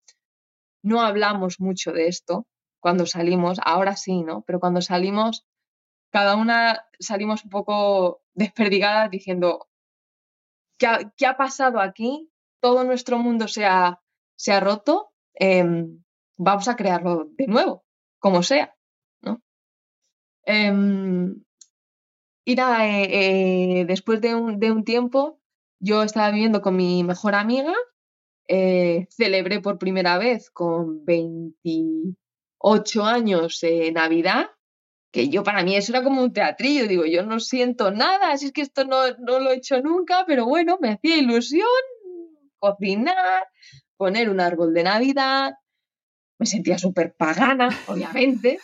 no 0.84 1.02
hablamos 1.02 1.60
mucho 1.60 1.91
de 1.91 2.08
esto 2.08 2.47
cuando 2.80 3.06
salimos, 3.06 3.60
ahora 3.63 3.95
sí, 3.95 4.23
¿no? 4.23 4.43
Pero 4.43 4.60
cuando 4.60 4.82
salimos, 4.82 5.45
cada 6.12 6.36
una 6.36 6.86
salimos 6.99 7.43
un 7.43 7.49
poco 7.49 8.21
desperdigadas 8.34 9.10
diciendo, 9.10 9.67
¿qué 10.78 10.88
ha, 10.88 11.13
qué 11.17 11.25
ha 11.25 11.38
pasado 11.38 11.80
aquí? 11.80 12.32
Todo 12.62 12.84
nuestro 12.84 13.17
mundo 13.17 13.47
se 13.47 13.65
ha, 13.65 14.02
se 14.36 14.52
ha 14.54 14.60
roto, 14.60 15.12
em, 15.34 16.04
vamos 16.38 16.67
a 16.67 16.75
crearlo 16.75 17.25
de 17.32 17.47
nuevo, 17.47 17.84
como 18.19 18.43
sea, 18.43 18.75
¿no? 19.21 19.41
Em, 20.43 21.43
y 22.49 22.55
nada, 22.55 22.88
eh, 22.88 23.81
eh, 23.81 23.85
después 23.85 24.21
de 24.21 24.33
un, 24.33 24.59
de 24.59 24.71
un 24.71 24.83
tiempo, 24.83 25.39
yo 25.79 26.01
estaba 26.01 26.31
viviendo 26.31 26.63
con 26.63 26.75
mi 26.75 27.03
mejor 27.03 27.35
amiga, 27.35 27.75
eh, 28.47 29.05
celebré 29.12 29.62
por 29.62 29.77
primera 29.77 30.17
vez 30.17 30.49
con 30.49 31.05
28 31.05 33.03
años 33.03 33.62
Navidad, 33.93 34.49
que 35.12 35.29
yo 35.29 35.43
para 35.43 35.63
mí 35.63 35.75
eso 35.75 35.91
era 35.91 36.03
como 36.03 36.23
un 36.23 36.33
teatrillo, 36.33 36.88
digo, 36.88 37.05
yo 37.05 37.21
no 37.21 37.39
siento 37.39 37.91
nada, 37.91 38.31
así 38.31 38.47
es 38.47 38.51
que 38.51 38.62
esto 38.62 38.83
no, 38.83 38.97
no 39.19 39.39
lo 39.39 39.51
he 39.51 39.57
hecho 39.57 39.79
nunca, 39.83 40.23
pero 40.25 40.45
bueno, 40.45 40.79
me 40.81 40.93
hacía 40.93 41.17
ilusión 41.17 41.67
cocinar, 42.57 43.47
poner 43.95 44.27
un 44.27 44.39
árbol 44.39 44.73
de 44.73 44.85
Navidad, 44.85 45.53
me 46.39 46.45
sentía 46.45 46.78
súper 46.78 47.13
pagana, 47.15 47.69
obviamente, 47.88 48.60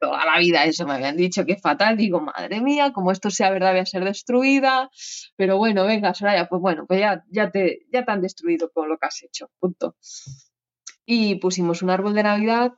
toda 0.00 0.24
la 0.24 0.38
vida 0.38 0.64
eso 0.64 0.84
me 0.84 0.94
habían 0.94 1.16
dicho 1.16 1.46
que 1.46 1.52
es 1.52 1.62
fatal, 1.62 1.96
digo, 1.96 2.20
madre 2.20 2.60
mía, 2.60 2.92
como 2.92 3.12
esto 3.12 3.30
sea 3.30 3.50
verdad 3.50 3.70
voy 3.70 3.80
a 3.80 3.86
ser 3.86 4.04
destruida, 4.04 4.90
pero 5.36 5.56
bueno, 5.56 5.86
venga, 5.86 6.12
Soraya, 6.12 6.48
pues 6.48 6.60
bueno, 6.60 6.86
pues 6.86 7.00
ya, 7.00 7.24
ya, 7.30 7.50
te, 7.50 7.86
ya 7.92 8.04
han 8.06 8.20
destruido 8.20 8.70
con 8.72 8.88
lo 8.88 8.98
que 8.98 9.06
has 9.06 9.22
hecho, 9.22 9.48
punto. 9.60 9.96
Y 11.06 11.36
pusimos 11.36 11.82
un 11.82 11.90
árbol 11.90 12.14
de 12.14 12.24
Navidad 12.24 12.72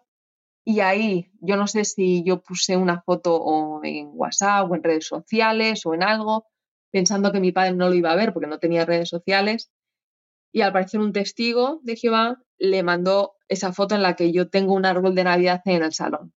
y 0.64 0.80
ahí, 0.80 1.32
yo 1.40 1.56
no 1.56 1.66
sé 1.66 1.84
si 1.86 2.22
yo 2.22 2.42
puse 2.42 2.76
una 2.76 3.00
foto 3.00 3.34
o 3.34 3.82
en 3.82 4.10
WhatsApp 4.12 4.70
o 4.70 4.74
en 4.74 4.82
redes 4.82 5.06
sociales 5.06 5.86
o 5.86 5.94
en 5.94 6.02
algo, 6.02 6.46
pensando 6.90 7.32
que 7.32 7.40
mi 7.40 7.52
padre 7.52 7.72
no 7.74 7.88
lo 7.88 7.94
iba 7.94 8.12
a 8.12 8.16
ver 8.16 8.34
porque 8.34 8.48
no 8.48 8.58
tenía 8.58 8.84
redes 8.84 9.08
sociales, 9.08 9.72
y 10.52 10.60
al 10.60 10.72
parecer 10.72 11.00
un 11.00 11.12
testigo 11.12 11.80
de 11.82 11.96
Jehová 11.96 12.42
le 12.58 12.82
mandó 12.82 13.34
esa 13.48 13.72
foto 13.72 13.94
en 13.94 14.02
la 14.02 14.14
que 14.14 14.32
yo 14.32 14.48
tengo 14.48 14.74
un 14.74 14.84
árbol 14.84 15.14
de 15.14 15.24
Navidad 15.24 15.62
en 15.64 15.82
el 15.82 15.92
salón. 15.92 16.32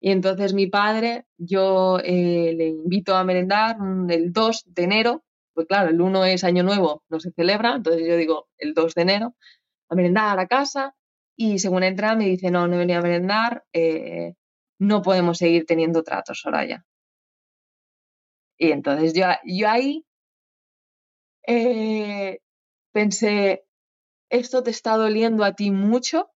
Y 0.00 0.10
entonces 0.10 0.54
mi 0.54 0.68
padre, 0.68 1.26
yo 1.36 1.98
eh, 1.98 2.54
le 2.56 2.68
invito 2.68 3.16
a 3.16 3.24
merendar 3.24 3.76
el 4.08 4.32
2 4.32 4.64
de 4.66 4.84
enero, 4.84 5.24
pues 5.52 5.66
claro, 5.66 5.90
el 5.90 6.00
1 6.00 6.24
es 6.26 6.44
año 6.44 6.62
nuevo, 6.62 7.02
no 7.08 7.18
se 7.18 7.32
celebra, 7.32 7.74
entonces 7.76 8.06
yo 8.06 8.16
digo 8.16 8.48
el 8.58 8.72
2 8.72 8.94
de 8.94 9.02
enero, 9.02 9.34
a 9.88 9.94
merendar 9.94 10.28
a 10.28 10.36
la 10.36 10.46
casa 10.46 10.94
y 11.36 11.58
según 11.58 11.82
entra 11.82 12.14
me 12.14 12.26
dice, 12.26 12.50
no, 12.50 12.68
no 12.68 12.78
venía 12.78 12.98
a 12.98 13.02
merendar, 13.02 13.64
eh, 13.72 14.34
no 14.78 15.02
podemos 15.02 15.38
seguir 15.38 15.66
teniendo 15.66 16.02
tratos, 16.02 16.40
Soraya. 16.40 16.84
Y 18.58 18.70
entonces 18.70 19.12
yo, 19.12 19.26
yo 19.44 19.68
ahí 19.68 20.06
eh, 21.46 22.38
pensé, 22.96 23.66
esto 24.30 24.62
te 24.62 24.70
está 24.70 24.96
doliendo 24.96 25.44
a 25.44 25.52
ti 25.52 25.70
mucho 25.70 26.30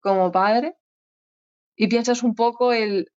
como 0.00 0.32
padre 0.32 0.76
y 1.76 1.86
piensas 1.86 2.24
un 2.24 2.34
poco 2.34 2.72
el, 2.72 3.12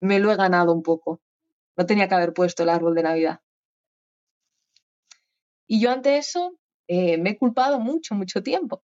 me 0.00 0.18
lo 0.18 0.32
he 0.32 0.36
ganado 0.36 0.72
un 0.72 0.82
poco. 0.82 1.20
No 1.76 1.86
tenía 1.86 2.08
que 2.08 2.16
haber 2.16 2.32
puesto 2.32 2.64
el 2.64 2.70
árbol 2.70 2.96
de 2.96 3.04
Navidad. 3.04 3.40
Y 5.68 5.80
yo 5.80 5.92
ante 5.92 6.16
eso 6.16 6.58
eh, 6.88 7.18
me 7.18 7.30
he 7.30 7.38
culpado 7.38 7.78
mucho, 7.78 8.16
mucho 8.16 8.42
tiempo. 8.42 8.82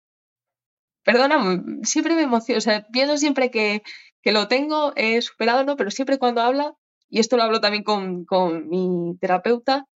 Perdona, 1.03 1.61
siempre 1.83 2.15
me 2.15 2.23
emociono, 2.23 2.59
o 2.59 2.61
sea, 2.61 2.87
pienso 2.93 3.17
siempre 3.17 3.51
que, 3.51 3.83
que 4.23 4.31
lo 4.31 4.47
tengo 4.47 4.93
he 4.95 5.21
superado, 5.23 5.65
¿no? 5.65 5.75
Pero 5.75 5.91
siempre 5.91 6.21
cuando 6.21 6.41
habla, 6.41 6.77
y 7.09 7.19
esto 7.19 7.37
lo 7.37 7.43
hablo 7.43 7.61
también 7.61 7.83
con, 7.83 8.25
con 8.25 8.69
mi 8.69 9.17
terapeuta, 9.19 9.89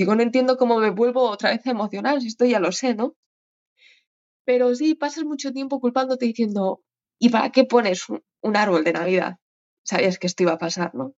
Digo, 0.00 0.14
no 0.14 0.22
entiendo 0.22 0.56
cómo 0.56 0.78
me 0.78 0.88
vuelvo 0.88 1.28
otra 1.28 1.50
vez 1.50 1.66
emocional, 1.66 2.22
si 2.22 2.28
esto 2.28 2.46
ya 2.46 2.58
lo 2.58 2.72
sé, 2.72 2.94
¿no? 2.94 3.16
Pero 4.46 4.74
sí, 4.74 4.94
pasas 4.94 5.24
mucho 5.24 5.52
tiempo 5.52 5.78
culpándote 5.78 6.24
diciendo, 6.24 6.80
¿y 7.18 7.28
para 7.28 7.52
qué 7.52 7.64
pones 7.64 8.06
un, 8.08 8.56
árbol 8.56 8.82
de 8.82 8.94
Navidad? 8.94 9.36
Sabías 9.82 10.18
que 10.18 10.26
esto 10.26 10.42
iba 10.42 10.52
a 10.52 10.58
pasar, 10.58 10.94
¿no? 10.94 11.14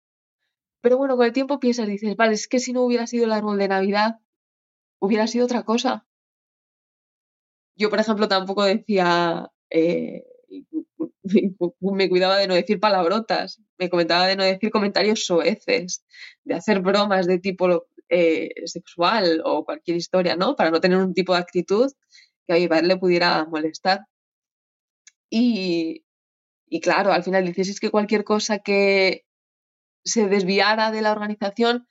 Pero 0.80 0.98
bueno, 0.98 1.16
con 1.16 1.26
el 1.26 1.32
tiempo 1.32 1.60
piensas, 1.60 1.86
dices, 1.86 2.16
vale, 2.16 2.34
es 2.34 2.48
que 2.48 2.58
si 2.58 2.72
no 2.72 2.82
hubiera 2.82 3.06
sido 3.06 3.26
el 3.26 3.30
árbol 3.30 3.56
de 3.56 3.68
Navidad, 3.68 4.16
hubiera 4.98 5.28
sido 5.28 5.44
otra 5.44 5.62
cosa. 5.62 6.04
Yo, 7.76 7.88
por 7.88 8.00
ejemplo, 8.00 8.26
tampoco 8.26 8.64
decía, 8.64 9.48
eh, 9.70 10.24
me 11.80 12.08
cuidaba 12.08 12.36
de 12.36 12.48
no 12.48 12.54
decir 12.54 12.80
palabrotas, 12.80 13.62
me 13.78 13.88
comentaba 13.88 14.26
de 14.26 14.34
no 14.34 14.42
decir 14.42 14.72
comentarios 14.72 15.24
soeces, 15.24 16.04
de 16.42 16.54
hacer 16.54 16.80
bromas 16.80 17.28
de 17.28 17.38
tipo 17.38 17.86
eh, 18.08 18.50
sexual 18.66 19.42
o 19.44 19.64
cualquier 19.64 19.96
historia, 19.96 20.36
¿no? 20.36 20.56
Para 20.56 20.70
no 20.70 20.80
tener 20.80 20.98
un 20.98 21.14
tipo 21.14 21.32
de 21.34 21.40
actitud 21.40 21.90
que 22.46 22.52
a 22.54 22.56
mi 22.56 22.68
padre 22.68 22.86
le 22.86 22.96
pudiera 22.96 23.44
molestar. 23.46 24.06
Y, 25.30 26.04
claro, 26.82 27.12
al 27.12 27.22
final 27.24 27.46
dices, 27.46 27.70
es 27.70 27.80
que 27.80 27.90
cualquier 27.90 28.24
cosa 28.24 28.58
que 28.58 29.24
se 30.04 30.28
desviara 30.28 30.90
de 30.90 31.00
la 31.00 31.12
organización, 31.12 31.88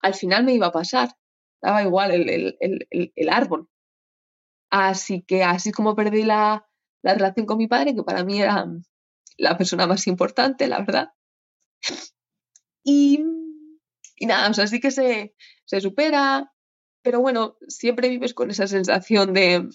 al 0.00 0.14
final 0.14 0.44
me 0.44 0.54
iba 0.54 0.68
a 0.68 0.72
pasar. 0.72 1.10
Daba 1.62 1.82
igual 1.82 2.10
el, 2.12 3.28
árbol. 3.30 3.68
Así 4.70 5.22
que 5.22 5.44
así 5.44 5.70
como 5.70 5.94
perdí 5.94 6.24
la, 6.24 6.66
la, 7.02 7.14
relación 7.14 7.46
con 7.46 7.58
mi 7.58 7.68
padre, 7.68 7.94
que 7.94 8.02
para 8.02 8.24
mí 8.24 8.42
era 8.42 8.66
la 9.38 9.56
persona 9.56 9.86
más 9.86 10.06
importante, 10.08 10.66
la 10.66 10.80
verdad. 10.80 11.10
Y, 12.82 13.24
y 14.16 14.26
nada, 14.26 14.50
o 14.50 14.54
sea, 14.54 14.66
sí 14.66 14.80
que 14.80 14.90
se, 14.90 15.34
se 15.64 15.80
supera, 15.80 16.52
pero 17.02 17.20
bueno, 17.20 17.56
siempre 17.68 18.08
vives 18.08 18.34
con 18.34 18.50
esa 18.50 18.66
sensación 18.66 19.32
de, 19.32 19.68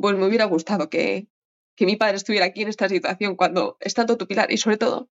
pues 0.00 0.16
me 0.16 0.26
hubiera 0.26 0.46
gustado 0.46 0.88
que, 0.88 1.28
que 1.76 1.86
mi 1.86 1.96
padre 1.96 2.16
estuviera 2.16 2.46
aquí 2.46 2.62
en 2.62 2.68
esta 2.68 2.88
situación 2.88 3.36
cuando 3.36 3.76
es 3.80 3.94
tanto 3.94 4.16
tu 4.16 4.26
pilar 4.26 4.50
y 4.50 4.56
sobre 4.56 4.78
todo 4.78 5.10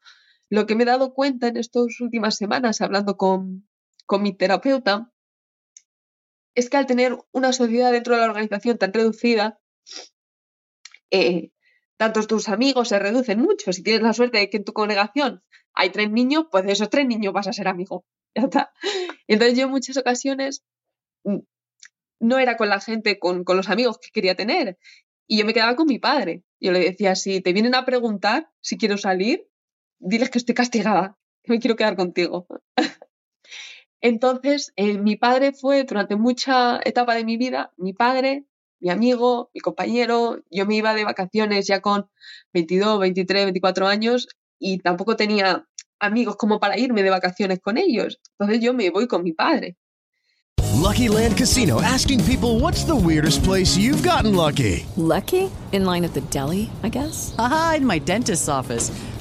lo 0.49 0.65
que 0.65 0.75
me 0.75 0.83
he 0.83 0.85
dado 0.85 1.13
cuenta 1.13 1.47
en 1.47 1.57
estas 1.57 1.99
últimas 1.99 2.35
semanas 2.35 2.81
hablando 2.81 3.17
con, 3.17 3.67
con 4.05 4.21
mi 4.21 4.35
terapeuta 4.35 5.11
es 6.55 6.69
que 6.69 6.77
al 6.77 6.85
tener 6.85 7.17
una 7.31 7.53
sociedad 7.53 7.91
dentro 7.91 8.13
de 8.13 8.21
la 8.21 8.27
organización 8.27 8.77
tan 8.77 8.93
reducida, 8.93 9.59
eh, 11.09 11.51
tantos 11.97 12.27
tus 12.27 12.49
amigos 12.49 12.89
se 12.89 12.99
reducen 12.99 13.39
mucho. 13.39 13.73
Si 13.73 13.81
tienes 13.81 14.03
la 14.03 14.13
suerte 14.13 14.37
de 14.37 14.49
que 14.49 14.57
en 14.57 14.63
tu 14.63 14.73
congregación 14.73 15.43
hay 15.73 15.89
tres 15.89 16.11
niños, 16.11 16.45
pues 16.51 16.65
de 16.65 16.73
esos 16.73 16.89
tres 16.89 17.07
niños 17.07 17.33
vas 17.33 17.47
a 17.47 17.53
ser 17.53 17.67
amigo. 17.67 18.05
Ya 18.35 18.43
está. 18.43 18.73
Entonces 19.27 19.57
yo 19.57 19.65
en 19.65 19.71
muchas 19.71 19.97
ocasiones 19.97 20.63
mm, 21.23 21.39
no 22.19 22.39
era 22.39 22.57
con 22.57 22.69
la 22.69 22.79
gente, 22.79 23.19
con, 23.19 23.43
los 23.47 23.69
amigos 23.69 23.99
que 23.99 24.09
quería 24.11 24.35
tener. 24.35 24.77
Y 25.27 25.37
yo 25.37 25.45
me 25.45 25.53
quedaba 25.53 25.75
con 25.75 25.87
mi 25.87 25.99
padre. 25.99 26.43
Yo 26.59 26.71
le 26.71 26.79
decía, 26.79 27.15
si 27.15 27.41
te 27.41 27.53
vienen 27.53 27.75
a 27.75 27.85
preguntar 27.85 28.49
si 28.61 28.77
quiero 28.77 28.97
salir, 28.97 29.47
diles 29.99 30.29
que 30.29 30.37
estoy 30.37 30.55
castigada, 30.55 31.17
que 31.43 31.53
me 31.53 31.59
quiero 31.59 31.75
quedar 31.75 31.95
contigo. 31.95 32.47
Entonces, 34.01 34.73
eh, 34.75 34.97
mi 34.97 35.15
padre 35.15 35.53
fue 35.53 35.83
durante 35.83 36.15
mucha 36.15 36.79
etapa 36.83 37.15
de 37.15 37.23
mi 37.23 37.37
vida, 37.37 37.71
mi 37.77 37.93
padre, 37.93 38.45
mi 38.79 38.89
amigo, 38.89 39.49
mi 39.53 39.61
compañero. 39.61 40.43
Yo 40.51 40.65
me 40.65 40.75
iba 40.75 40.93
de 40.93 41.05
vacaciones 41.05 41.67
ya 41.67 41.81
con 41.81 42.09
22, 42.53 42.99
23, 42.99 43.45
24 43.45 43.87
años 43.87 44.27
y 44.59 44.79
tampoco 44.79 45.15
tenía 45.15 45.67
amigos 46.03 46.35
como 46.35 46.59
para 46.59 46.77
irme 46.77 47.03
de 47.03 47.09
vacaciones 47.09 47.59
con 47.61 47.77
ellos. 47.77 48.19
Entonces 48.37 48.63
yo 48.63 48.73
me 48.73 48.89
voy 48.89 49.07
con 49.07 49.23
mi 49.23 49.33
padre. 49.33 49.77
Lucky 50.83 51.07
Land 51.07 51.37
Casino 51.37 51.81
asking 51.81 52.23
people 52.25 52.59
what's 52.59 52.83
the 52.83 52.95
weirdest 52.95 53.43
place 53.43 53.77
you've 53.77 54.03
gotten 54.03 54.35
lucky? 54.35 54.85
Lucky? 54.97 55.49
In 55.71 55.85
line 55.85 56.03
at 56.03 56.13
the 56.13 56.21
deli, 56.29 56.69
I 56.83 56.89
guess. 56.89 57.33
Aha, 57.39 57.75
in 57.77 57.85
my 57.85 57.99
dentist's 57.99 58.49
office. 58.49 58.91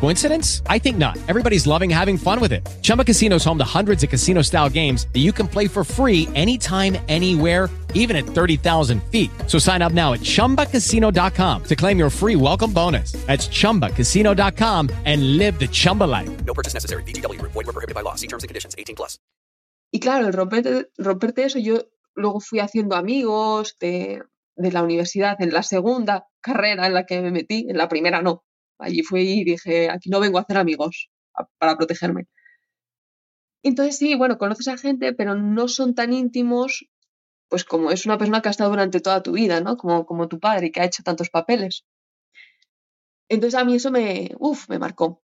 Coincidence? 0.00 0.62
I 0.66 0.78
think 0.78 0.98
not. 0.98 1.16
Everybody's 1.28 1.66
loving 1.66 1.90
having 1.90 2.18
fun 2.18 2.40
with 2.40 2.52
it. 2.52 2.68
Chumba 2.82 3.04
Casino 3.04 3.36
is 3.36 3.44
home 3.44 3.58
to 3.58 3.64
hundreds 3.78 4.02
of 4.02 4.10
casino 4.10 4.42
style 4.42 4.68
games 4.68 5.06
that 5.12 5.20
you 5.20 5.32
can 5.32 5.46
play 5.46 5.68
for 5.68 5.84
free 5.84 6.26
anytime, 6.34 6.98
anywhere, 7.08 7.68
even 7.94 8.16
at 8.16 8.24
30,000 8.24 9.00
feet. 9.10 9.30
So 9.46 9.58
sign 9.60 9.80
up 9.80 9.92
now 9.92 10.14
at 10.14 10.20
chumbacasino.com 10.20 11.62
to 11.64 11.76
claim 11.76 11.98
your 11.98 12.10
free 12.10 12.34
welcome 12.34 12.72
bonus. 12.72 13.12
That's 13.26 13.48
chumbacasino.com 13.48 14.90
and 15.04 15.36
live 15.36 15.58
the 15.60 15.68
Chumba 15.68 16.04
life. 16.04 16.44
No 16.44 16.54
purchase 16.54 16.74
necessary. 16.74 17.04
DTW, 17.04 17.40
void, 17.42 17.54
were 17.54 17.72
prohibited 17.72 17.94
by 17.94 18.02
law. 18.02 18.16
See 18.16 18.26
terms 18.26 18.42
and 18.42 18.48
conditions 18.48 18.74
18 18.76 18.96
plus. 18.96 19.18
Y 19.90 20.00
claro, 20.00 20.26
el 20.26 20.32
romperte, 20.34 20.90
romperte 20.98 21.44
eso, 21.44 21.58
yo 21.58 21.78
luego 22.14 22.40
fui 22.40 22.60
haciendo 22.60 22.94
amigos 22.94 23.76
de, 23.80 24.22
de 24.56 24.72
la 24.72 24.82
universidad 24.82 25.40
en 25.40 25.52
la 25.52 25.62
segunda 25.62 26.26
carrera 26.40 26.86
en 26.86 26.94
la 26.94 27.06
que 27.06 27.22
me 27.22 27.30
metí, 27.30 27.66
en 27.68 27.78
la 27.78 27.88
primera 27.88 28.20
no. 28.20 28.44
Allí 28.78 29.02
fui 29.02 29.22
y 29.40 29.44
dije, 29.44 29.90
aquí 29.90 30.10
no 30.10 30.20
vengo 30.20 30.38
a 30.38 30.42
hacer 30.42 30.56
amigos 30.58 31.10
para 31.58 31.76
protegerme. 31.76 32.26
Entonces 33.62 33.98
sí, 33.98 34.14
bueno, 34.14 34.38
conoces 34.38 34.68
a 34.68 34.78
gente, 34.78 35.12
pero 35.12 35.34
no 35.34 35.68
son 35.68 35.94
tan 35.94 36.12
íntimos, 36.12 36.86
pues 37.48 37.64
como 37.64 37.90
es 37.90 38.06
una 38.06 38.18
persona 38.18 38.40
que 38.40 38.48
ha 38.48 38.50
estado 38.50 38.70
durante 38.70 39.00
toda 39.00 39.22
tu 39.22 39.32
vida, 39.32 39.60
¿no? 39.60 39.76
Como, 39.76 40.06
como 40.06 40.28
tu 40.28 40.38
padre 40.38 40.70
que 40.70 40.80
ha 40.80 40.84
hecho 40.84 41.02
tantos 41.02 41.30
papeles. 41.30 41.84
Entonces 43.28 43.58
a 43.60 43.64
mí 43.64 43.74
eso 43.74 43.90
me, 43.90 44.30
uf, 44.38 44.68
me 44.68 44.78
marcó. 44.78 45.22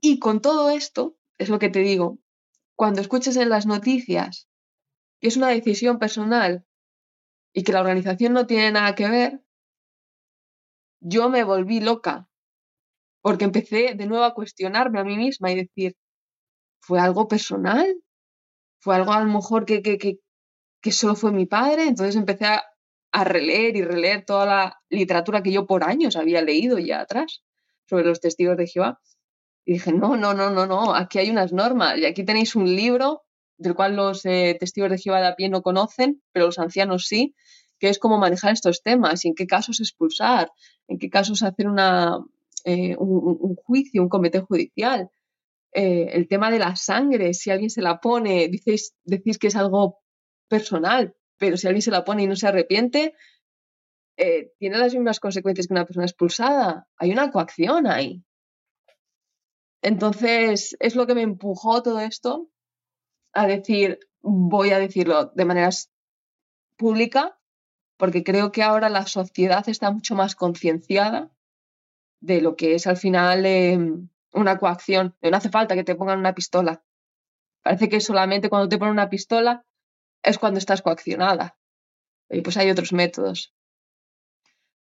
Y 0.00 0.18
con 0.18 0.40
todo 0.40 0.70
esto, 0.70 1.16
es 1.38 1.48
lo 1.48 1.58
que 1.58 1.70
te 1.70 1.80
digo, 1.80 2.18
cuando 2.76 3.00
escuches 3.00 3.36
en 3.36 3.48
las 3.48 3.66
noticias 3.66 4.48
que 5.20 5.28
es 5.28 5.36
una 5.36 5.48
decisión 5.48 5.98
personal 5.98 6.64
y 7.52 7.64
que 7.64 7.72
la 7.72 7.80
organización 7.80 8.32
no 8.32 8.46
tiene 8.46 8.70
nada 8.70 8.94
que 8.94 9.08
ver, 9.08 9.42
yo 11.00 11.28
me 11.28 11.44
volví 11.44 11.80
loca 11.80 12.27
porque 13.20 13.44
empecé 13.44 13.94
de 13.94 14.06
nuevo 14.06 14.24
a 14.24 14.34
cuestionarme 14.34 15.00
a 15.00 15.04
mí 15.04 15.16
misma 15.16 15.50
y 15.50 15.56
decir, 15.56 15.96
¿fue 16.80 17.00
algo 17.00 17.28
personal? 17.28 17.86
¿Fue 18.80 18.94
algo 18.94 19.12
a 19.12 19.20
lo 19.20 19.32
mejor 19.32 19.64
que, 19.64 19.82
que, 19.82 19.98
que, 19.98 20.18
que 20.80 20.92
solo 20.92 21.14
fue 21.16 21.32
mi 21.32 21.46
padre? 21.46 21.84
Entonces 21.84 22.16
empecé 22.16 22.46
a, 22.46 22.64
a, 23.12 23.24
releer 23.24 23.76
y 23.76 23.82
releer 23.82 24.24
toda 24.24 24.46
la 24.46 24.80
literatura 24.88 25.42
que 25.42 25.52
yo 25.52 25.66
por 25.66 25.84
años 25.84 26.16
había 26.16 26.42
leído 26.42 26.78
ya 26.78 27.00
atrás 27.00 27.42
sobre 27.86 28.04
los 28.04 28.20
testigos 28.20 28.56
de 28.56 28.66
Jehová. 28.66 29.00
Y 29.64 29.74
dije, 29.74 29.92
no, 29.92 30.16
no, 30.16 30.32
no, 30.32 30.50
no, 30.50 30.66
no, 30.66 30.94
aquí 30.94 31.18
hay 31.18 31.30
unas 31.30 31.52
normas 31.52 31.98
y 31.98 32.06
aquí 32.06 32.24
tenéis 32.24 32.56
un 32.56 32.64
libro 32.64 33.24
del 33.58 33.74
cual 33.74 33.96
los 33.96 34.24
eh, 34.24 34.56
testigos 34.58 34.90
de 34.90 34.98
Jehová 34.98 35.20
de 35.20 35.26
a 35.26 35.34
pie 35.34 35.48
no 35.48 35.62
conocen, 35.62 36.22
pero 36.32 36.46
los 36.46 36.58
ancianos 36.58 37.06
sí, 37.06 37.34
que 37.78 37.88
es 37.88 37.98
cómo 37.98 38.18
manejar 38.18 38.52
estos 38.52 38.82
temas 38.82 39.24
y 39.24 39.28
en 39.28 39.34
qué 39.34 39.46
casos 39.46 39.80
expulsar, 39.80 40.50
en 40.86 40.98
qué 40.98 41.10
casos 41.10 41.42
hacer 41.42 41.68
una, 41.68 42.18
eh, 42.68 42.94
un, 42.98 43.56
juicio, 43.56 44.02
un 44.02 44.10
comité 44.10 44.40
judicial. 44.40 45.10
Eh, 45.72 46.10
el 46.12 46.28
tema 46.28 46.50
de 46.50 46.58
la 46.58 46.76
sangre, 46.76 47.32
si 47.32 47.50
alguien 47.50 47.70
se 47.70 47.80
la 47.80 47.98
pone, 47.98 48.48
dices, 48.48 48.94
decís 49.04 49.38
que 49.38 49.46
es 49.46 49.56
algo 49.56 50.00
personal, 50.48 51.14
pero 51.38 51.56
si 51.56 51.66
alguien 51.66 51.80
se 51.80 51.90
la 51.90 52.04
pone 52.04 52.24
y 52.24 52.26
no 52.26 52.36
se 52.36 52.46
arrepiente, 52.46 53.14
eh, 54.18 54.52
tiene 54.58 54.76
las 54.76 54.92
mismas 54.92 55.18
consecuencias 55.18 55.66
que 55.66 55.72
una 55.72 55.86
persona 55.86 56.04
expulsada. 56.04 56.88
Hay 56.98 57.10
una 57.10 57.30
coacción 57.30 57.86
ahí. 57.86 58.22
Entonces, 59.80 60.76
es 60.78 60.94
lo 60.94 61.06
que 61.06 61.14
me 61.14 61.22
empujó 61.22 61.82
todo 61.82 62.00
esto 62.00 62.50
a 63.32 63.46
decir, 63.46 63.98
voy 64.20 64.72
a 64.72 64.78
decirlo 64.78 65.32
de 65.34 65.44
manera 65.46 65.70
pública, 66.76 67.38
porque 67.96 68.22
creo 68.24 68.52
que 68.52 68.62
ahora 68.62 68.90
la 68.90 69.06
sociedad 69.06 69.66
está 69.70 69.90
mucho 69.90 70.14
más 70.14 70.34
concienciada 70.34 71.32
de 72.20 72.40
lo 72.40 72.56
que 72.56 72.74
es 72.74 72.86
al 72.86 72.96
final 72.96 73.46
eh, 73.46 73.78
una 74.32 74.58
coacción. 74.58 75.16
No 75.22 75.36
hace 75.36 75.50
falta 75.50 75.74
que 75.74 75.84
te 75.84 75.94
pongan 75.94 76.18
una 76.18 76.34
pistola. 76.34 76.82
Parece 77.62 77.88
que 77.88 78.00
solamente 78.00 78.48
cuando 78.48 78.68
te 78.68 78.78
ponen 78.78 78.92
una 78.92 79.10
pistola 79.10 79.64
es 80.22 80.38
cuando 80.38 80.58
estás 80.58 80.82
coaccionada. 80.82 81.56
Y 82.28 82.40
pues 82.42 82.56
hay 82.56 82.70
otros 82.70 82.92
métodos. 82.92 83.54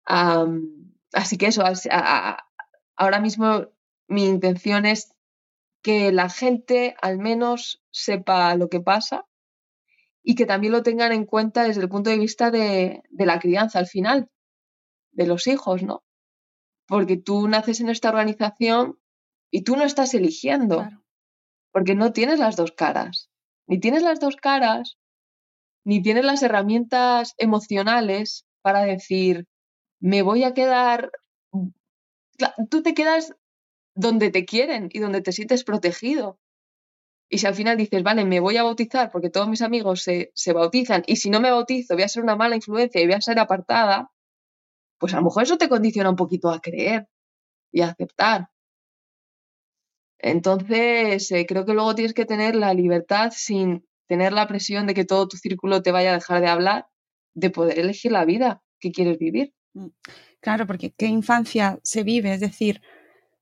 Así 0.05 1.39
que 1.39 1.47
eso, 1.47 1.62
ahora 2.97 3.20
mismo 3.20 3.68
mi 4.07 4.26
intención 4.26 4.87
es 4.87 5.14
que 5.82 6.12
la 6.12 6.28
gente 6.28 6.95
al 7.01 7.18
menos 7.18 7.82
sepa 7.91 8.55
lo 8.57 8.68
que 8.68 8.80
pasa 8.80 9.26
y 10.22 10.35
que 10.35 10.47
también 10.47 10.72
lo 10.72 10.82
tengan 10.82 11.12
en 11.12 11.26
cuenta 11.26 11.64
desde 11.64 11.82
el 11.82 11.89
punto 11.89 12.11
de 12.11 12.18
vista 12.18 12.51
de, 12.51 13.03
de 13.11 13.26
la 13.26 13.39
crianza 13.39 13.78
al 13.78 13.87
final, 13.87 14.30
de 15.12 15.26
los 15.26 15.47
hijos, 15.47 15.82
¿no? 15.82 16.04
Porque 16.87 17.16
tú 17.16 17.49
naces 17.49 17.80
en 17.80 17.89
esta 17.89 18.11
organización 18.11 18.99
y 19.51 19.62
tú 19.62 19.76
no 19.76 19.85
estás 19.85 20.14
eligiendo, 20.14 20.76
claro. 20.78 21.05
porque 21.72 21.95
no 21.95 22.12
tienes 22.12 22.39
las 22.39 22.57
dos 22.57 22.72
caras, 22.72 23.30
ni 23.66 23.78
tienes 23.78 24.03
las 24.03 24.20
dos 24.20 24.37
caras, 24.37 24.99
ni 25.85 26.03
tienes 26.03 26.24
las 26.24 26.43
herramientas 26.43 27.35
emocionales 27.39 28.47
para 28.62 28.85
decir, 28.85 29.47
me 30.01 30.22
voy 30.22 30.45
a 30.45 30.55
quedar, 30.55 31.11
tú 32.70 32.82
te 32.82 32.95
quedas 32.95 33.35
donde 33.95 34.30
te 34.30 34.45
quieren 34.45 34.89
y 34.93 34.99
donde 34.99 35.20
te 35.20 35.32
sientes 35.32 35.64
protegido. 35.64 36.39
Y 37.28 37.39
si 37.39 37.47
al 37.47 37.55
final 37.55 37.76
dices, 37.76 38.03
vale, 38.03 38.24
me 38.24 38.41
voy 38.41 38.57
a 38.57 38.62
bautizar 38.62 39.11
porque 39.11 39.30
todos 39.30 39.49
mis 39.49 39.62
amigos 39.62 40.03
se, 40.03 40.30
se 40.35 40.53
bautizan 40.53 41.03
y 41.07 41.16
si 41.16 41.30
no 41.30 41.41
me 41.41 41.51
bautizo 41.51 41.95
voy 41.95 42.03
a 42.03 42.09
ser 42.09 42.22
una 42.22 42.37
mala 42.37 42.57
influencia 42.57 43.01
y 43.01 43.07
voy 43.07 43.14
a 43.14 43.20
ser 43.20 43.39
apartada, 43.39 44.11
pues 44.99 45.14
a 45.14 45.18
lo 45.18 45.24
mejor 45.24 45.42
eso 45.42 45.59
te 45.59 45.68
condiciona 45.68 46.11
un 46.11 46.16
poquito 46.16 46.51
a 46.51 46.61
creer 46.61 47.09
y 47.72 47.82
a 47.82 47.88
aceptar. 47.88 48.49
Entonces, 50.18 51.30
eh, 51.32 51.45
creo 51.47 51.66
que 51.66 51.74
luego 51.74 51.95
tienes 51.95 52.14
que 52.14 52.24
tener 52.24 52.57
la 52.57 52.72
libertad 52.72 53.32
sin 53.34 53.86
tener 54.07 54.32
la 54.32 54.47
presión 54.47 54.86
de 54.86 54.95
que 54.95 55.05
todo 55.05 55.28
tu 55.28 55.36
círculo 55.36 55.82
te 55.82 55.92
vaya 55.92 56.11
a 56.11 56.14
dejar 56.14 56.40
de 56.40 56.49
hablar, 56.49 56.86
de 57.34 57.51
poder 57.51 57.78
elegir 57.78 58.12
la 58.12 58.24
vida 58.24 58.62
que 58.80 58.92
quieres 58.92 59.18
vivir. 59.18 59.53
Claro, 60.40 60.66
porque 60.66 60.92
qué 60.92 61.07
infancia 61.07 61.78
se 61.82 62.05
vive, 62.05 62.32
es 62.32 62.40
decir, 62.40 62.80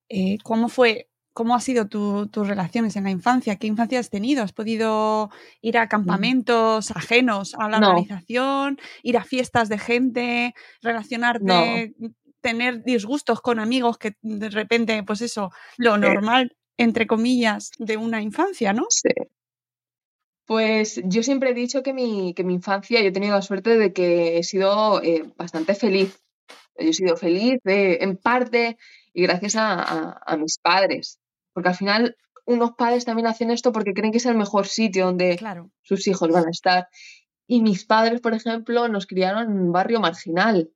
eh, 0.09 0.38
¿cómo 0.42 0.68
fue 0.68 1.09
¿Cómo 1.33 1.55
ha 1.55 1.61
sido 1.61 1.89
tu, 1.89 2.26
tus 2.28 2.47
relaciones 2.47 2.97
en 2.97 3.05
la 3.05 3.11
infancia? 3.11 3.57
¿Qué 3.57 3.66
infancia 3.66 3.99
has 4.01 4.11
tenido? 4.11 4.43
¿Has 4.43 4.53
podido 4.53 5.30
ir 5.62 5.78
a 5.78 5.89
campamentos 5.89 6.91
ajenos 6.91 7.55
a 7.59 7.68
la 7.70 7.80
No. 7.80 7.89
organización, 7.89 8.78
ir 9.03 9.16
a 9.16 9.24
fiestas 9.24 9.68
de 9.70 9.78
gente, 9.78 10.55
relacionarte, 10.83 11.95
tener 12.43 12.83
disgustos 12.85 13.41
con 13.41 13.61
amigos 13.61 13.97
que 13.99 14.14
de 14.20 14.51
repente, 14.51 15.03
pues 15.05 15.22
eso, 15.22 15.51
lo 15.78 15.97
normal, 15.97 16.57
entre 16.76 17.07
comillas, 17.07 17.70
de 17.78 17.97
una 17.97 18.20
infancia, 18.20 18.72
¿no? 18.72 18.87
Sí. 18.91 19.09
Pues 20.47 21.01
yo 21.05 21.22
siempre 21.22 21.51
he 21.51 21.55
dicho 21.55 21.83
que 21.83 21.93
mi, 21.95 22.35
que 22.35 22.45
mi 22.45 22.55
infancia, 22.55 23.01
yo 23.01 23.09
he 23.09 23.12
tenido 23.12 23.35
la 23.35 23.43
suerte 23.43 23.78
de 23.78 23.93
que 23.93 24.39
he 24.39 24.43
sido 24.43 25.01
eh, 25.03 25.24
bastante 25.37 25.74
feliz. 25.74 26.20
Yo 26.78 26.89
he 26.91 26.93
sido 26.93 27.16
feliz 27.16 27.61
eh, 27.64 27.99
en 28.01 28.16
parte 28.16 28.76
y 29.14 29.22
gracias 29.22 29.57
a, 29.57 29.74
a, 29.83 30.20
a 30.26 30.37
mis 30.37 30.59
padres. 30.59 31.20
Porque 31.53 31.68
al 31.70 31.74
final 31.74 32.16
unos 32.46 32.72
padres 32.72 33.05
también 33.05 33.26
hacen 33.26 33.50
esto 33.50 33.72
porque 33.72 33.94
creen 33.94 34.12
que 34.12 34.18
es 34.18 34.26
el 34.26 34.36
mejor 34.36 34.66
sitio 34.66 35.07
donde 35.07 35.36
Claro. 35.36 35.70
sus 35.82 36.07
hijos 36.09 36.28
van 36.30 36.46
a 36.46 36.50
estar. 36.50 36.88
Y 37.46 37.62
mis 37.62 37.84
padres, 37.84 38.20
por 38.20 38.34
ejemplo, 38.34 38.88
nos 38.88 39.07
criaron 39.07 39.44
en 39.44 39.61
un 39.61 39.72
barrio 39.72 40.00
marginal, 40.00 40.72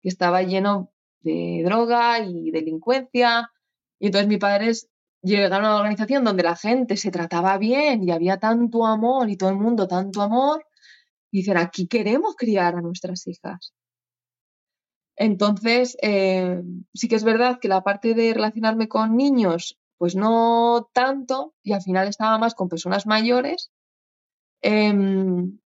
que 0.00 0.08
estaba 0.08 0.42
lleno 0.42 0.92
de 1.20 1.62
droga 1.64 2.20
y 2.20 2.50
delincuencia. 2.50 3.50
Y 3.98 4.06
entonces 4.06 4.28
mis 4.28 4.38
padres 4.38 4.88
llegaron 5.22 5.66
a 5.66 5.70
una 5.70 5.78
organización 5.78 6.24
donde 6.24 6.44
la 6.44 6.56
gente 6.56 6.96
se 6.96 7.10
trataba 7.10 7.58
bien 7.58 8.04
y 8.04 8.12
había 8.12 8.38
tanto 8.38 8.86
amor 8.86 9.28
y 9.28 9.36
todo 9.36 9.50
el 9.50 9.56
mundo 9.56 9.88
tanto 9.88 10.22
amor. 10.22 10.64
Y 11.30 11.38
dicen, 11.38 11.56
aquí 11.58 11.88
queremos 11.88 12.36
criar 12.36 12.76
a 12.76 12.80
nuestras 12.80 13.26
hijas. 13.26 13.74
Entonces, 15.16 15.96
eh, 16.00 16.62
sí 16.94 17.08
que 17.08 17.16
es 17.16 17.24
verdad 17.24 17.58
que 17.60 17.68
la 17.68 17.82
parte 17.82 18.14
de 18.14 18.32
relacionarme 18.32 18.88
con 18.88 19.16
niños, 19.16 19.76
pues 19.98 20.16
no 20.16 20.90
tanto, 20.94 21.54
y 21.62 21.72
al 21.74 21.82
final 21.82 22.08
estaba 22.08 22.38
más 22.38 22.54
con 22.54 22.68
personas 22.68 23.06
mayores. 23.06 23.70
Em, 24.62 25.58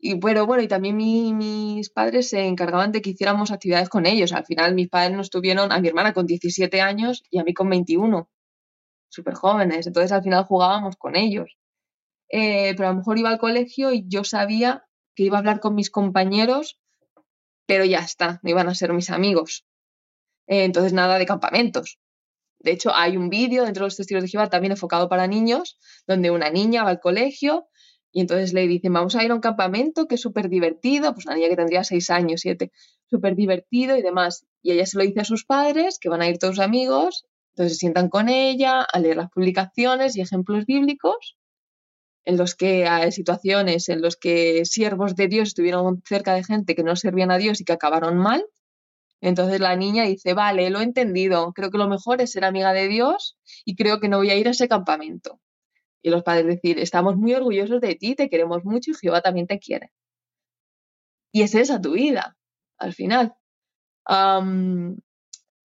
y 0.00 0.16
pero 0.20 0.46
bueno, 0.46 0.62
y 0.64 0.68
también 0.68 0.96
mi- 0.96 1.34
mis 1.34 1.90
padres 1.90 2.30
se 2.30 2.46
encargaban 2.46 2.92
de 2.92 3.02
que 3.02 3.10
hiciéramos 3.12 3.50
actividades 3.52 3.88
con 3.90 4.06
ellos. 4.06 4.32
Al 4.32 4.46
final 4.46 4.74
mis 4.74 4.88
padres 4.90 5.16
nos 5.16 5.30
tuvieron 5.30 5.72
a 5.72 5.80
mi 5.80 5.88
hermana 5.88 6.14
con 6.14 6.26
17 6.26 6.80
años 6.82 7.24
y 7.30 7.38
a 7.40 7.44
mí 7.44 7.54
con 7.54 7.70
21, 7.70 8.30
súper 9.10 9.34
jóvenes. 9.34 9.86
Entonces 9.86 10.12
al 10.12 10.22
final 10.24 10.44
jugábamos 10.46 10.96
con 10.96 11.16
ellos. 11.16 11.58
Eh, 12.30 12.74
pero 12.76 12.88
a 12.90 12.92
lo 12.92 12.98
mejor 12.98 13.18
iba 13.18 13.30
al 13.30 13.38
colegio 13.38 13.92
y 13.92 14.04
yo 14.08 14.24
sabía 14.24 14.84
que 15.16 15.24
iba 15.24 15.36
a 15.38 15.40
hablar 15.40 15.60
con 15.60 15.74
mis 15.76 15.90
compañeros, 15.90 16.78
pero 17.66 17.84
ya 17.84 18.00
está, 18.00 18.40
no 18.42 18.50
iban 18.50 18.68
a 18.68 18.74
ser 18.74 18.92
mis 18.92 19.10
amigos. 19.10 19.66
Eh, 20.48 20.64
entonces 20.64 20.92
nada 20.92 21.18
de 21.18 21.26
campamentos. 21.26 21.98
De 22.68 22.74
hecho, 22.74 22.94
hay 22.94 23.16
un 23.16 23.30
vídeo 23.30 23.64
dentro 23.64 23.84
de 23.84 23.86
los 23.86 23.96
testigos 23.96 24.22
de 24.22 24.28
Jehová 24.28 24.50
también 24.50 24.72
enfocado 24.72 25.08
para 25.08 25.26
niños, 25.26 25.78
donde 26.06 26.30
una 26.30 26.50
niña 26.50 26.84
va 26.84 26.90
al 26.90 27.00
colegio 27.00 27.66
y 28.12 28.20
entonces 28.20 28.52
le 28.52 28.68
dicen, 28.68 28.92
vamos 28.92 29.16
a 29.16 29.24
ir 29.24 29.30
a 29.30 29.34
un 29.34 29.40
campamento 29.40 30.06
que 30.06 30.16
es 30.16 30.20
súper 30.20 30.50
divertido, 30.50 31.14
pues 31.14 31.24
una 31.24 31.36
niña 31.36 31.48
que 31.48 31.56
tendría 31.56 31.82
seis 31.82 32.10
años, 32.10 32.42
siete, 32.42 32.70
súper 33.06 33.36
divertido 33.36 33.96
y 33.96 34.02
demás. 34.02 34.44
Y 34.62 34.72
ella 34.72 34.84
se 34.84 34.98
lo 34.98 35.04
dice 35.04 35.20
a 35.20 35.24
sus 35.24 35.46
padres, 35.46 35.98
que 35.98 36.10
van 36.10 36.20
a 36.20 36.28
ir 36.28 36.36
todos 36.36 36.58
amigos, 36.58 37.24
Entonces 37.54 37.78
se 37.78 37.80
sientan 37.80 38.10
con 38.10 38.28
ella 38.28 38.82
a 38.82 38.98
leer 38.98 39.16
las 39.16 39.30
publicaciones 39.30 40.14
y 40.14 40.20
ejemplos 40.20 40.66
bíblicos 40.66 41.38
en 42.26 42.36
los 42.36 42.54
que 42.54 42.86
hay 42.86 43.12
situaciones 43.12 43.88
en 43.88 44.02
los 44.02 44.18
que 44.18 44.66
siervos 44.66 45.16
de 45.16 45.28
Dios 45.28 45.48
estuvieron 45.48 46.02
cerca 46.06 46.34
de 46.34 46.44
gente 46.44 46.74
que 46.74 46.82
no 46.82 46.96
servían 46.96 47.30
a 47.30 47.38
Dios 47.38 47.62
y 47.62 47.64
que 47.64 47.72
acabaron 47.72 48.18
mal. 48.18 48.44
Entonces 49.20 49.60
la 49.60 49.76
niña 49.76 50.04
dice, 50.04 50.34
vale, 50.34 50.70
lo 50.70 50.80
he 50.80 50.84
entendido, 50.84 51.52
creo 51.52 51.70
que 51.70 51.78
lo 51.78 51.88
mejor 51.88 52.20
es 52.20 52.32
ser 52.32 52.44
amiga 52.44 52.72
de 52.72 52.88
Dios 52.88 53.36
y 53.64 53.74
creo 53.74 54.00
que 54.00 54.08
no 54.08 54.18
voy 54.18 54.30
a 54.30 54.36
ir 54.36 54.46
a 54.46 54.52
ese 54.52 54.68
campamento. 54.68 55.40
Y 56.02 56.10
los 56.10 56.22
padres 56.22 56.46
decir, 56.46 56.78
estamos 56.78 57.16
muy 57.16 57.34
orgullosos 57.34 57.80
de 57.80 57.96
ti, 57.96 58.14
te 58.14 58.28
queremos 58.30 58.64
mucho 58.64 58.92
y 58.92 58.94
Jehová 58.94 59.20
también 59.20 59.46
te 59.46 59.58
quiere. 59.58 59.92
Y 61.32 61.42
es 61.42 61.54
esa 61.54 61.80
tu 61.80 61.92
vida, 61.92 62.36
al 62.78 62.94
final. 62.94 63.34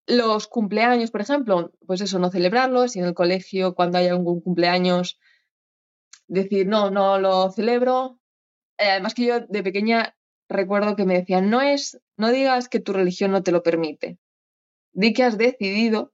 los 0.07 0.47
cumpleaños, 0.47 1.11
por 1.11 1.21
ejemplo, 1.21 1.71
pues 1.85 2.01
eso, 2.01 2.19
no 2.19 2.31
celebrarlos 2.31 2.95
y 2.95 2.99
en 2.99 3.05
el 3.05 3.13
colegio 3.13 3.75
cuando 3.75 3.97
hay 3.97 4.07
algún 4.07 4.41
cumpleaños 4.41 5.19
decir, 6.27 6.67
no, 6.67 6.89
no 6.89 7.19
lo 7.19 7.51
celebro. 7.51 8.19
Eh, 8.77 8.89
además 8.89 9.13
que 9.13 9.25
yo 9.25 9.41
de 9.41 9.63
pequeña 9.63 10.15
recuerdo 10.51 10.95
que 10.95 11.05
me 11.05 11.15
decían, 11.15 11.49
no 11.49 11.61
es, 11.61 11.99
no 12.17 12.31
digas 12.31 12.69
que 12.69 12.79
tu 12.79 12.93
religión 12.93 13.31
no 13.31 13.43
te 13.43 13.51
lo 13.51 13.63
permite. 13.63 14.17
Di 14.93 15.13
que 15.13 15.23
has 15.23 15.37
decidido 15.37 16.13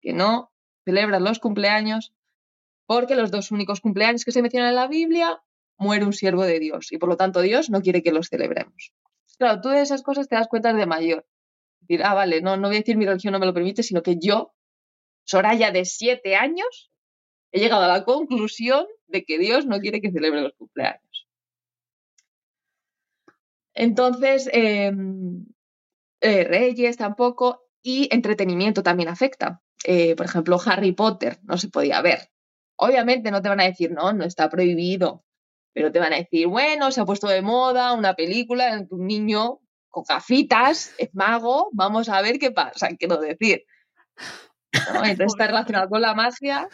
que 0.00 0.12
no 0.12 0.52
celebras 0.84 1.20
los 1.20 1.38
cumpleaños 1.38 2.12
porque 2.86 3.14
los 3.14 3.30
dos 3.30 3.50
únicos 3.50 3.80
cumpleaños 3.80 4.24
que 4.24 4.32
se 4.32 4.42
mencionan 4.42 4.70
en 4.70 4.76
la 4.76 4.88
Biblia 4.88 5.42
muere 5.78 6.04
un 6.04 6.12
siervo 6.12 6.44
de 6.44 6.58
Dios 6.58 6.92
y 6.92 6.98
por 6.98 7.08
lo 7.08 7.16
tanto 7.16 7.40
Dios 7.40 7.70
no 7.70 7.80
quiere 7.80 8.02
que 8.02 8.12
los 8.12 8.28
celebremos. 8.28 8.92
Claro, 9.38 9.60
tú 9.60 9.70
de 9.70 9.80
esas 9.80 10.02
cosas 10.02 10.28
te 10.28 10.36
das 10.36 10.48
cuenta 10.48 10.72
de 10.72 10.86
mayor. 10.86 11.26
Decir, 11.80 12.04
ah, 12.04 12.14
vale, 12.14 12.40
no, 12.42 12.56
no 12.56 12.68
voy 12.68 12.76
a 12.76 12.80
decir 12.80 12.96
mi 12.96 13.06
religión 13.06 13.32
no 13.32 13.40
me 13.40 13.46
lo 13.46 13.54
permite, 13.54 13.82
sino 13.82 14.02
que 14.02 14.16
yo, 14.20 14.54
Soraya 15.24 15.70
de 15.70 15.84
siete 15.84 16.36
años, 16.36 16.90
he 17.52 17.60
llegado 17.60 17.84
a 17.84 17.88
la 17.88 18.04
conclusión 18.04 18.86
de 19.06 19.24
que 19.24 19.38
Dios 19.38 19.66
no 19.66 19.80
quiere 19.80 20.00
que 20.00 20.10
celebre 20.10 20.40
los 20.40 20.54
cumpleaños. 20.54 21.01
Entonces, 23.74 24.48
em, 24.52 25.46
eh, 26.20 26.44
Reyes 26.44 26.96
tampoco 26.96 27.64
y 27.82 28.08
entretenimiento 28.14 28.82
también 28.82 29.08
afecta. 29.08 29.62
Eh, 29.84 30.14
por 30.14 30.26
ejemplo, 30.26 30.58
Harry 30.64 30.92
Potter 30.92 31.38
no 31.42 31.58
se 31.58 31.68
podía 31.68 32.00
ver. 32.02 32.30
Obviamente 32.76 33.30
no 33.30 33.42
te 33.42 33.48
van 33.48 33.60
a 33.60 33.64
decir, 33.64 33.90
no, 33.90 34.12
no 34.12 34.24
está 34.24 34.48
prohibido, 34.48 35.24
pero 35.74 35.90
te 35.90 35.98
van 35.98 36.12
a 36.12 36.16
decir, 36.16 36.46
bueno, 36.46 36.90
se 36.90 37.00
ha 37.00 37.04
puesto 37.04 37.28
de 37.28 37.42
moda 37.42 37.92
una 37.94 38.14
película 38.14 38.74
en 38.74 38.86
un 38.90 39.06
niño 39.06 39.60
con 39.88 40.04
gafitas, 40.08 40.94
es 40.98 41.10
mago, 41.14 41.68
vamos 41.72 42.08
a 42.08 42.22
ver 42.22 42.38
qué 42.38 42.50
pasa, 42.50 42.88
quiero 42.98 43.18
decir. 43.18 43.64
Entonces 45.04 45.26
está 45.26 45.46
relacionado 45.46 45.88
con 45.88 46.00
la 46.00 46.14
magia 46.14 46.68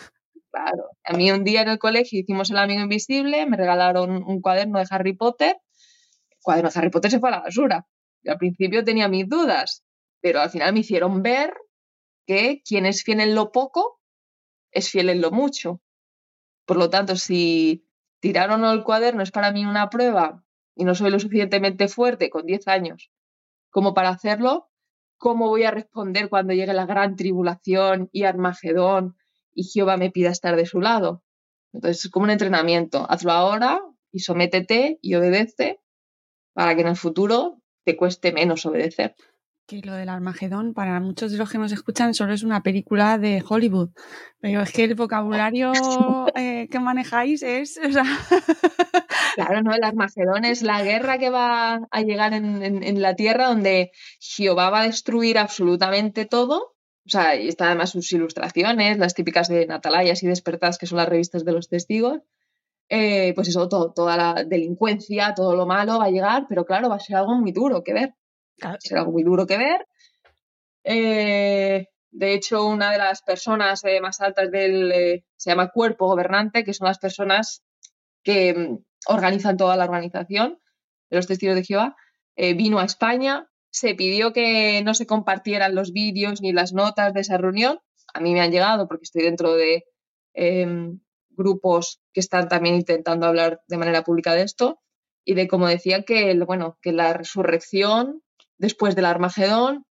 Claro. 0.51 0.91
A 1.05 1.13
mí 1.13 1.31
un 1.31 1.45
día 1.45 1.63
en 1.63 1.69
el 1.69 1.79
colegio 1.79 2.21
hicimos 2.21 2.51
El 2.51 2.59
Amigo 2.59 2.81
Invisible, 2.81 3.47
me 3.47 3.57
regalaron 3.57 4.23
un 4.27 4.41
cuaderno 4.41 4.79
de 4.79 4.87
Harry 4.91 5.13
Potter. 5.15 5.59
El 6.39 6.43
cuaderno 6.43 6.71
de 6.71 6.79
Harry 6.79 6.91
Potter 6.91 7.11
se 7.11 7.21
fue 7.21 7.29
a 7.29 7.33
la 7.33 7.41
basura. 7.41 7.87
Al 8.27 8.39
principio 8.39 8.85
tenía 8.85 9.09
mis 9.09 9.29
dudas, 9.29 9.85
pero 10.21 10.41
al 10.41 10.51
final 10.51 10.73
me 10.73 10.81
hicieron 10.81 11.23
ver 11.23 11.55
que 12.27 12.63
quien 12.65 12.87
es 12.87 13.03
fiel 13.03 13.21
en 13.21 13.35
lo 13.35 13.53
poco 13.53 14.01
es 14.71 14.91
fiel 14.91 15.09
en 15.09 15.21
lo 15.21 15.31
mucho. 15.31 15.81
Por 16.67 16.77
lo 16.77 16.91
tanto, 16.91 17.17
si 17.17 17.87
tiraron 18.21 18.65
el 18.65 18.85
cuaderno 18.85 19.23
es 19.23 19.31
para 19.31 19.53
mí 19.53 19.65
una 19.65 19.89
prueba 19.89 20.45
y 20.75 20.85
no 20.85 20.95
soy 20.95 21.11
lo 21.11 21.19
suficientemente 21.19 21.89
fuerte 21.89 22.31
con 22.31 22.47
10 22.47 22.69
años 22.69 23.11
como 23.71 23.95
para 23.95 24.11
hacerlo, 24.11 24.71
¿cómo 25.19 25.49
voy 25.49 25.65
a 25.65 25.71
responder 25.71 26.29
cuando 26.29 26.53
llegue 26.53 26.73
la 26.73 26.87
gran 26.87 27.17
tribulación 27.17 28.09
y 28.13 28.25
Armagedón 28.25 29.17
y 29.59 29.65
Jehová 29.65 29.97
me 29.97 30.11
pida 30.11 30.31
estar 30.31 30.55
de 30.57 30.67
su 30.67 30.81
lado. 30.81 31.25
Entonces 31.73 32.05
es 32.05 32.11
como 32.11 32.25
un 32.25 32.31
entrenamiento. 32.31 33.07
Hazlo 33.11 33.33
ahora 33.33 33.83
y 34.13 34.21
sométete 34.21 34.99
y 35.03 35.15
obedece 35.17 35.81
para 36.59 36.75
que 36.75 36.81
en 36.81 36.89
el 36.89 36.97
futuro 36.97 37.63
te 37.85 37.97
cueste 37.97 38.33
menos 38.33 38.67
obedecer. 38.67 39.15
Que 39.69 39.81
lo 39.81 39.93
del 39.93 40.09
Armagedón, 40.09 40.75
para 40.75 40.99
muchos 40.99 41.31
de 41.31 41.39
los 41.39 41.49
que 41.49 41.59
nos 41.59 41.71
escuchan, 41.71 42.15
solo 42.15 42.33
es 42.33 42.43
una 42.43 42.65
película 42.65 43.17
de 43.17 43.45
Hollywood. 43.49 43.91
Pero 44.41 44.63
es 44.63 44.73
que 44.73 44.83
el 44.83 44.97
vocabulario 44.97 45.71
eh, 46.35 46.67
que 46.69 46.81
manejáis 46.81 47.45
es. 47.45 47.79
Claro, 49.37 49.63
no, 49.63 49.73
el 49.73 49.85
Armagedón 49.85 50.45
es 50.45 50.63
la 50.63 50.83
guerra 50.83 51.17
que 51.19 51.31
va 51.31 51.87
a 51.93 52.03
llegar 52.03 52.33
en 52.35 53.03
la 53.03 53.15
tierra 53.15 53.47
donde 53.47 53.93
Jehová 54.19 54.69
va 54.71 54.81
a 54.81 54.87
destruir 54.87 55.39
absolutamente 55.39 56.25
todo 56.25 56.75
o 57.09 57.11
sea, 57.11 57.37
y 57.37 57.49
está 57.49 57.69
además 57.69 57.91
sus 57.91 58.13
ilustraciones, 58.13 58.99
las 58.99 59.15
típicas 59.15 59.49
de 59.49 59.67
Natalayas 59.67 60.23
y 60.23 60.27
Despertadas, 60.27 60.77
que 60.77 60.87
son 60.87 60.99
las 60.99 61.09
revistas 61.09 61.43
de 61.43 61.53
los 61.53 61.69
testigos. 61.69 62.21
Eh, 62.89 63.33
pues 63.35 63.49
eso, 63.49 63.69
toda 63.69 64.17
la 64.17 64.45
delincuencia, 64.45 65.35
todo 65.35 65.55
lo 65.55 65.67
malo 65.67 65.99
va 65.99 66.07
a 66.07 66.11
llegar, 66.11 66.47
pero 66.49 66.65
claro, 66.65 66.89
va 66.89 66.97
a 66.97 67.01
ser 67.01 67.17
algo 67.17 67.35
muy 67.35 67.53
duro 67.53 67.83
que 67.83 67.93
ver. 67.93 68.15
Va 68.65 68.73
a 68.73 68.81
ser 68.81 68.99
algo 68.99 69.13
muy 69.13 69.23
duro 69.23 69.47
que 69.47 69.59
ver. 69.59 69.87
Eh, 70.85 71.87
de 72.11 72.35
hecho, 72.35 72.67
una 72.67 72.91
de 72.91 72.99
las 72.99 73.23
personas 73.23 73.85
eh, 73.85 74.01
más 74.01 74.21
altas 74.21 74.51
del, 74.51 75.23
se 75.37 75.51
llama 75.51 75.71
cuerpo 75.71 76.07
gobernante, 76.07 76.65
que 76.65 76.73
son 76.73 76.89
las 76.89 76.99
personas 76.99 77.63
que 78.23 78.55
mm, 78.55 78.79
organizan 79.09 79.57
toda 79.57 79.77
la 79.77 79.85
organización 79.85 80.59
de 81.11 81.17
los 81.17 81.27
testigos 81.27 81.57
de 81.57 81.65
Jehová, 81.65 81.97
vino 82.37 82.79
a 82.79 82.85
España 82.85 83.49
se 83.71 83.95
pidió 83.95 84.33
que 84.33 84.83
no 84.83 84.95
se 84.95 85.07
compartieran 85.07 85.75
los 85.75 85.93
vídeos 85.93 86.41
ni 86.41 86.53
las 86.53 86.73
notas 86.73 87.13
de 87.15 87.21
esa 87.21 87.37
reunión. 87.37 87.81
A 88.15 88.21
mí 88.21 88.33
me 88.33 88.41
han 88.41 88.51
llegado 88.51 88.89
porque 88.89 89.05
estoy 89.05 89.23
dentro 89.23 89.55
de 89.55 89.85
em, 90.35 91.01
grupos 91.39 92.01
que 92.13 92.21
están 92.21 92.49
también 92.49 92.75
intentando 92.75 93.27
hablar 93.27 93.63
de 93.67 93.79
manera 93.79 94.05
pública 94.05 94.35
de 94.35 94.43
esto 94.43 94.81
y 95.25 95.33
de 95.35 95.49
cómo 95.49 95.67
decían 95.67 96.05
que, 96.05 96.39
bueno, 96.45 96.79
que 96.83 96.93
la 96.93 97.15
resurrección 97.15 98.23
después 98.59 98.95
del 98.95 99.07
Armagedón 99.07 99.87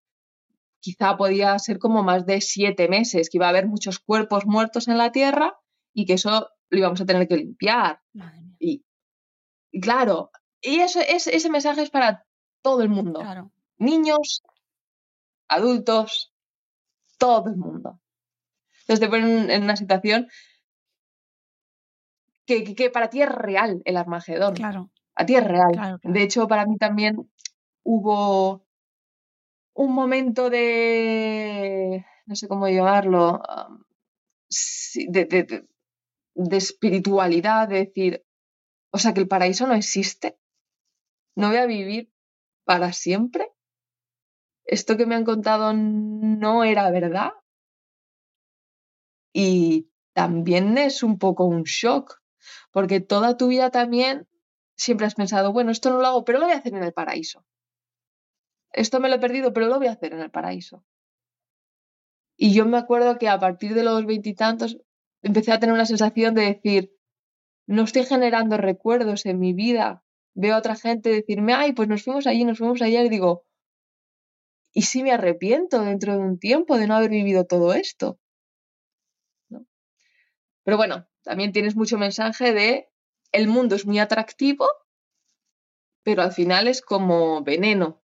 quizá 0.79 1.17
podía 1.17 1.57
ser 1.57 1.79
como 1.79 2.03
más 2.03 2.27
de 2.27 2.41
siete 2.41 2.87
meses, 2.87 3.29
que 3.29 3.37
iba 3.37 3.47
a 3.47 3.49
haber 3.49 3.67
muchos 3.67 3.97
cuerpos 3.97 4.45
muertos 4.45 4.87
en 4.87 4.99
la 4.99 5.11
tierra 5.11 5.57
y 5.93 6.05
que 6.05 6.13
eso 6.13 6.49
lo 6.69 6.77
íbamos 6.77 7.01
a 7.01 7.05
tener 7.05 7.27
que 7.27 7.37
limpiar. 7.37 8.01
Y, 8.59 8.83
claro, 9.81 10.29
y 10.61 10.81
eso, 10.81 10.99
ese 10.99 11.49
mensaje 11.49 11.81
es 11.81 11.89
para 11.89 12.25
todo 12.61 12.83
el 12.83 12.89
mundo. 12.89 13.21
Claro 13.21 13.51
niños, 13.77 14.43
adultos, 15.47 16.33
todo 17.17 17.49
el 17.49 17.57
mundo. 17.57 17.99
Entonces 18.81 18.99
te 18.99 19.09
ponen 19.09 19.49
en 19.49 19.63
una 19.63 19.75
situación 19.75 20.27
que, 22.47 22.89
para 22.89 23.09
ti 23.09 23.21
es 23.21 23.29
real 23.29 23.81
el 23.85 23.97
Armagedón. 23.97 24.55
Claro. 24.55 24.89
A 25.15 25.25
ti 25.25 25.35
es 25.35 25.43
real. 25.43 25.99
De 26.03 26.23
hecho, 26.23 26.47
para 26.47 26.65
mí 26.65 26.77
también 26.77 27.29
hubo 27.83 28.65
un 29.75 29.93
momento 29.93 30.49
de, 30.49 32.05
no 32.25 32.35
sé 32.35 32.47
cómo 32.47 32.67
llamarlo, 32.67 33.41
um, 33.67 33.83
de, 35.09 35.25
de, 36.35 36.57
espiritualidad, 36.57 37.67
de 37.67 37.85
decir, 37.85 38.25
o 38.91 38.97
sea, 38.97 39.13
que 39.13 39.19
el 39.19 39.27
paraíso 39.27 39.67
no 39.67 39.73
existe. 39.73 40.39
No 41.35 41.49
voy 41.49 41.57
a 41.57 41.65
vivir 41.65 42.11
para 42.65 42.93
siempre 42.93 43.51
esto 44.67 44.97
que 44.97 45.05
me 45.05 45.15
han 45.15 45.23
contado 45.23 45.73
no 45.73 46.63
era 46.63 46.91
verdad. 46.91 47.31
Y 49.33 49.89
también 50.13 50.77
es 50.77 51.03
un 51.03 51.17
poco 51.17 51.45
un 51.45 51.63
shock, 51.63 52.21
porque 52.71 52.99
toda 52.99 53.37
tu 53.37 53.47
vida 53.47 53.69
también 53.69 54.27
siempre 54.75 55.07
has 55.07 55.15
pensado, 55.15 55.53
bueno, 55.53 55.71
esto 55.71 55.89
no 55.89 55.99
lo 55.99 56.07
hago, 56.07 56.23
pero 56.23 56.39
lo 56.39 56.45
voy 56.45 56.53
a 56.53 56.57
hacer 56.57 56.73
en 56.73 56.83
el 56.83 56.93
paraíso. 56.93 57.45
Esto 58.71 58.99
me 58.99 59.09
lo 59.09 59.15
he 59.15 59.19
perdido, 59.19 59.53
pero 59.53 59.67
lo 59.67 59.77
voy 59.77 59.87
a 59.87 59.93
hacer 59.93 60.13
en 60.13 60.19
el 60.19 60.31
paraíso. 60.31 60.83
Y 62.35 62.53
yo 62.53 62.65
me 62.65 62.77
acuerdo 62.77 63.17
que 63.17 63.29
a 63.29 63.39
partir 63.39 63.73
de 63.73 63.83
los 63.83 64.05
veintitantos 64.05 64.77
empecé 65.23 65.51
a 65.51 65.59
tener 65.59 65.73
una 65.73 65.85
sensación 65.85 66.35
de 66.35 66.43
decir, 66.43 66.93
no 67.65 67.83
estoy 67.83 68.05
generando 68.05 68.57
recuerdos 68.57 69.25
en 69.25 69.39
mi 69.39 69.53
vida. 69.53 70.03
Veo 70.35 70.55
a 70.55 70.59
otra 70.59 70.75
gente 70.75 71.09
decirme, 71.09 71.53
ay, 71.53 71.73
pues 71.73 71.89
nos 71.89 72.03
fuimos 72.03 72.27
allí, 72.27 72.45
nos 72.45 72.59
fuimos 72.59 72.81
allá, 72.81 73.01
y 73.01 73.09
digo, 73.09 73.47
¿Y 74.77 74.83
si 74.83 75.01
me 75.01 75.11
arrepiento 75.11 75.81
dentro 75.81 76.13
de 76.13 76.19
un 76.19 76.37
tiempo 76.37 76.77
de 76.77 76.85
no 76.85 76.95
haber 76.95 77.09
vivido 77.09 77.47
todo 77.47 77.73
esto? 77.73 78.19
Pero 80.63 80.77
bueno, 80.77 81.07
también 81.27 81.51
tienes 81.51 81.75
mucho 81.75 81.97
mensaje 81.97 82.53
de 82.53 82.89
el 83.33 83.49
mundo 83.49 83.75
es 83.75 83.85
muy 83.85 83.99
atractivo, 83.99 84.65
pero 86.03 86.21
al 86.21 86.31
final 86.31 86.69
es 86.69 86.81
como 86.81 87.43
veneno. 87.43 88.01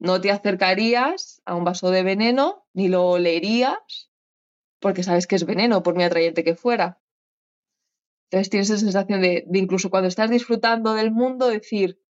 No 0.00 0.20
te 0.20 0.32
acercarías 0.32 1.40
a 1.44 1.54
un 1.54 1.62
vaso 1.62 1.92
de 1.92 2.02
veneno 2.02 2.66
ni 2.72 2.88
lo 2.88 3.06
olerías 3.06 4.10
porque 4.80 5.04
sabes 5.04 5.28
que 5.28 5.36
es 5.36 5.46
veneno, 5.46 5.84
por 5.84 5.94
muy 5.94 6.02
atrayente 6.02 6.42
que 6.42 6.56
fuera. 6.56 7.00
Entonces 8.24 8.50
tienes 8.50 8.70
esa 8.70 8.80
sensación 8.80 9.20
de, 9.20 9.44
de 9.46 9.58
incluso 9.60 9.90
cuando 9.90 10.08
estás 10.08 10.28
disfrutando 10.28 10.94
del 10.94 11.12
mundo, 11.12 11.46
decir, 11.46 12.00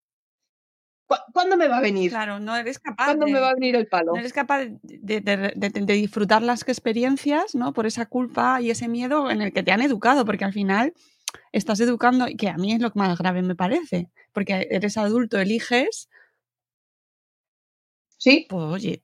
¿Cuándo 1.32 1.56
me 1.56 1.68
va 1.68 1.78
a 1.78 1.80
venir? 1.80 2.10
Claro, 2.10 2.38
no 2.38 2.56
eres 2.56 2.78
capaz. 2.78 3.06
¿Cuándo 3.06 3.26
de, 3.26 3.32
me 3.32 3.40
va 3.40 3.50
a 3.50 3.54
venir 3.54 3.76
el 3.76 3.86
palo? 3.86 4.12
No 4.12 4.20
eres 4.20 4.32
capaz 4.32 4.66
de, 4.82 5.20
de, 5.20 5.94
disfrutar 5.94 6.42
las 6.42 6.62
experiencias, 6.62 7.54
¿no? 7.54 7.72
Por 7.72 7.86
esa 7.86 8.06
culpa 8.06 8.60
y 8.60 8.70
ese 8.70 8.88
miedo 8.88 9.30
en 9.30 9.42
el 9.42 9.52
que 9.52 9.62
te 9.62 9.72
han 9.72 9.82
educado, 9.82 10.24
porque 10.24 10.44
al 10.44 10.52
final 10.52 10.94
estás 11.52 11.80
educando, 11.80 12.26
que 12.38 12.48
a 12.48 12.56
mí 12.56 12.72
es 12.72 12.80
lo 12.80 12.92
que 12.92 12.98
más 12.98 13.18
grave 13.18 13.42
me 13.42 13.56
parece, 13.56 14.08
porque 14.32 14.68
eres 14.70 14.96
adulto, 14.96 15.38
eliges. 15.38 16.08
Sí. 18.18 18.46
Pues 18.48 18.64
oye. 18.64 19.02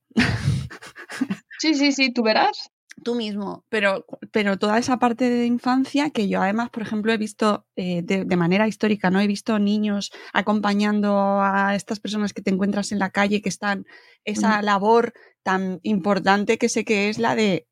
Sí, 1.58 1.74
sí, 1.74 1.92
sí, 1.92 2.12
tú 2.12 2.22
verás 2.22 2.70
tú 3.02 3.14
mismo, 3.14 3.64
pero, 3.68 4.06
pero 4.32 4.58
toda 4.58 4.78
esa 4.78 4.98
parte 4.98 5.28
de 5.28 5.46
infancia 5.46 6.10
que 6.10 6.28
yo 6.28 6.42
además, 6.42 6.70
por 6.70 6.82
ejemplo, 6.82 7.12
he 7.12 7.18
visto 7.18 7.66
eh, 7.76 8.02
de, 8.02 8.24
de, 8.24 8.36
manera 8.36 8.66
histórica, 8.68 9.10
¿no? 9.10 9.20
He 9.20 9.26
visto 9.26 9.58
niños 9.58 10.12
acompañando 10.32 11.40
a 11.42 11.74
estas 11.74 12.00
personas 12.00 12.32
que 12.32 12.42
te 12.42 12.50
encuentras 12.50 12.92
en 12.92 12.98
la 12.98 13.10
calle 13.10 13.42
que 13.42 13.48
están, 13.48 13.86
esa 14.24 14.62
labor 14.62 15.12
tan 15.42 15.78
importante 15.82 16.58
que 16.58 16.68
sé 16.68 16.84
que 16.84 17.08
es 17.08 17.18
la 17.18 17.36
de 17.36 17.66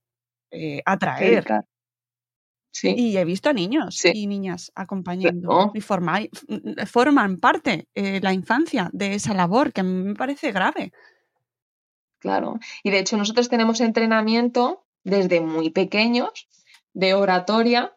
eh, 0.52 0.82
atraer. 0.84 1.44
Sí. 2.70 2.94
Y 2.96 3.16
he 3.16 3.24
visto 3.24 3.52
niños 3.52 3.96
sí. 3.96 4.10
y 4.14 4.26
niñas 4.26 4.72
acompañando 4.74 5.70
y 5.74 5.80
forma, 5.80 6.20
forman 6.86 7.38
parte 7.38 7.88
eh, 7.94 8.20
la 8.20 8.32
infancia 8.32 8.90
de 8.92 9.14
esa 9.14 9.32
labor 9.32 9.72
que 9.72 9.80
a 9.80 9.84
mí 9.84 10.02
me 10.02 10.14
parece 10.14 10.50
grave. 10.50 10.92
Claro. 12.18 12.58
Y 12.82 12.90
de 12.90 13.00
hecho 13.00 13.16
nosotros 13.16 13.48
tenemos 13.48 13.80
entrenamiento 13.80 14.83
desde 15.04 15.40
muy 15.40 15.70
pequeños 15.70 16.48
de 16.92 17.14
oratoria. 17.14 17.96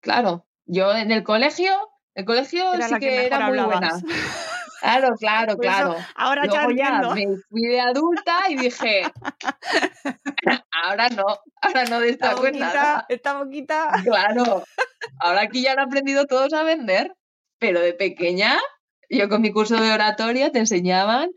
Claro, 0.00 0.46
yo 0.66 0.92
en 0.96 1.10
el 1.10 1.22
colegio, 1.24 1.72
el 2.14 2.24
colegio 2.24 2.72
era 2.72 2.88
sí 2.88 2.94
que, 2.94 3.00
que 3.00 3.26
era 3.26 3.40
muy 3.40 3.58
hablabas. 3.58 4.02
buena. 4.02 4.14
Claro, 4.80 5.14
claro, 5.16 5.52
eso, 5.52 5.58
claro. 5.60 5.96
ahora 6.14 6.44
Luego 6.44 6.70
ya, 6.72 7.00
ya 7.02 7.14
me 7.14 7.26
fui 7.48 7.62
de 7.62 7.80
adulta 7.80 8.38
y 8.50 8.56
dije, 8.56 9.02
ahora 10.84 11.08
no, 11.08 11.24
ahora 11.62 11.84
no 11.86 12.00
de 12.00 12.10
esta 12.10 12.34
nada. 12.52 13.06
esta 13.08 13.32
boquita. 13.38 13.90
Claro, 14.04 14.62
ahora 15.20 15.42
aquí 15.42 15.62
ya 15.62 15.72
han 15.72 15.80
aprendido 15.80 16.26
todos 16.26 16.52
a 16.52 16.62
vender, 16.62 17.14
pero 17.58 17.80
de 17.80 17.94
pequeña, 17.94 18.58
yo 19.08 19.28
con 19.28 19.40
mi 19.40 19.52
curso 19.52 19.76
de 19.76 19.90
oratoria 19.90 20.52
te 20.52 20.58
enseñaban, 20.58 21.30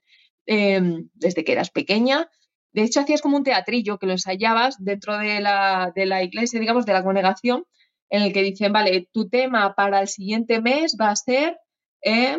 eh, 0.46 0.82
desde 1.14 1.44
que 1.44 1.54
eras 1.54 1.70
pequeña, 1.70 2.30
de 2.78 2.84
hecho, 2.84 3.00
hacías 3.00 3.24
como 3.24 3.38
un 3.38 3.44
teatrillo 3.44 3.98
que 3.98 4.06
lo 4.06 4.12
ensayabas 4.12 4.76
dentro 4.78 5.18
de 5.18 5.42
la, 5.42 5.92
de 5.96 6.06
la 6.06 6.22
iglesia, 6.22 6.60
digamos, 6.60 6.86
de 6.86 6.94
la 6.94 7.04
congregación, 7.04 7.66
en 8.12 8.22
el 8.22 8.32
que 8.32 8.44
dicen, 8.44 8.72
vale, 8.72 9.10
tu 9.12 9.28
tema 9.30 9.74
para 9.74 10.00
el 10.00 10.08
siguiente 10.08 10.62
mes 10.62 10.96
va 11.02 11.10
a 11.10 11.16
ser 11.16 11.58
eh, 12.04 12.38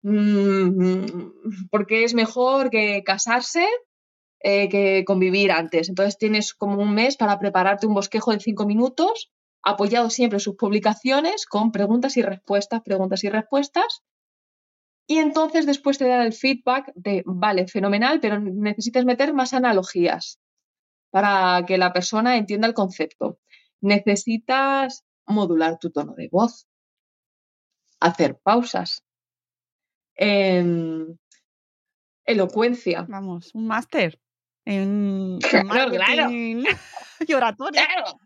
mmm, 0.00 1.04
porque 1.70 2.04
es 2.04 2.14
mejor 2.14 2.70
que 2.70 3.02
casarse 3.04 3.66
eh, 4.40 4.70
que 4.70 5.04
convivir 5.04 5.52
antes. 5.52 5.90
Entonces 5.90 6.16
tienes 6.16 6.54
como 6.54 6.80
un 6.80 6.94
mes 6.94 7.18
para 7.18 7.38
prepararte 7.38 7.86
un 7.86 7.92
bosquejo 7.92 8.32
de 8.32 8.40
cinco 8.40 8.64
minutos, 8.64 9.30
apoyado 9.62 10.08
siempre 10.08 10.40
sus 10.40 10.56
publicaciones 10.56 11.44
con 11.44 11.70
preguntas 11.70 12.16
y 12.16 12.22
respuestas, 12.22 12.80
preguntas 12.82 13.24
y 13.24 13.28
respuestas. 13.28 14.02
Y 15.10 15.18
entonces 15.18 15.64
después 15.64 15.96
te 15.96 16.06
dan 16.06 16.20
el 16.20 16.34
feedback 16.34 16.92
de, 16.94 17.22
vale, 17.24 17.66
fenomenal, 17.66 18.20
pero 18.20 18.38
necesitas 18.38 19.06
meter 19.06 19.32
más 19.32 19.54
analogías 19.54 20.38
para 21.10 21.64
que 21.66 21.78
la 21.78 21.94
persona 21.94 22.36
entienda 22.36 22.68
el 22.68 22.74
concepto. 22.74 23.38
Necesitas 23.80 25.06
modular 25.26 25.78
tu 25.78 25.90
tono 25.90 26.14
de 26.14 26.28
voz, 26.30 26.68
hacer 28.00 28.38
pausas, 28.38 29.02
eh, 30.16 30.62
elocuencia. 32.26 33.06
Vamos, 33.08 33.54
un 33.54 33.66
máster 33.66 34.20
en, 34.66 35.38
Claro, 35.50 35.90
claro. 35.90 36.30
y 37.26 37.32
oratoria. 37.32 37.86
Claro, 37.86 38.20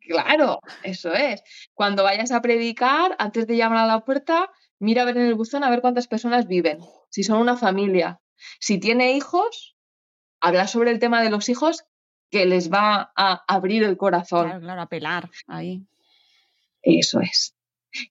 claro, 0.00 0.60
eso 0.82 1.12
es. 1.12 1.42
Cuando 1.74 2.02
vayas 2.04 2.32
a 2.32 2.40
predicar, 2.40 3.14
antes 3.18 3.46
de 3.46 3.56
llamar 3.58 3.84
a 3.84 3.86
la 3.86 4.00
puerta, 4.00 4.50
mira 4.78 5.02
a 5.02 5.04
ver 5.04 5.16
en 5.16 5.26
el 5.26 5.34
buzón 5.34 5.64
a 5.64 5.70
ver 5.70 5.80
cuántas 5.80 6.08
personas 6.08 6.46
viven, 6.46 6.80
si 7.10 7.22
son 7.22 7.40
una 7.40 7.56
familia. 7.56 8.20
Si 8.60 8.78
tiene 8.78 9.12
hijos, 9.12 9.76
habla 10.40 10.66
sobre 10.66 10.90
el 10.90 10.98
tema 10.98 11.22
de 11.22 11.30
los 11.30 11.48
hijos 11.48 11.84
que 12.30 12.46
les 12.46 12.72
va 12.72 13.12
a 13.16 13.44
abrir 13.46 13.82
el 13.82 13.96
corazón. 13.96 14.46
Claro, 14.46 14.60
claro, 14.60 14.82
apelar 14.82 15.30
ahí. 15.46 15.86
Eso 16.82 17.20
es. 17.20 17.54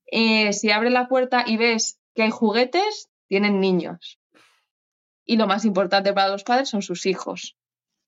Eh, 0.07 0.53
si 0.53 0.71
abre 0.71 0.89
la 0.89 1.07
puerta 1.07 1.43
y 1.45 1.57
ves 1.57 1.99
que 2.13 2.23
hay 2.23 2.31
juguetes, 2.31 3.09
tienen 3.27 3.59
niños. 3.59 4.19
Y 5.25 5.37
lo 5.37 5.47
más 5.47 5.65
importante 5.65 6.13
para 6.13 6.29
los 6.29 6.43
padres 6.43 6.69
son 6.69 6.81
sus 6.81 7.05
hijos. 7.05 7.57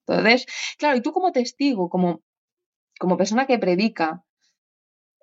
Entonces, 0.06 0.46
claro, 0.78 0.98
y 0.98 1.02
tú 1.02 1.12
como 1.12 1.32
testigo, 1.32 1.90
como, 1.90 2.22
como 3.00 3.18
persona 3.18 3.46
que 3.46 3.60
predica, 3.60 4.24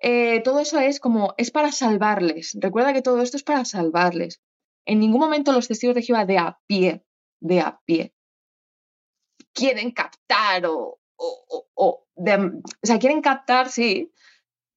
eh, 0.07 0.41
todo 0.41 0.59
eso 0.59 0.77
es 0.77 0.99
como, 0.99 1.33
es 1.35 1.49
para 1.49 1.71
salvarles. 1.71 2.55
Recuerda 2.61 2.93
que 2.93 3.01
todo 3.01 3.23
esto 3.23 3.37
es 3.37 3.43
para 3.43 3.65
salvarles. 3.65 4.39
En 4.85 4.99
ningún 4.99 5.19
momento 5.19 5.51
los 5.51 5.67
testigos 5.67 5.95
de 5.95 6.03
Jehová 6.03 6.25
de 6.25 6.37
a 6.37 6.59
pie, 6.67 7.03
de 7.39 7.61
a 7.61 7.81
pie, 7.85 8.13
quieren 9.51 9.89
captar 9.89 10.67
o, 10.67 10.99
o, 11.15 11.45
o, 11.49 11.67
o, 11.73 12.07
o 12.13 12.83
sea, 12.83 12.99
quieren 12.99 13.23
captar, 13.23 13.69
sí, 13.69 14.13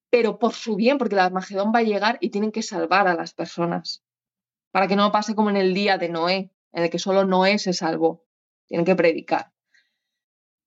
pero 0.08 0.38
por 0.38 0.54
su 0.54 0.76
bien, 0.76 0.96
porque 0.96 1.14
el 1.14 1.20
Armagedón 1.20 1.72
va 1.74 1.80
a 1.80 1.82
llegar 1.82 2.16
y 2.22 2.30
tienen 2.30 2.50
que 2.50 2.62
salvar 2.62 3.06
a 3.06 3.14
las 3.14 3.34
personas. 3.34 4.02
Para 4.72 4.88
que 4.88 4.96
no 4.96 5.12
pase 5.12 5.34
como 5.34 5.50
en 5.50 5.58
el 5.58 5.74
día 5.74 5.98
de 5.98 6.08
Noé, 6.08 6.54
en 6.72 6.84
el 6.84 6.88
que 6.88 6.98
solo 6.98 7.26
Noé 7.26 7.58
se 7.58 7.74
salvó. 7.74 8.24
Tienen 8.66 8.86
que 8.86 8.96
predicar. 8.96 9.52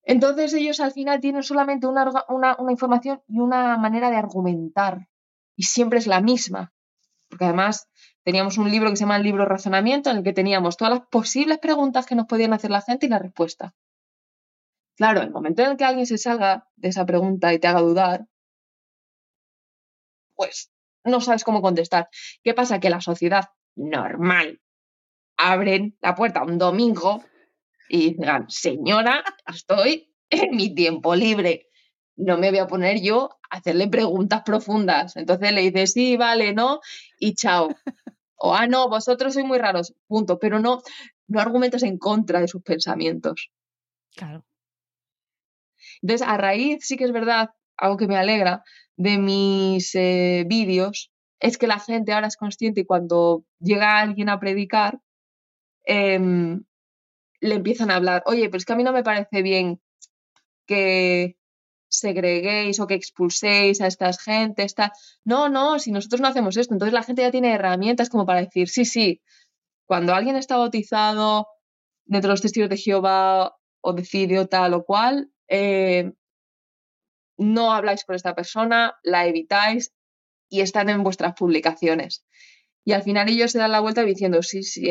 Entonces 0.04 0.54
ellos 0.54 0.80
al 0.80 0.92
final 0.92 1.20
tienen 1.20 1.44
solamente 1.44 1.88
una, 1.88 2.58
información 2.70 3.22
y 3.28 3.40
una 3.40 3.78
manera 3.78 4.10
de 4.10 4.18
argumentar. 4.18 5.08
Y 5.56 5.64
siempre 5.64 6.00
es 6.00 6.08
la 6.08 6.22
misma. 6.22 6.74
Porque 7.30 7.46
además 7.46 7.88
teníamos 8.24 8.58
un 8.58 8.70
libro 8.70 8.90
que 8.90 8.96
se 8.96 9.02
llama 9.02 9.18
el 9.18 9.24
libro 9.24 9.46
razonamiento, 9.46 10.10
en 10.10 10.18
el 10.18 10.24
que 10.24 10.34
teníamos 10.34 10.78
todas 10.78 10.94
las 10.96 11.08
posibles 11.08 11.60
preguntas 11.60 12.06
que 12.06 12.16
nos 12.16 12.26
podían 12.26 12.54
hacer 12.54 12.72
la 12.72 12.82
gente 12.82 13.06
y 13.06 13.10
la 13.10 13.20
respuesta. 13.20 13.74
Claro, 14.96 15.22
el 15.22 15.32
momento 15.32 15.62
en 15.62 15.72
el 15.72 15.78
que 15.78 15.86
alguien 15.86 16.06
se 16.06 16.18
salga 16.18 16.68
de 16.76 16.90
esa 16.90 17.06
pregunta 17.06 17.54
y 17.54 17.60
te 17.60 17.68
haga 17.68 17.82
dudar, 17.82 18.28
pues 20.36 20.72
no 21.04 21.22
sabes 21.22 21.44
cómo 21.44 21.62
contestar. 21.62 22.10
¿Qué 22.44 22.54
pasa? 22.54 22.80
Que 22.80 22.90
la 22.90 23.02
sociedad 23.02 23.50
normal 23.76 24.62
abren 25.38 25.98
la 26.02 26.16
puerta 26.16 26.44
un 26.44 26.58
domingo 26.58 27.24
y 27.92 28.14
digan, 28.14 28.50
señora, 28.50 29.22
estoy 29.54 30.14
en 30.30 30.56
mi 30.56 30.74
tiempo 30.74 31.14
libre. 31.14 31.68
No 32.16 32.38
me 32.38 32.50
voy 32.50 32.60
a 32.60 32.68
poner 32.68 33.02
yo 33.02 33.32
a 33.50 33.58
hacerle 33.58 33.90
preguntas 33.90 34.44
profundas. 34.46 35.18
Entonces 35.18 35.52
le 35.52 35.62
dice, 35.62 35.88
sí, 35.88 36.16
vale, 36.16 36.54
no, 36.54 36.80
y 37.20 37.36
chao. 37.36 37.76
O, 38.44 38.56
ah, 38.56 38.66
no, 38.66 38.90
vosotros 38.90 39.34
sois 39.34 39.46
muy 39.46 39.60
raros, 39.60 39.94
punto. 40.08 40.40
Pero 40.40 40.60
no, 40.60 40.82
no 41.28 41.40
argumentos 41.40 41.84
en 41.84 41.98
contra 41.98 42.40
de 42.40 42.48
sus 42.48 42.64
pensamientos. 42.64 43.52
Claro. 44.16 44.46
Entonces, 46.02 46.28
a 46.28 46.38
raíz, 46.38 46.80
sí 46.82 46.98
que 46.98 47.04
es 47.04 47.12
verdad, 47.12 47.50
algo 47.78 47.98
que 47.98 48.08
me 48.08 48.18
alegra 48.18 48.64
de 48.96 49.18
mis 49.18 49.94
eh, 49.96 50.46
vídeos, 50.48 51.12
es 51.40 51.58
que 51.58 51.68
la 51.68 51.80
gente 51.80 52.14
ahora 52.14 52.28
es 52.28 52.38
consciente 52.38 52.82
y 52.82 52.86
cuando 52.86 53.44
llega 53.60 54.00
alguien 54.00 54.30
a 54.30 54.40
predicar, 54.40 55.00
eh, 55.86 56.58
le 57.42 57.56
empiezan 57.56 57.92
a 57.92 57.96
hablar, 57.96 58.24
oye, 58.26 58.46
pero 58.46 58.58
es 58.58 58.66
que 58.66 58.74
a 58.74 58.76
mí 58.76 58.84
no 58.84 58.94
me 58.94 59.04
parece 59.04 59.42
bien 59.42 59.82
que 60.66 61.38
segreguéis 61.90 62.80
o 62.80 62.88
que 62.88 62.96
expulséis 62.96 63.82
a 63.82 63.88
estas 63.88 64.24
gente, 64.24 64.64
esta... 64.64 64.94
no, 65.26 65.50
no, 65.50 65.80
si 65.80 65.92
nosotros 65.92 66.22
no 66.22 66.28
hacemos 66.28 66.56
esto, 66.56 66.74
entonces 66.74 66.94
la 66.94 67.04
gente 67.04 67.24
ya 67.24 67.32
tiene 67.32 67.54
herramientas 67.54 68.10
como 68.10 68.26
para 68.26 68.42
decir, 68.42 68.70
sí, 68.70 68.86
sí, 68.86 69.22
cuando 69.86 70.14
alguien 70.14 70.38
está 70.38 70.56
bautizado 70.56 71.48
dentro 72.06 72.30
de 72.30 72.34
los 72.34 72.42
testigos 72.42 72.70
de 72.70 72.78
Jehová 72.78 73.58
o 73.82 73.94
decidió 73.94 74.48
tal 74.48 74.74
o 74.74 74.86
cual, 74.86 75.32
eh, 75.50 76.14
no 77.38 77.74
habláis 77.74 78.06
con 78.06 78.16
esta 78.16 78.36
persona, 78.36 78.96
la 79.04 79.26
evitáis 79.26 79.92
y 80.48 80.62
están 80.62 80.90
en 80.90 81.04
vuestras 81.04 81.34
publicaciones. 81.34 82.24
Y 82.86 82.94
al 82.94 83.04
final 83.04 83.30
ellos 83.30 83.52
se 83.52 83.60
dan 83.60 83.72
la 83.72 83.80
vuelta 83.80 84.04
diciendo, 84.04 84.44
sí, 84.44 84.64
sí, 84.64 84.90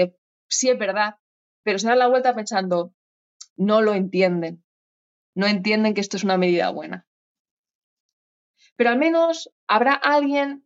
sí 0.49 0.69
es 0.69 0.79
verdad, 0.79 1.15
pero 1.63 1.79
se 1.79 1.89
dan 1.89 1.99
la 1.99 2.09
vuelta 2.09 2.35
pensando, 2.35 2.95
no 3.57 3.83
lo 3.83 3.95
entienden, 3.95 4.65
no 5.35 5.47
entienden 5.47 5.95
que 5.95 6.01
esto 6.01 6.17
es 6.17 6.25
una 6.25 6.37
medida 6.37 6.71
buena. 6.71 7.07
Pero 8.77 8.91
al 8.91 8.99
menos 8.99 9.51
habrá 9.67 9.95
alguien 9.95 10.65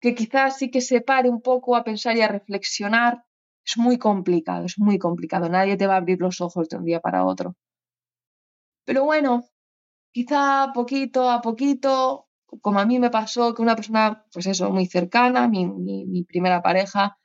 que 0.00 0.14
quizás 0.14 0.58
sí 0.58 0.70
que 0.70 0.82
se 0.82 1.00
pare 1.00 1.30
un 1.30 1.40
poco 1.40 1.76
a 1.76 1.84
pensar 1.84 2.16
y 2.16 2.20
a 2.20 2.28
reflexionar. 2.28 3.24
Es 3.64 3.78
muy 3.78 3.96
complicado, 3.96 4.66
es 4.66 4.78
muy 4.78 4.98
complicado. 4.98 5.48
Nadie 5.48 5.78
te 5.78 5.86
va 5.86 5.94
a 5.94 5.96
abrir 5.96 6.20
los 6.20 6.42
ojos 6.42 6.68
de 6.68 6.76
un 6.76 6.84
día 6.84 7.00
para 7.00 7.24
otro. 7.24 7.56
Pero 8.84 9.04
bueno, 9.04 9.44
quizá 10.12 10.72
poquito 10.74 11.30
a 11.30 11.40
poquito, 11.40 12.28
como 12.60 12.78
a 12.80 12.84
mí 12.84 12.98
me 12.98 13.08
pasó 13.08 13.54
que 13.54 13.62
una 13.62 13.76
persona, 13.76 14.26
pues 14.32 14.46
eso, 14.46 14.70
muy 14.70 14.86
cercana, 14.86 15.48
mi, 15.48 16.24
primera 16.24 16.60
pareja, 16.60 17.16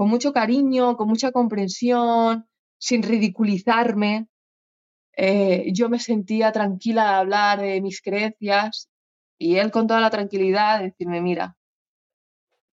con 0.00 0.08
mucho 0.08 0.32
cariño, 0.32 0.96
con 0.96 1.08
mucha 1.08 1.30
comprensión, 1.30 2.48
sin 2.78 3.02
ridiculizarme. 3.02 4.28
Eh, 5.14 5.70
yo 5.74 5.90
me 5.90 5.98
sentía 5.98 6.52
tranquila 6.52 7.02
de 7.04 7.14
hablar 7.16 7.60
de 7.60 7.82
mis 7.82 8.00
creencias 8.00 8.88
y 9.36 9.56
él 9.56 9.70
con 9.70 9.86
toda 9.86 10.00
la 10.00 10.08
tranquilidad 10.08 10.78
de 10.78 10.84
decirme, 10.86 11.20
mira, 11.20 11.58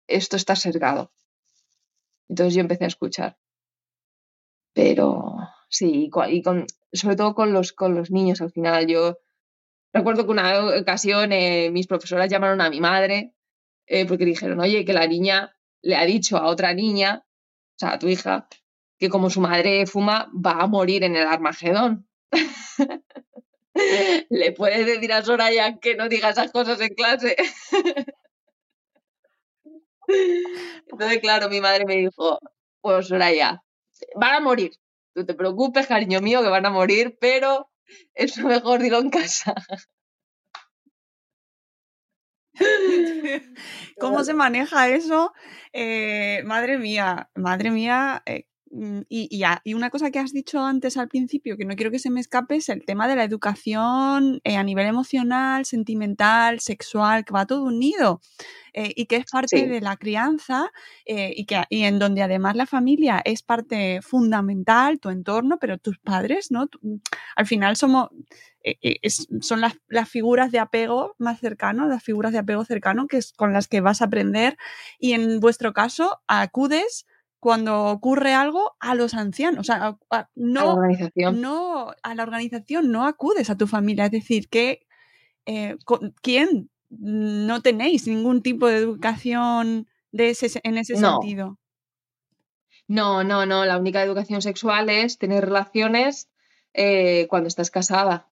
esto 0.09 0.37
está 0.37 0.57
sesgado. 0.57 1.12
Entonces 2.29 2.55
yo 2.55 2.61
empecé 2.61 2.87
a 2.87 2.89
escuchar. 2.89 3.39
Pero 4.73 5.37
sí, 5.68 6.11
y 6.11 6.43
con, 6.43 6.66
sobre 6.93 7.14
todo 7.14 7.37
con 7.37 7.53
los, 7.53 7.73
con 7.73 7.95
los 7.95 8.11
niños 8.11 8.41
al 8.41 8.51
final. 8.51 8.89
Yo 8.89 9.18
recuerdo 9.93 10.25
que 10.25 10.33
una 10.33 10.77
ocasión 10.81 11.31
eh, 11.31 11.70
mis 11.70 11.87
profesoras 11.87 12.29
llamaron 12.29 12.61
a 12.61 12.68
mi 12.68 12.81
madre 12.81 13.37
eh, 13.87 14.07
porque 14.07 14.25
dijeron, 14.25 14.59
oye, 14.59 14.85
que 14.85 14.93
la 14.93 15.07
niña 15.07 15.55
le 15.83 15.97
ha 15.97 16.05
dicho 16.05 16.37
a 16.37 16.47
otra 16.47 16.72
niña, 16.74 17.24
o 17.24 17.78
sea, 17.78 17.93
a 17.95 17.99
tu 17.99 18.09
hija, 18.09 18.49
que 18.99 19.09
como 19.09 19.30
su 19.30 19.41
madre 19.41 19.87
fuma, 19.87 20.30
va 20.35 20.62
a 20.62 20.66
morir 20.66 21.05
en 21.05 21.16
el 21.16 21.26
Armagedón. 21.26 22.09
Le 24.30 24.53
puedes 24.53 24.87
decir 24.87 25.12
a 25.12 25.22
Soraya 25.22 25.78
que 25.78 25.97
no 25.97 26.09
diga 26.09 26.30
esas 26.30 26.53
cosas 26.53 26.80
en 26.80 26.95
clase. 26.95 27.37
Entonces, 30.87 31.20
claro, 31.20 31.49
mi 31.49 31.61
madre 31.61 31.85
me 31.85 31.97
dijo, 31.97 32.39
pues 32.80 33.09
Soraya, 33.09 33.62
van 34.14 34.35
a 34.35 34.41
morir. 34.41 34.72
No 35.14 35.26
te 35.26 35.35
preocupes, 35.35 35.87
cariño 35.87 36.20
mío, 36.20 36.43
que 36.43 36.49
van 36.49 36.66
a 36.66 36.70
morir, 36.70 37.16
pero 37.20 37.70
es 38.14 38.39
mejor 38.39 38.80
dilo 38.80 38.99
en 38.99 39.11
casa. 39.11 39.55
¿Cómo 43.98 44.24
se 44.24 44.34
maneja 44.34 44.88
eso? 44.88 45.32
Eh, 45.72 46.42
madre 46.44 46.78
mía, 46.78 47.30
madre 47.34 47.70
mía. 47.70 48.22
Eh, 48.26 48.46
mm, 48.70 49.00
y, 49.09 49.28
y, 49.64 49.74
una 49.74 49.90
cosa 49.90 50.11
que 50.11 50.18
has 50.18 50.32
dicho 50.32 50.61
antes 50.61 50.96
al 50.96 51.09
principio, 51.09 51.57
que 51.57 51.64
no 51.64 51.76
quiero 51.76 51.90
que 51.90 51.98
se 51.98 52.11
me 52.11 52.20
escape, 52.20 52.57
es 52.57 52.68
el 52.68 52.84
tema 52.84 53.09
de 53.09 53.16
la 53.16 53.24
educación 53.24 54.40
eh, 54.44 54.57
a 54.57 54.62
nivel 54.62 54.86
emocional, 54.86 55.64
sentimental, 55.64 56.61
sexual, 56.61 57.24
que 57.24 57.32
va 57.32 57.46
todo 57.46 57.64
unido. 57.64 58.20
y 58.74 59.05
que 59.05 59.16
es 59.16 59.26
parte 59.30 59.66
de 59.66 59.80
la 59.82 59.98
crianza 59.98 60.70
y, 61.05 61.44
que, 61.44 61.62
y 61.68 61.82
en 61.84 61.98
donde 61.98 62.22
además 62.22 62.57
la 62.57 62.64
familia 62.64 63.20
es 63.22 63.42
parte 63.42 64.00
fundamental, 64.00 64.98
tu 64.98 65.11
entorno, 65.11 65.59
pero 65.61 65.76
tus 65.76 65.98
padres, 65.98 66.50
¿no? 66.50 66.68
Al 67.36 67.46
final 67.46 67.76
somos, 67.76 68.09
eh, 68.65 68.77
eh, 68.83 69.11
son 69.41 69.61
las, 69.61 69.75
figuras 70.09 70.53
de 70.53 70.61
apego 70.61 71.17
más 71.19 71.41
cercanas, 71.41 71.89
las 71.89 72.03
figuras 72.03 72.33
de 72.33 72.39
apego 72.39 72.65
cercano 72.65 73.09
que 73.09 73.17
es 73.17 73.33
con 73.33 73.53
las 73.53 73.67
que 73.67 73.81
vas 73.81 74.03
a 74.03 74.05
aprender 74.05 74.57
y 74.99 75.15
en 75.15 75.41
vuestro 75.41 75.73
caso 75.73 76.21
acudes 76.29 77.07
cuando 77.41 77.87
ocurre 77.87 78.35
algo 78.35 78.77
a 78.79 78.95
los 78.95 79.15
ancianos, 79.15 79.69
o 79.69 79.75
no, 79.75 79.99
a 80.11 80.29
la 80.37 80.73
organización. 80.75 81.41
no 81.41 81.93
a 82.05 82.15
la 82.15 82.23
organización, 82.23 82.93
no 82.93 83.05
acudes 83.05 83.51
a 83.51 83.57
tu 83.57 83.67
familia, 83.67 84.05
es 84.05 84.13
decir, 84.13 84.49
que 84.49 84.87
eh, 85.47 85.77
¿quién 86.21 86.71
no 86.89 87.63
tenéis 87.63 88.07
ningún 88.07 88.43
tipo 88.43 88.69
de 88.69 88.77
educación 88.77 89.89
de 90.13 90.31
ese, 90.31 90.61
en 90.63 90.79
ese 90.79 90.95
sentido? 90.95 91.59
No, 92.87 93.25
no, 93.25 93.45
no. 93.45 93.65
La 93.65 93.79
única 93.79 94.03
educación 94.03 94.41
sexual 94.41 94.89
es 94.89 95.19
tener 95.19 95.45
relaciones 95.45 96.29
cuando 97.29 97.49
estás 97.49 97.73
casada. 97.73 98.32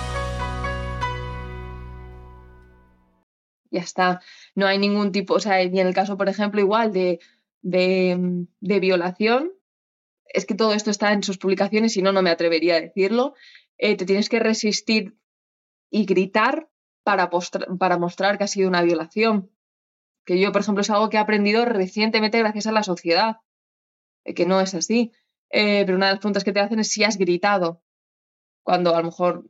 Ya 3.71 3.81
está. 3.81 4.21
No 4.53 4.67
hay 4.67 4.77
ningún 4.77 5.11
tipo, 5.11 5.35
o 5.35 5.39
sea, 5.39 5.63
y 5.63 5.79
en 5.79 5.87
el 5.87 5.93
caso, 5.93 6.17
por 6.17 6.29
ejemplo, 6.29 6.59
igual 6.59 6.91
de, 6.91 7.19
de, 7.61 8.79
violación, 8.79 9.51
es 10.25 10.45
que 10.45 10.55
todo 10.55 10.73
esto 10.73 10.91
está 10.91 11.13
en 11.13 11.23
sus 11.23 11.37
publicaciones 11.37 11.97
y 11.97 12.01
no, 12.01 12.11
no 12.11 12.21
me 12.21 12.29
atrevería 12.29 12.75
a 12.75 12.81
decirlo. 12.81 13.33
Eh, 13.77 13.95
te 13.97 14.05
tienes 14.05 14.29
que 14.29 14.39
resistir 14.39 15.17
y 15.89 16.05
gritar 16.05 16.69
para, 17.03 17.29
para 17.79 17.97
mostrar 17.97 18.37
que 18.37 18.43
ha 18.43 18.47
sido 18.47 18.69
una 18.69 18.83
violación. 18.83 19.49
Que 20.25 20.39
yo, 20.39 20.51
por 20.51 20.61
ejemplo, 20.61 20.81
es 20.81 20.89
algo 20.89 21.09
que 21.09 21.17
he 21.17 21.19
aprendido 21.19 21.65
recientemente 21.65 22.37
gracias 22.39 22.67
a 22.67 22.71
la 22.71 22.83
sociedad, 22.83 23.37
eh, 24.25 24.33
que 24.33 24.45
no 24.45 24.61
es 24.61 24.75
así. 24.75 25.11
Eh, 25.49 25.83
pero 25.85 25.97
una 25.97 26.07
de 26.07 26.13
las 26.13 26.19
preguntas 26.19 26.43
que 26.43 26.53
te 26.53 26.59
hacen 26.59 26.79
es 26.79 26.89
si 26.89 27.03
has 27.03 27.17
gritado. 27.17 27.83
Cuando 28.63 28.95
a 28.95 28.99
lo 28.99 29.05
mejor 29.05 29.49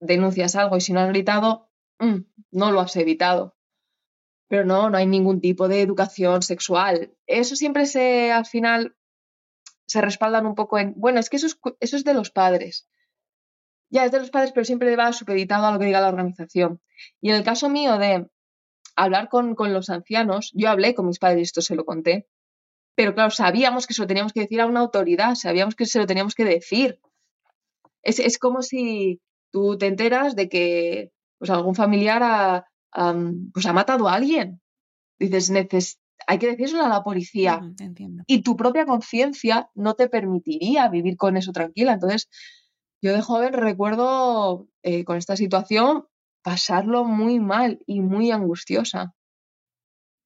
denuncias 0.00 0.56
algo 0.56 0.76
y 0.76 0.80
si 0.80 0.92
no 0.92 1.00
has 1.00 1.08
gritado, 1.08 1.70
mm, 1.98 2.18
no 2.52 2.72
lo 2.72 2.80
has 2.80 2.94
evitado 2.96 3.56
pero 4.50 4.64
no, 4.64 4.90
no 4.90 4.98
hay 4.98 5.06
ningún 5.06 5.40
tipo 5.40 5.68
de 5.68 5.80
educación 5.80 6.42
sexual. 6.42 7.14
Eso 7.28 7.54
siempre 7.54 7.86
se, 7.86 8.32
al 8.32 8.46
final, 8.46 8.96
se 9.86 10.00
respaldan 10.00 10.44
un 10.44 10.56
poco 10.56 10.76
en, 10.76 10.92
bueno, 10.96 11.20
es 11.20 11.30
que 11.30 11.36
eso 11.36 11.46
es, 11.46 11.56
eso 11.78 11.96
es 11.96 12.02
de 12.02 12.14
los 12.14 12.32
padres. 12.32 12.88
Ya, 13.90 14.04
es 14.04 14.10
de 14.10 14.18
los 14.18 14.30
padres, 14.30 14.50
pero 14.50 14.64
siempre 14.64 14.96
va 14.96 15.12
supeditado 15.12 15.66
a 15.66 15.70
lo 15.70 15.78
que 15.78 15.84
diga 15.84 16.00
la 16.00 16.08
organización. 16.08 16.80
Y 17.20 17.30
en 17.30 17.36
el 17.36 17.44
caso 17.44 17.68
mío 17.68 17.96
de 17.96 18.28
hablar 18.96 19.28
con, 19.28 19.54
los 19.56 19.88
ancianos, 19.88 20.50
yo 20.52 20.68
hablé 20.68 20.96
con 20.96 21.06
mis 21.06 21.20
padres 21.20 21.38
y 21.38 21.42
esto 21.42 21.62
se 21.62 21.76
lo 21.76 21.84
conté, 21.84 22.26
pero 22.96 23.14
claro, 23.14 23.30
sabíamos 23.30 23.86
que 23.86 23.94
se 23.94 24.02
lo 24.02 24.08
teníamos 24.08 24.32
que 24.32 24.40
decir 24.40 24.60
a 24.60 24.66
una 24.66 24.80
autoridad, 24.80 25.36
sabíamos 25.36 25.76
que 25.76 25.86
se 25.86 26.00
lo 26.00 26.06
teníamos 26.06 26.34
que 26.34 26.44
decir. 26.44 26.98
Es, 28.02 28.18
es 28.18 28.36
como 28.36 28.62
si 28.62 29.20
tú 29.52 29.78
te 29.78 29.86
enteras 29.86 30.34
de 30.34 30.48
que 30.48 31.12
pues, 31.38 31.50
algún 31.50 31.76
familiar 31.76 32.20
ha, 32.24 32.66
pues 32.92 33.66
ha 33.66 33.72
matado 33.72 34.08
a 34.08 34.14
alguien. 34.14 34.60
Dices, 35.18 35.50
hay 36.26 36.38
que 36.38 36.48
decírselo 36.48 36.84
a 36.84 36.88
la 36.88 37.02
policía. 37.02 37.60
y 38.26 38.42
tu 38.42 38.56
propia 38.56 38.86
conciencia 38.86 39.70
no 39.74 39.94
te 39.94 40.08
permitiría 40.08 40.88
vivir 40.88 41.16
con 41.16 41.36
eso 41.36 41.52
tranquila. 41.52 41.92
Entonces, 41.92 42.28
yo 43.02 43.12
de 43.12 43.22
joven 43.22 43.52
recuerdo 43.52 44.68
eh, 44.82 45.04
con 45.04 45.16
esta 45.16 45.36
situación 45.36 46.06
pasarlo 46.42 47.04
muy 47.04 47.40
mal 47.40 47.80
y 47.86 48.00
muy 48.00 48.30
angustiosa. 48.30 49.14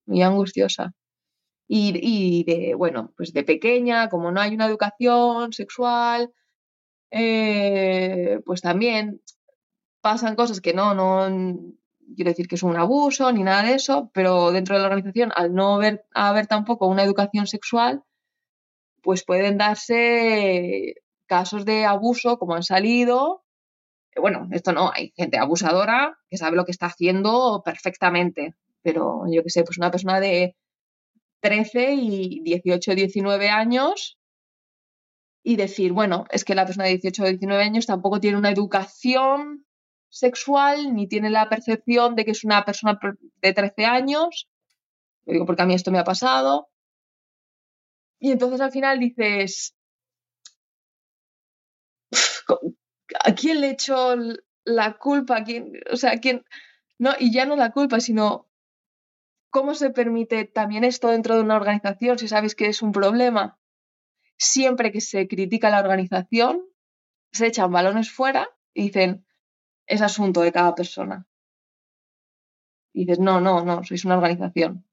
Muy 0.07 0.23
angustiosa. 0.23 0.93
Y, 1.67 2.45
de, 2.45 2.75
bueno, 2.75 3.13
pues 3.17 3.33
de 3.33 3.43
pequeña, 3.43 4.09
como 4.11 4.31
no 4.31 4.41
hay 4.41 4.55
una 4.55 4.67
educación 4.67 5.53
sexual, 5.53 6.31
eh, 7.11 8.41
pues 8.45 8.61
también 8.61 9.23
pasan 10.03 10.37
cosas 10.37 10.61
que 10.61 10.75
no, 10.75 10.95
no, 10.95 11.75
quiero 12.15 12.31
decir 12.31 12.49
que 12.49 12.57
es 12.57 12.63
un 12.63 12.77
abuso 12.77 13.31
ni 13.33 13.43
nada 13.43 13.63
de 13.63 13.75
eso, 13.75 14.11
pero 14.13 14.53
dentro 14.53 14.77
de 14.77 14.83
la 14.83 14.89
organización, 14.89 15.33
al 15.35 15.55
no 15.55 15.75
haber, 15.75 16.05
haber 16.15 16.47
tampoco 16.47 16.87
una 16.87 17.03
educación 17.03 17.47
sexual, 17.47 18.03
pues 19.03 19.25
pueden 19.25 19.59
darse 19.59 20.95
casos 21.27 21.65
de 21.65 21.85
abuso 21.85 22.39
como 22.39 22.55
han 22.55 22.63
salido. 22.63 23.45
Bueno, 24.17 24.49
esto 24.53 24.73
no, 24.73 24.91
hay 24.93 25.13
gente 25.17 25.39
abusadora 25.39 26.19
que 26.31 26.37
sabe 26.37 26.57
lo 26.57 26.65
que 26.65 26.73
está 26.73 26.87
haciendo 26.87 27.63
perfectamente, 27.65 28.55
pero 28.83 29.25
yo 29.31 29.43
que 29.43 29.51
sé, 29.51 29.65
pues 29.65 29.79
una 29.79 29.91
persona 29.91 30.21
de 30.21 30.57
13 31.41 31.95
y 31.95 32.41
18, 32.43 32.95
19 32.95 33.51
años 33.51 34.19
y 35.43 35.57
decir, 35.57 35.93
bueno, 35.93 36.25
es 36.31 36.45
que 36.45 36.55
la 36.55 36.65
persona 36.65 36.87
de 36.87 36.93
18 36.93 37.23
o 37.23 37.27
19 37.27 37.63
años 37.63 37.87
tampoco 37.87 38.19
tiene 38.19 38.39
una 38.39 38.51
educación 38.51 39.67
sexual 40.15 40.95
ni 40.95 41.09
tiene 41.09 41.29
la 41.29 41.49
percepción 41.49 42.15
de 42.15 42.25
que 42.25 42.31
es 42.31 42.45
una 42.45 42.65
persona 42.65 42.99
de 43.43 43.53
13 43.53 43.85
años. 43.85 44.49
Digo 45.27 45.45
porque 45.45 45.63
a 45.63 45.67
mí 45.67 45.75
esto 45.75 45.91
me 45.91 45.99
ha 45.99 46.05
pasado. 46.05 46.69
Y 48.21 48.31
entonces 48.31 48.61
al 48.61 48.71
final 48.71 49.01
dices, 49.01 49.75
¿a 53.25 53.35
quién 53.35 53.61
le 53.61 53.71
echo 53.71 54.15
la 54.65 54.97
culpa? 54.99 55.39
¿A 55.39 55.45
quién, 55.45 55.73
o 55.93 55.97
sea, 55.97 56.19
quién? 56.21 56.45
No, 56.97 57.11
y 57.19 57.33
ya 57.33 57.45
no 57.45 57.57
la 57.57 57.73
culpa, 57.73 57.99
sino 57.99 58.49
cómo 59.51 59.75
se 59.75 59.91
permite 59.91 60.45
también 60.45 60.85
esto 60.85 61.09
dentro 61.09 61.35
de 61.35 61.43
una 61.43 61.57
organización 61.57 62.19
si 62.19 62.29
sabes 62.29 62.55
que 62.55 62.67
es 62.69 62.83
un 62.83 62.93
problema. 62.93 63.59
Siempre 64.37 64.93
que 64.93 65.01
se 65.01 65.27
critica 65.27 65.71
la 65.71 65.81
organización, 65.81 66.63
se 67.33 67.49
echan 67.49 67.73
balones 67.73 68.11
fuera 68.13 68.49
y 68.73 68.85
dicen, 68.85 69.24
es 69.87 70.03
asunto 70.03 70.41
de 70.41 70.53
cada 70.53 70.75
persona. 70.75 71.27
Y 72.93 73.01
dices, 73.01 73.19
no, 73.19 73.41
no, 73.41 73.65
no, 73.65 73.83
sois 73.85 74.05
una 74.05 74.17
organización. 74.17 74.85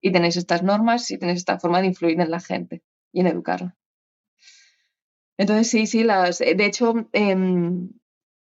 Y 0.00 0.12
tenéis 0.12 0.36
estas 0.36 0.62
normas 0.62 1.10
y 1.10 1.18
tenéis 1.18 1.38
esta 1.38 1.58
forma 1.58 1.80
de 1.80 1.88
influir 1.88 2.20
en 2.20 2.30
la 2.30 2.40
gente 2.40 2.82
y 3.12 3.20
en 3.20 3.26
educarla. 3.26 3.76
Entonces, 5.38 5.70
sí, 5.70 5.86
sí, 5.86 6.04
las, 6.04 6.38
de 6.38 6.64
hecho, 6.64 7.08
em, 7.12 7.90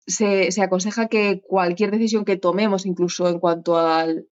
se, 0.06 0.50
se, 0.50 0.62
aconseja 0.62 1.08
que 1.08 1.40
cualquier 1.40 1.90
decisión 1.90 2.24
que 2.24 2.36
tomemos, 2.36 2.86
incluso 2.86 3.28
en 3.28 3.38
cuanto 3.38 3.78
al 3.78 4.26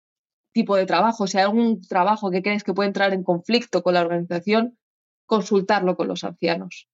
tipo 0.52 0.74
de 0.76 0.86
trabajo, 0.86 1.26
si 1.26 1.38
hay 1.38 1.44
algún 1.44 1.80
trabajo 1.82 2.30
que 2.30 2.42
crees 2.42 2.64
que 2.64 2.74
puede 2.74 2.88
entrar 2.88 3.12
en 3.12 3.22
conflicto 3.22 3.82
con 3.82 3.94
la 3.94 4.00
organización, 4.00 4.78
consultarlo 5.26 5.96
con 5.96 6.08
los 6.08 6.24
ancianos. 6.24 6.88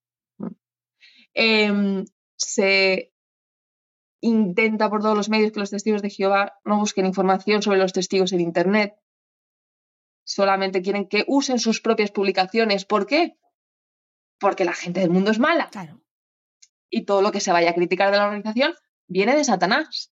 Eh, 1.34 2.04
se 2.36 3.13
intenta 4.24 4.88
por 4.88 5.02
todos 5.02 5.16
los 5.16 5.28
medios 5.28 5.52
que 5.52 5.60
los 5.60 5.70
testigos 5.70 6.00
de 6.00 6.08
Jehová 6.08 6.58
no 6.64 6.78
busquen 6.78 7.04
información 7.04 7.60
sobre 7.62 7.78
los 7.78 7.92
testigos 7.92 8.32
en 8.32 8.40
Internet. 8.40 8.94
Solamente 10.24 10.80
quieren 10.80 11.06
que 11.08 11.24
usen 11.26 11.58
sus 11.58 11.82
propias 11.82 12.10
publicaciones. 12.10 12.86
¿Por 12.86 13.06
qué? 13.06 13.36
Porque 14.40 14.64
la 14.64 14.72
gente 14.72 15.00
del 15.00 15.10
mundo 15.10 15.30
es 15.30 15.38
mala. 15.38 15.68
Claro. 15.68 16.00
Y 16.88 17.04
todo 17.04 17.20
lo 17.20 17.32
que 17.32 17.40
se 17.40 17.52
vaya 17.52 17.70
a 17.70 17.74
criticar 17.74 18.10
de 18.10 18.16
la 18.16 18.24
organización 18.24 18.74
viene 19.06 19.36
de 19.36 19.44
Satanás. 19.44 20.10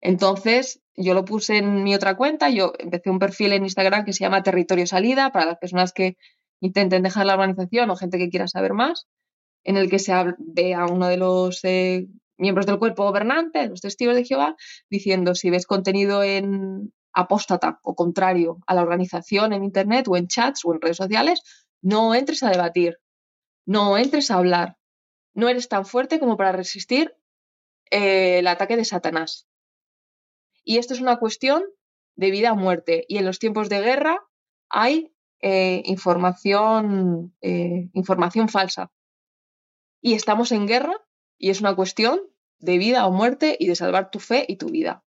Entonces, 0.00 0.80
yo 0.94 1.14
lo 1.14 1.24
puse 1.24 1.56
en 1.58 1.82
mi 1.82 1.96
otra 1.96 2.16
cuenta, 2.16 2.48
yo 2.48 2.72
empecé 2.78 3.10
un 3.10 3.18
perfil 3.18 3.54
en 3.54 3.64
Instagram 3.64 4.04
que 4.04 4.12
se 4.12 4.20
llama 4.20 4.44
Territorio 4.44 4.86
Salida 4.86 5.32
para 5.32 5.46
las 5.46 5.58
personas 5.58 5.92
que 5.92 6.16
intenten 6.60 7.02
dejar 7.02 7.26
la 7.26 7.34
organización 7.34 7.90
o 7.90 7.96
gente 7.96 8.18
que 8.18 8.30
quiera 8.30 8.46
saber 8.46 8.74
más, 8.74 9.08
en 9.64 9.76
el 9.76 9.90
que 9.90 9.98
se 9.98 10.12
ve 10.38 10.74
a 10.74 10.86
uno 10.86 11.08
de 11.08 11.16
los 11.16 11.64
eh, 11.64 12.06
miembros 12.38 12.66
del 12.66 12.78
cuerpo 12.78 13.04
gobernante, 13.04 13.68
los 13.68 13.80
testigos 13.80 14.14
de 14.14 14.24
Jehová, 14.24 14.56
diciendo 14.88 15.34
si 15.34 15.50
ves 15.50 15.66
contenido 15.66 16.22
en 16.22 16.92
apóstata 17.12 17.80
o 17.82 17.94
contrario 17.94 18.58
a 18.66 18.74
la 18.74 18.82
organización 18.82 19.52
en 19.52 19.64
Internet 19.64 20.06
o 20.08 20.16
en 20.16 20.28
chats 20.28 20.64
o 20.64 20.72
en 20.72 20.80
redes 20.80 20.96
sociales, 20.96 21.42
no 21.82 22.14
entres 22.14 22.42
a 22.42 22.50
debatir, 22.50 22.98
no 23.66 23.98
entres 23.98 24.30
a 24.30 24.36
hablar, 24.36 24.76
no 25.34 25.48
eres 25.48 25.68
tan 25.68 25.84
fuerte 25.84 26.18
como 26.20 26.36
para 26.36 26.52
resistir 26.52 27.14
eh, 27.90 28.38
el 28.38 28.46
ataque 28.46 28.76
de 28.76 28.84
Satanás. 28.84 29.48
Y 30.64 30.78
esto 30.78 30.94
es 30.94 31.00
una 31.00 31.18
cuestión 31.18 31.64
de 32.16 32.30
vida 32.30 32.52
o 32.52 32.56
muerte. 32.56 33.04
Y 33.08 33.18
en 33.18 33.24
los 33.24 33.38
tiempos 33.38 33.68
de 33.68 33.80
guerra 33.80 34.20
hay 34.68 35.14
eh, 35.40 35.82
información, 35.86 37.34
eh, 37.40 37.88
información 37.94 38.48
falsa. 38.48 38.90
Y 40.00 40.14
estamos 40.14 40.52
en 40.52 40.66
guerra 40.66 40.94
y 41.38 41.50
es 41.50 41.60
una 41.60 41.74
cuestión 41.74 42.20
de 42.58 42.78
vida 42.78 43.06
o 43.06 43.12
muerte 43.12 43.56
y 43.58 43.68
de 43.68 43.76
salvar 43.76 44.10
tu 44.10 44.18
fe 44.18 44.44
y 44.48 44.56
tu 44.56 44.68
vida. 44.68 45.04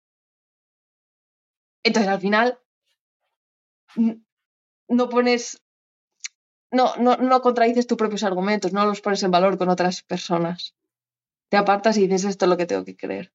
Entonces, 1.83 2.11
al 2.11 2.19
final, 2.19 2.59
no 4.89 5.09
pones, 5.09 5.63
no, 6.71 6.95
no, 6.97 7.17
no 7.17 7.41
contradices 7.41 7.87
tus 7.87 7.97
propios 7.97 8.23
argumentos, 8.23 8.73
no 8.73 8.85
los 8.85 9.01
pones 9.01 9.23
en 9.23 9.31
valor 9.31 9.57
con 9.57 9.69
otras 9.69 10.03
personas. 10.03 10.75
Te 11.49 11.57
apartas 11.57 11.97
y 11.97 12.07
dices, 12.07 12.25
esto 12.25 12.45
es 12.45 12.49
lo 12.49 12.57
que 12.57 12.65
tengo 12.65 12.83
que 12.83 12.97
creer. 12.97 13.31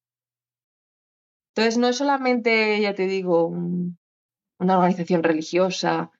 Entonces, 1.54 1.78
no 1.78 1.88
es 1.88 1.96
solamente, 1.96 2.80
ya 2.80 2.94
te 2.94 3.06
digo, 3.06 3.46
una 3.46 4.76
organización 4.76 5.22
religiosa, 5.22 6.12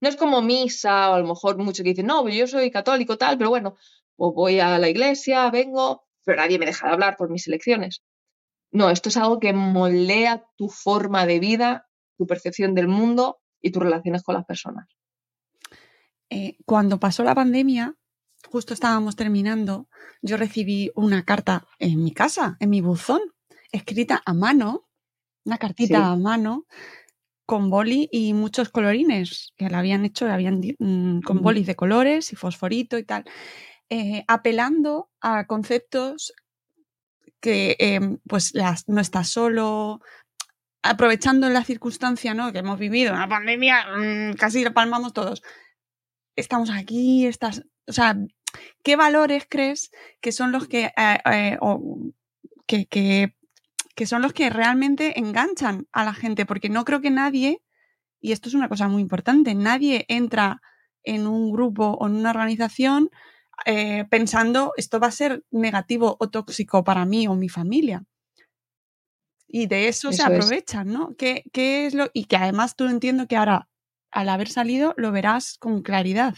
no 0.00 0.08
es 0.08 0.16
como 0.16 0.42
misa 0.42 1.10
o 1.10 1.14
a 1.14 1.20
lo 1.20 1.26
mejor 1.26 1.58
muchos 1.58 1.82
que 1.82 1.90
dicen, 1.90 2.06
no, 2.06 2.28
yo 2.28 2.46
soy 2.46 2.70
católico 2.70 3.18
tal, 3.18 3.36
pero 3.36 3.50
bueno, 3.50 3.76
o 4.16 4.32
voy 4.32 4.60
a 4.60 4.78
la 4.78 4.88
iglesia, 4.88 5.50
vengo, 5.50 6.07
pero 6.28 6.42
nadie 6.42 6.58
me 6.58 6.66
deja 6.66 6.86
de 6.86 6.92
hablar 6.92 7.16
por 7.16 7.30
mis 7.30 7.48
elecciones. 7.48 8.02
No, 8.70 8.90
esto 8.90 9.08
es 9.08 9.16
algo 9.16 9.40
que 9.40 9.54
moldea 9.54 10.44
tu 10.58 10.68
forma 10.68 11.24
de 11.24 11.40
vida, 11.40 11.88
tu 12.18 12.26
percepción 12.26 12.74
del 12.74 12.86
mundo 12.86 13.38
y 13.62 13.70
tus 13.70 13.82
relaciones 13.82 14.22
con 14.22 14.34
las 14.34 14.44
personas. 14.44 14.86
Eh, 16.28 16.58
cuando 16.66 17.00
pasó 17.00 17.24
la 17.24 17.34
pandemia, 17.34 17.94
justo 18.50 18.74
estábamos 18.74 19.16
terminando, 19.16 19.88
yo 20.20 20.36
recibí 20.36 20.92
una 20.94 21.24
carta 21.24 21.66
en 21.78 22.04
mi 22.04 22.12
casa, 22.12 22.58
en 22.60 22.68
mi 22.68 22.82
buzón, 22.82 23.22
escrita 23.72 24.20
a 24.26 24.34
mano, 24.34 24.86
una 25.46 25.56
cartita 25.56 25.96
Sí. 25.96 26.12
a 26.12 26.16
mano, 26.16 26.66
con 27.46 27.70
boli 27.70 28.06
y 28.12 28.34
muchos 28.34 28.68
colorines 28.68 29.54
que 29.56 29.70
la 29.70 29.78
habían 29.78 30.04
hecho, 30.04 30.26
la 30.26 30.34
habían 30.34 30.60
mm, 30.78 31.20
con 31.22 31.40
bolis 31.40 31.66
de 31.66 31.74
colores 31.74 32.34
y 32.34 32.36
fosforito 32.36 32.98
y 32.98 33.04
tal, 33.04 33.24
eh, 33.90 34.24
apelando 34.28 35.10
a 35.20 35.46
conceptos 35.46 36.32
que 37.40 37.76
em, 37.78 38.18
pues 38.28 38.54
las, 38.54 38.88
no 38.88 39.00
estás 39.00 39.28
solo, 39.28 40.00
aprovechando 40.82 41.48
la 41.48 41.64
circunstancia 41.64 42.34
¿no? 42.34 42.52
que 42.52 42.58
hemos 42.58 42.78
vivido, 42.78 43.12
una 43.12 43.28
pandemia, 43.28 43.86
mm, 43.96 44.34
casi 44.34 44.64
la 44.64 44.72
palmamos 44.72 45.12
todos. 45.12 45.42
Estamos 46.36 46.70
aquí, 46.70 47.26
estás, 47.26 47.64
o 47.86 47.92
sea, 47.92 48.16
¿qué 48.82 48.96
valores 48.96 49.46
crees 49.48 49.90
que 50.20 50.32
son 50.32 50.52
los 50.52 50.68
eh, 50.72 50.92
eh, 50.96 51.58
que, 52.66 52.86
que, 52.86 53.36
que 53.94 54.06
son 54.06 54.22
los 54.22 54.32
que 54.32 54.50
realmente 54.50 55.18
enganchan 55.18 55.88
a 55.92 56.04
la 56.04 56.14
gente? 56.14 56.46
Porque 56.46 56.68
no 56.68 56.84
creo 56.84 57.00
que 57.00 57.10
nadie, 57.10 57.62
y 58.20 58.32
esto 58.32 58.48
es 58.48 58.54
una 58.54 58.68
cosa 58.68 58.88
muy 58.88 59.02
importante, 59.02 59.54
nadie 59.54 60.04
entra 60.08 60.60
en 61.02 61.26
un 61.26 61.50
grupo 61.50 61.96
o 61.98 62.06
en 62.06 62.16
una 62.16 62.30
organización 62.30 63.10
eh, 63.64 64.04
pensando 64.10 64.72
esto 64.76 65.00
va 65.00 65.08
a 65.08 65.12
ser 65.12 65.44
negativo 65.50 66.16
o 66.18 66.30
tóxico 66.30 66.84
para 66.84 67.04
mí 67.04 67.26
o 67.26 67.34
mi 67.34 67.48
familia. 67.48 68.04
Y 69.46 69.66
de 69.66 69.88
eso, 69.88 70.12
se 70.12 70.22
es. 70.22 70.28
aprovechan, 70.28 70.92
¿no? 70.92 71.16
¿Qué, 71.16 71.44
qué 71.52 71.86
es 71.86 71.94
lo, 71.94 72.10
y 72.12 72.24
que 72.24 72.36
además 72.36 72.76
tú 72.76 72.84
entiendo 72.84 73.26
que 73.26 73.36
ahora, 73.36 73.68
al 74.10 74.28
haber 74.28 74.48
salido, 74.48 74.94
lo 74.96 75.10
verás 75.10 75.56
con 75.58 75.82
claridad. 75.82 76.34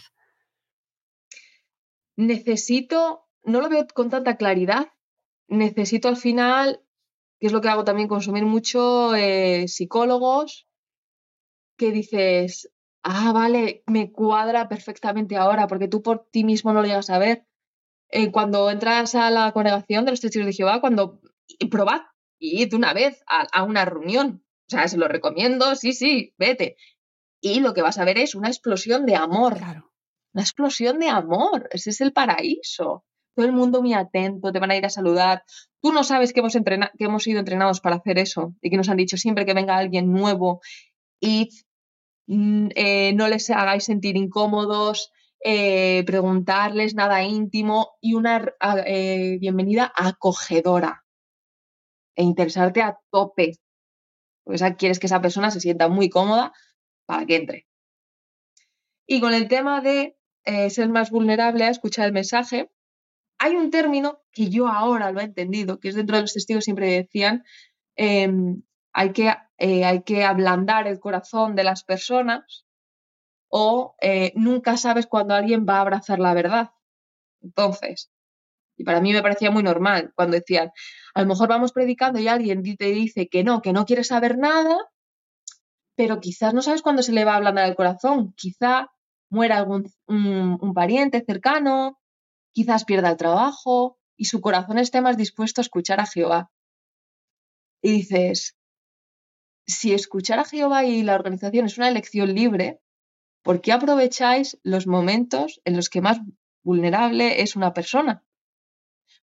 Necesito, 2.15 3.27
no 3.43 3.59
lo 3.59 3.69
veo 3.69 3.85
con 3.93 4.09
tanta 4.09 4.37
claridad, 4.37 4.87
necesito 5.47 6.07
al 6.07 6.17
final, 6.17 6.81
que 7.39 7.47
es 7.47 7.53
lo 7.53 7.61
que 7.61 7.67
hago 7.67 7.83
también, 7.83 8.07
consumir 8.07 8.45
mucho 8.45 9.13
eh, 9.15 9.67
psicólogos, 9.67 10.67
que 11.77 11.91
dices, 11.91 12.71
ah, 13.03 13.31
vale, 13.33 13.83
me 13.87 14.11
cuadra 14.11 14.67
perfectamente 14.67 15.35
ahora, 15.35 15.67
porque 15.67 15.87
tú 15.87 16.01
por 16.01 16.27
ti 16.31 16.43
mismo 16.43 16.73
no 16.73 16.81
lo 16.81 16.87
llegas 16.87 17.09
a 17.09 17.17
ver. 17.17 17.45
Eh, 18.09 18.31
cuando 18.31 18.69
entras 18.69 19.15
a 19.15 19.29
la 19.29 19.51
congregación 19.53 20.05
de 20.05 20.11
los 20.11 20.21
testigos 20.21 20.47
de 20.47 20.53
Jehová, 20.53 20.81
cuando 20.81 21.21
probad 21.69 22.01
id 22.39 22.73
una 22.73 22.93
vez 22.93 23.23
a, 23.27 23.47
a 23.51 23.63
una 23.63 23.85
reunión. 23.85 24.43
O 24.67 24.69
sea, 24.71 24.87
se 24.87 24.97
lo 24.97 25.07
recomiendo, 25.07 25.75
sí, 25.75 25.93
sí, 25.93 26.33
vete. 26.37 26.77
Y 27.41 27.59
lo 27.59 27.73
que 27.73 27.81
vas 27.81 27.97
a 27.97 28.05
ver 28.05 28.17
es 28.17 28.35
una 28.35 28.49
explosión 28.49 29.05
de 29.05 29.15
amor. 29.15 29.57
Claro. 29.57 29.91
Una 30.33 30.43
explosión 30.43 30.99
de 30.99 31.09
amor. 31.09 31.67
Ese 31.71 31.89
es 31.89 32.01
el 32.01 32.13
paraíso. 32.13 33.05
Todo 33.35 33.45
el 33.45 33.51
mundo 33.53 33.81
muy 33.81 33.93
atento, 33.93 34.51
te 34.51 34.59
van 34.59 34.71
a 34.71 34.77
ir 34.77 34.85
a 34.85 34.89
saludar. 34.89 35.43
Tú 35.81 35.91
no 35.91 36.03
sabes 36.03 36.33
que 36.33 36.41
hemos, 36.41 36.53
que 36.53 37.03
hemos 37.03 37.23
sido 37.23 37.39
entrenados 37.39 37.79
para 37.79 37.97
hacer 37.97 38.19
eso 38.19 38.53
y 38.61 38.69
que 38.69 38.77
nos 38.77 38.89
han 38.89 38.97
dicho 38.97 39.17
siempre 39.17 39.45
que 39.45 39.53
venga 39.53 39.77
alguien 39.77 40.11
nuevo, 40.11 40.61
id, 41.19 41.49
eh, 42.27 43.13
no 43.13 43.27
les 43.27 43.49
hagáis 43.49 43.83
sentir 43.83 44.15
incómodos, 44.17 45.11
eh, 45.43 46.03
preguntarles 46.05 46.93
nada 46.93 47.23
íntimo 47.23 47.97
y 48.01 48.13
una 48.13 48.53
eh, 48.85 49.37
bienvenida 49.39 49.91
acogedora 49.95 51.03
e 52.15 52.23
interesarte 52.23 52.81
a 52.81 52.97
tope. 53.11 53.57
Porque 54.43 54.75
quieres 54.77 54.99
que 54.99 55.07
esa 55.07 55.21
persona 55.21 55.51
se 55.51 55.59
sienta 55.59 55.87
muy 55.87 56.09
cómoda 56.09 56.53
para 57.05 57.25
que 57.25 57.35
entre. 57.35 57.67
Y 59.07 59.19
con 59.19 59.33
el 59.33 59.47
tema 59.47 59.81
de 59.81 60.17
ser 60.69 60.89
más 60.89 61.11
vulnerable 61.11 61.65
a 61.65 61.69
escuchar 61.69 62.07
el 62.07 62.13
mensaje, 62.13 62.71
hay 63.41 63.55
un 63.55 63.71
término 63.71 64.21
que 64.31 64.49
yo 64.49 64.67
ahora 64.67 65.11
lo 65.11 65.19
he 65.19 65.23
entendido, 65.23 65.79
que 65.79 65.89
es 65.89 65.95
dentro 65.95 66.15
de 66.15 66.21
los 66.21 66.33
testigos 66.33 66.63
siempre 66.63 66.91
decían, 66.91 67.43
em, 67.95 68.61
hay, 68.93 69.13
que, 69.13 69.33
eh, 69.63 69.85
hay 69.85 70.01
que 70.01 70.25
ablandar 70.25 70.87
el 70.87 70.99
corazón 70.99 71.55
de 71.55 71.63
las 71.63 71.83
personas 71.83 72.65
o 73.47 73.95
eh, 74.01 74.33
nunca 74.35 74.75
sabes 74.75 75.05
cuándo 75.05 75.35
alguien 75.35 75.67
va 75.69 75.77
a 75.77 75.81
abrazar 75.81 76.17
la 76.17 76.33
verdad. 76.33 76.71
Entonces, 77.43 78.11
y 78.75 78.83
para 78.83 79.01
mí 79.01 79.13
me 79.13 79.21
parecía 79.21 79.51
muy 79.51 79.61
normal 79.61 80.13
cuando 80.15 80.35
decían, 80.35 80.71
a 81.13 81.21
lo 81.21 81.27
mejor 81.27 81.47
vamos 81.47 81.73
predicando 81.73 82.19
y 82.19 82.27
alguien 82.27 82.63
te 82.75 82.85
dice 82.85 83.29
que 83.29 83.43
no, 83.43 83.61
que 83.61 83.71
no 83.71 83.85
quiere 83.85 84.03
saber 84.03 84.39
nada, 84.39 84.75
pero 85.95 86.19
quizás 86.19 86.55
no 86.55 86.63
sabes 86.63 86.81
cuándo 86.81 87.03
se 87.03 87.11
le 87.11 87.23
va 87.23 87.33
a 87.33 87.35
ablandar 87.35 87.69
el 87.69 87.75
corazón. 87.75 88.33
Quizá 88.35 88.91
muera 89.29 89.57
algún 89.57 89.91
un 90.07 90.73
pariente 90.73 91.23
cercano, 91.23 91.99
quizás 92.51 92.83
pierda 92.83 93.11
el 93.11 93.17
trabajo 93.17 93.99
y 94.17 94.25
su 94.25 94.41
corazón 94.41 94.79
esté 94.79 95.01
más 95.01 95.17
dispuesto 95.17 95.61
a 95.61 95.65
escuchar 95.65 95.99
a 95.99 96.07
Jehová. 96.07 96.49
Y 97.83 97.91
dices, 97.91 98.55
si 99.71 99.93
escuchar 99.93 100.39
a 100.39 100.45
Jehová 100.45 100.85
y 100.85 101.03
la 101.03 101.15
organización 101.15 101.65
es 101.65 101.77
una 101.77 101.89
elección 101.89 102.33
libre, 102.33 102.79
¿por 103.43 103.61
qué 103.61 103.71
aprovecháis 103.71 104.59
los 104.63 104.87
momentos 104.87 105.61
en 105.65 105.75
los 105.75 105.89
que 105.89 106.01
más 106.01 106.19
vulnerable 106.63 107.41
es 107.41 107.55
una 107.55 107.73
persona? 107.73 108.23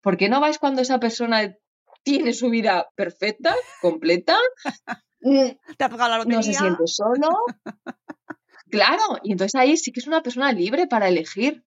¿Por 0.02 0.18
qué 0.18 0.30
no 0.30 0.40
vais 0.40 0.60
cuando 0.60 0.82
esa 0.82 1.00
persona 1.00 1.56
tiene 2.04 2.34
su 2.34 2.50
vida 2.50 2.90
perfecta, 2.96 3.56
completa? 3.82 4.38
mm, 5.22 5.50
Te 5.78 5.84
ha 5.84 5.90
tocado 5.90 6.10
la 6.10 6.18
no 6.18 6.24
se 6.44 6.52
lotería. 6.52 6.60
siente 6.60 6.88
solo. 6.88 7.30
Claro, 8.70 9.20
y 9.24 9.32
entonces 9.32 9.56
ahí 9.56 9.78
sí 9.78 9.92
que 9.92 10.00
es 10.00 10.08
una 10.08 10.22
persona 10.22 10.52
libre 10.52 10.88
para 10.88 11.08
elegir. 11.08 11.64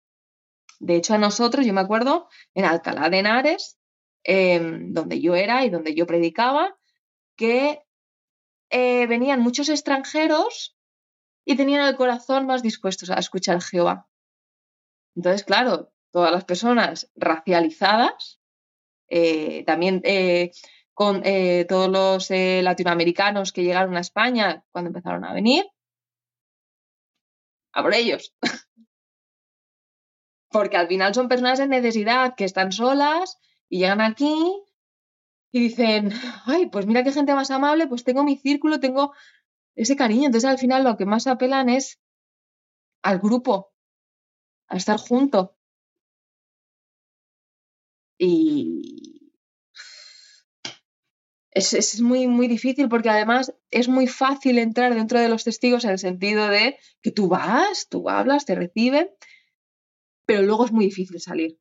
De 0.81 0.97
hecho, 0.97 1.15
a 1.15 1.19
nosotros, 1.19 1.67
yo 1.67 1.73
me 1.73 1.81
acuerdo, 1.81 2.29
en 2.55 2.65
Alcalá 2.65 3.09
de 3.11 3.19
Henares, 3.19 3.79
em, 4.23 4.93
donde 4.93 5.21
yo 5.21 5.35
era 5.35 5.65
y 5.65 5.71
donde 5.71 5.95
yo 5.95 6.07
predicaba, 6.07 6.77
que 7.37 7.83
eh, 8.71 9.07
venían 9.07 9.41
muchos 9.41 9.69
extranjeros 9.69 10.77
y 11.45 11.57
tenían 11.57 11.87
el 11.87 11.97
corazón 11.97 12.47
más 12.47 12.63
dispuestos 12.63 13.11
a 13.11 13.19
escuchar 13.19 13.57
a 13.57 13.61
Jehová. 13.61 14.09
Entonces, 15.17 15.45
claro, 15.45 15.93
todas 16.13 16.31
las 16.31 16.45
personas 16.45 17.11
racializadas, 17.17 18.41
eh, 19.09 19.65
también 19.65 20.01
eh, 20.05 20.53
con 20.95 21.23
todos 21.69 21.89
los 21.89 22.31
latinoamericanos 22.31 23.53
que 23.53 23.65
llegaron 23.65 23.97
a 23.97 24.01
España 24.01 24.65
cuando 24.71 24.89
empezaron 24.89 25.25
a 25.25 25.33
venir, 25.33 25.65
a 27.73 27.83
por 27.83 27.95
ellos. 27.95 28.35
Porque 30.51 30.77
al 30.77 30.89
final 30.89 31.15
son 31.15 31.29
personas 31.29 31.59
de 31.59 31.69
necesidad 31.69 32.35
que 32.37 32.45
están 32.45 32.71
solas 32.71 33.39
y 33.69 33.79
llegan 33.79 34.01
aquí 34.01 34.63
y 35.53 35.61
dicen, 35.61 36.13
ay, 36.47 36.67
pues 36.67 36.87
mira 36.87 37.03
qué 37.03 37.13
gente 37.13 37.35
más 37.35 37.51
amable, 37.51 37.87
pues 37.87 38.05
tengo 38.05 38.25
mi 38.25 38.37
círculo, 38.37 38.81
tengo 38.81 39.13
ese 39.75 39.97
cariño. 39.97 40.27
Entonces 40.27 40.49
al 40.49 40.59
final 40.59 40.85
lo 40.85 40.97
que 40.97 41.07
más 41.07 41.27
apelan 41.27 41.69
es 41.69 42.01
al 43.03 43.19
grupo, 43.19 43.73
a 44.69 44.77
estar 44.77 44.99
junto. 44.99 45.57
Y 48.19 49.33
es, 51.51 51.73
es, 51.73 52.01
muy, 52.01 52.29
muy 52.29 52.47
difícil 52.47 52.89
porque 52.89 53.11
además 53.11 53.55
es 53.71 53.89
muy 53.89 54.07
fácil 54.07 54.59
entrar 54.59 54.95
dentro 54.95 55.19
de 55.19 55.29
los 55.29 55.45
testigos 55.45 55.85
en 55.85 55.91
el 55.91 55.99
sentido 55.99 56.49
de 56.49 56.79
que 57.03 57.11
tú 57.11 57.29
vas, 57.29 57.89
tú 57.89 58.09
hablas, 58.09 58.45
te 58.45 58.55
reciben, 58.55 59.11
pero 60.27 60.43
luego 60.43 60.67
es 60.67 60.73
muy 60.73 60.85
difícil 60.85 61.21
salir 61.21 61.59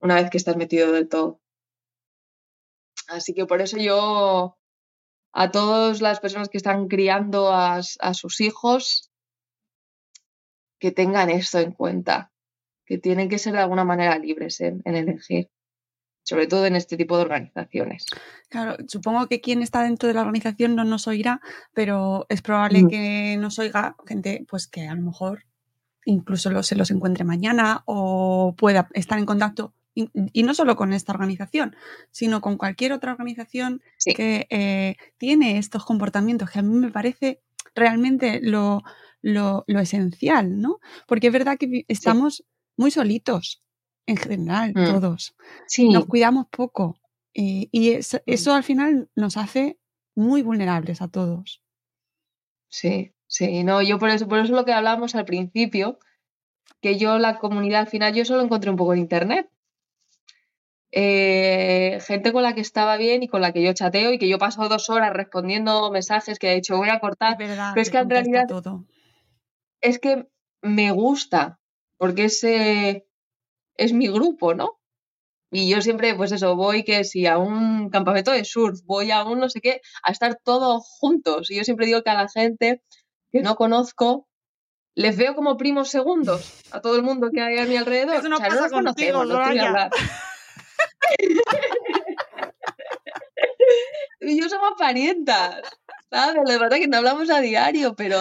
una 0.00 0.14
vez 0.16 0.30
que 0.30 0.38
estás 0.38 0.56
metido 0.56 0.92
del 0.92 1.08
todo. 1.08 1.40
Así 3.10 3.34
que 3.34 3.44
por 3.44 3.60
eso 3.60 3.76
yo 3.76 4.56
a 5.32 5.50
todas 5.50 6.00
las 6.00 6.20
personas 6.20 6.48
que 6.48 6.58
están 6.58 6.86
criando 6.88 7.52
a, 7.52 7.82
sus 7.82 8.40
hijos, 8.40 9.10
que 10.78 10.92
tengan 10.92 11.28
esto 11.28 11.58
en 11.58 11.72
cuenta, 11.72 12.32
que 12.86 12.98
tienen 12.98 13.28
que 13.28 13.38
ser 13.38 13.52
de 13.52 13.60
alguna 13.60 13.84
manera 13.84 14.18
libres 14.18 14.60
en, 14.60 14.82
elegir, 14.84 15.50
sobre 16.22 16.46
todo 16.46 16.66
en 16.66 16.76
este 16.76 16.96
tipo 16.96 17.16
de 17.16 17.22
organizaciones. 17.22 18.06
Claro, 18.48 18.76
supongo 18.86 19.26
que 19.26 19.40
quien 19.40 19.62
está 19.62 19.82
dentro 19.82 20.08
de 20.08 20.14
la 20.14 20.20
organización 20.20 20.76
no 20.76 20.84
nos 20.84 21.08
oirá, 21.08 21.40
pero 21.74 22.26
es 22.28 22.42
probable 22.42 22.84
mm. 22.84 22.88
que 22.88 23.36
nos 23.38 23.58
oiga 23.58 23.96
gente 24.06 24.44
pues 24.48 24.68
que 24.68 24.86
a 24.86 24.94
lo 24.94 25.02
mejor 25.02 25.44
incluso 26.04 26.62
se 26.62 26.76
los 26.76 26.90
encuentre 26.90 27.24
mañana 27.24 27.82
o 27.86 28.54
pueda 28.56 28.88
estar 28.94 29.18
en 29.18 29.26
contacto 29.26 29.74
y, 29.94 30.42
no 30.42 30.54
solo 30.54 30.76
con 30.76 30.92
esta 30.92 31.12
organización, 31.12 31.76
sino 32.10 32.40
con 32.40 32.56
cualquier 32.56 32.92
otra 32.92 33.12
organización 33.12 33.82
que 34.04 34.46
eh, 34.50 34.96
tiene 35.18 35.58
estos 35.58 35.84
comportamientos, 35.84 36.50
que 36.50 36.60
a 36.60 36.62
mí 36.62 36.74
me 36.74 36.90
parece 36.90 37.42
realmente 37.74 38.40
lo, 38.42 38.82
esencial, 39.66 40.60
¿no? 40.60 40.78
Porque 41.06 41.28
es 41.28 41.32
verdad 41.32 41.58
que 41.58 41.84
estamos 41.88 42.44
muy 42.76 42.90
solitos, 42.90 43.62
en 44.06 44.16
general, 44.16 44.72
mm. 44.74 44.84
todos. 44.84 45.36
Nos 45.78 46.06
cuidamos 46.06 46.46
poco. 46.50 46.98
y 47.32 47.68
mm. 47.72 48.16
eso, 48.26 48.54
al 48.54 48.64
final 48.64 49.08
nos 49.14 49.36
hace 49.36 49.78
muy 50.14 50.42
vulnerables 50.42 51.02
a 51.02 51.08
todos. 51.08 51.62
Sí, 52.68 53.12
sí, 53.26 53.64
no, 53.64 53.82
yo 53.82 53.98
por 53.98 54.10
eso, 54.10 54.28
por 54.28 54.38
eso 54.38 54.54
lo 54.54 54.64
que 54.64 54.72
hablábamos 54.72 55.14
al 55.14 55.24
principio, 55.24 55.98
que 56.80 56.98
yo 56.98 57.18
la 57.18 57.38
comunidad 57.38 57.80
al 57.80 57.86
final 57.88 58.14
yo 58.14 58.24
solo 58.24 58.42
encontré 58.42 58.70
un 58.70 58.76
poco 58.76 58.94
en 58.94 59.00
internet. 59.00 59.50
Eh, 60.92 61.98
gente 62.04 62.32
con 62.32 62.42
la 62.42 62.54
que 62.54 62.60
estaba 62.60 62.96
bien 62.96 63.22
y 63.22 63.28
con 63.28 63.40
la 63.40 63.52
que 63.52 63.62
yo 63.62 63.72
chateo 63.72 64.12
y 64.12 64.18
que 64.18 64.28
yo 64.28 64.38
paso 64.38 64.68
dos 64.68 64.90
horas 64.90 65.12
respondiendo 65.12 65.88
mensajes 65.92 66.40
que 66.40 66.50
he 66.50 66.54
dicho 66.56 66.76
voy 66.76 66.88
a 66.88 66.98
cortar. 66.98 67.36
pero 67.38 67.52
es 67.76 67.90
que 67.90 67.98
en 67.98 68.10
realidad 68.10 68.46
todo. 68.48 68.84
es 69.80 70.00
que 70.00 70.26
me 70.62 70.90
gusta 70.90 71.60
porque 71.96 72.24
ese 72.24 73.06
es 73.76 73.92
mi 73.92 74.08
grupo, 74.08 74.54
¿no? 74.54 74.80
Y 75.52 75.68
yo 75.68 75.82
siempre, 75.82 76.14
pues 76.14 76.32
eso, 76.32 76.54
voy 76.54 76.84
que 76.84 77.04
si 77.04 77.26
a 77.26 77.38
un 77.38 77.90
campamento 77.90 78.30
de 78.30 78.44
surf, 78.44 78.80
voy 78.84 79.10
a 79.10 79.24
un 79.24 79.40
no 79.40 79.48
sé 79.48 79.60
qué, 79.60 79.80
a 80.02 80.12
estar 80.12 80.38
todos 80.42 80.84
juntos. 81.00 81.50
Y 81.50 81.56
yo 81.56 81.64
siempre 81.64 81.86
digo 81.86 82.02
que 82.02 82.10
a 82.10 82.14
la 82.14 82.28
gente 82.28 82.82
que 83.32 83.42
no 83.42 83.56
conozco, 83.56 84.28
les 84.94 85.16
veo 85.16 85.34
como 85.34 85.56
primos 85.56 85.88
segundos 85.88 86.60
a 86.70 86.80
todo 86.80 86.96
el 86.96 87.02
mundo 87.02 87.30
que 87.32 87.40
hay 87.40 87.58
a 87.58 87.66
mi 87.66 87.76
alrededor. 87.76 88.16
Eso 88.16 88.28
no 88.28 88.38
pasa 88.38 88.68
no 88.68 88.84
contigo, 88.84 89.24
no 89.24 89.40
y 94.20 94.40
yo 94.40 94.48
somos 94.48 94.72
parientas, 94.78 95.60
¿sabes? 96.10 96.42
La 96.46 96.58
verdad 96.58 96.78
que 96.78 96.88
no 96.88 96.98
hablamos 96.98 97.30
a 97.30 97.40
diario, 97.40 97.94
pero 97.94 98.18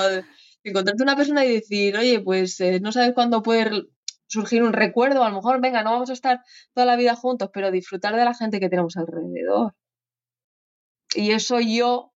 encontrarte 0.64 1.04
una 1.04 1.16
persona 1.16 1.46
y 1.46 1.54
decir, 1.54 1.98
oye, 1.98 2.20
pues 2.20 2.60
eh, 2.62 2.80
no 2.80 2.92
sabes 2.92 3.14
cuándo 3.14 3.42
puede 3.42 3.88
surgir 4.28 4.64
un 4.64 4.74
recuerdo, 4.74 5.24
a 5.24 5.30
lo 5.30 5.36
mejor, 5.36 5.60
venga, 5.60 5.84
no 5.84 5.92
vamos 5.92 6.10
a 6.10 6.14
estar 6.14 6.42
toda 6.74 6.86
la 6.86 6.96
vida 6.96 7.16
juntos, 7.16 7.50
pero 7.54 7.72
disfrutar 7.72 8.16
de 8.16 8.26
la 8.26 8.34
gente 8.34 8.60
que 8.60 8.70
tenemos 8.70 8.96
alrededor. 8.96 9.74
Y 11.16 11.32
eso 11.32 11.60
yo 11.60 12.14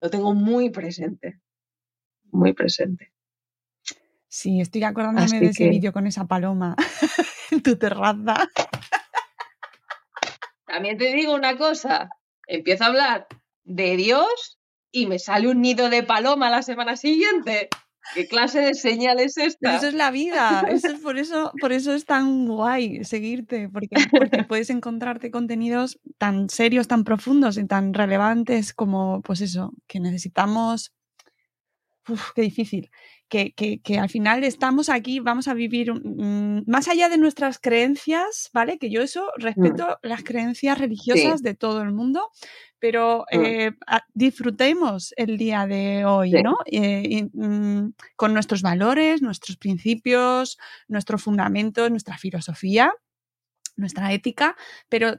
lo 0.00 0.10
tengo 0.10 0.34
muy 0.34 0.70
presente, 0.70 1.40
muy 2.30 2.52
presente. 2.52 3.12
Sí, 4.28 4.60
estoy 4.60 4.84
acordándome 4.84 5.40
de 5.40 5.46
ese 5.46 5.68
vídeo 5.68 5.92
con 5.92 6.06
esa 6.06 6.26
paloma 6.26 6.76
en 7.50 7.62
tu 7.62 7.76
terraza. 7.76 8.48
También 10.78 10.96
te 10.96 11.12
digo 11.12 11.34
una 11.34 11.56
cosa, 11.56 12.08
empiezo 12.46 12.84
a 12.84 12.86
hablar 12.86 13.26
de 13.64 13.96
Dios 13.96 14.60
y 14.92 15.08
me 15.08 15.18
sale 15.18 15.48
un 15.48 15.60
nido 15.60 15.90
de 15.90 16.04
paloma 16.04 16.50
la 16.50 16.62
semana 16.62 16.96
siguiente. 16.96 17.68
¿Qué 18.14 18.28
clase 18.28 18.60
de 18.60 18.74
señal 18.74 19.18
es 19.18 19.38
esta? 19.38 19.76
eso 19.76 19.88
es 19.88 19.94
la 19.94 20.12
vida. 20.12 20.64
Eso 20.68 20.86
es 20.86 21.00
por, 21.00 21.18
eso, 21.18 21.50
por 21.60 21.72
eso 21.72 21.94
es 21.94 22.04
tan 22.04 22.46
guay 22.46 23.02
seguirte, 23.02 23.68
porque, 23.68 23.88
porque, 24.08 24.44
puedes 24.48 24.70
encontrarte 24.70 25.32
contenidos 25.32 25.98
tan 26.16 26.48
serios, 26.48 26.86
tan 26.86 27.02
profundos 27.02 27.58
y 27.58 27.66
tan 27.66 27.92
relevantes 27.92 28.72
como, 28.72 29.20
pues 29.22 29.40
eso, 29.40 29.72
que 29.88 29.98
necesitamos. 29.98 30.92
Uf, 32.08 32.32
qué 32.34 32.42
difícil 32.42 32.90
que, 33.28 33.80
que, 33.82 33.98
al 33.98 34.08
final 34.08 34.42
estamos 34.42 34.88
aquí, 34.88 35.20
vamos 35.20 35.48
a 35.48 35.54
vivir 35.54 35.92
más 36.66 36.88
allá 36.88 37.08
de 37.08 37.18
nuestras 37.18 37.58
creencias, 37.58 38.50
¿vale? 38.52 38.78
Que 38.78 38.90
yo 38.90 39.02
eso 39.02 39.30
mm. 39.36 39.42
respeto 39.42 39.98
las 40.02 40.24
creencias 40.24 40.78
religiosas 40.78 41.42
de 41.42 41.54
todo 41.54 41.82
el 41.82 41.92
mundo, 41.92 42.30
pero 42.78 43.26
mm. 43.30 43.44
eh, 43.44 43.72
disfrutemos 44.14 45.12
el 45.16 45.36
día 45.36 45.66
de 45.66 46.04
hoy, 46.06 46.32
¿no? 46.42 46.56
Eh, 46.66 47.28
mm, 47.32 47.90
con 48.16 48.32
nuestros 48.32 48.62
valores, 48.62 49.20
nuestros 49.20 49.56
principios, 49.56 50.58
nuestros 50.88 51.22
fundamentos, 51.22 51.90
nuestra 51.90 52.16
filosofía, 52.16 52.92
nuestra 53.76 54.12
ética, 54.12 54.56
pero 54.88 55.16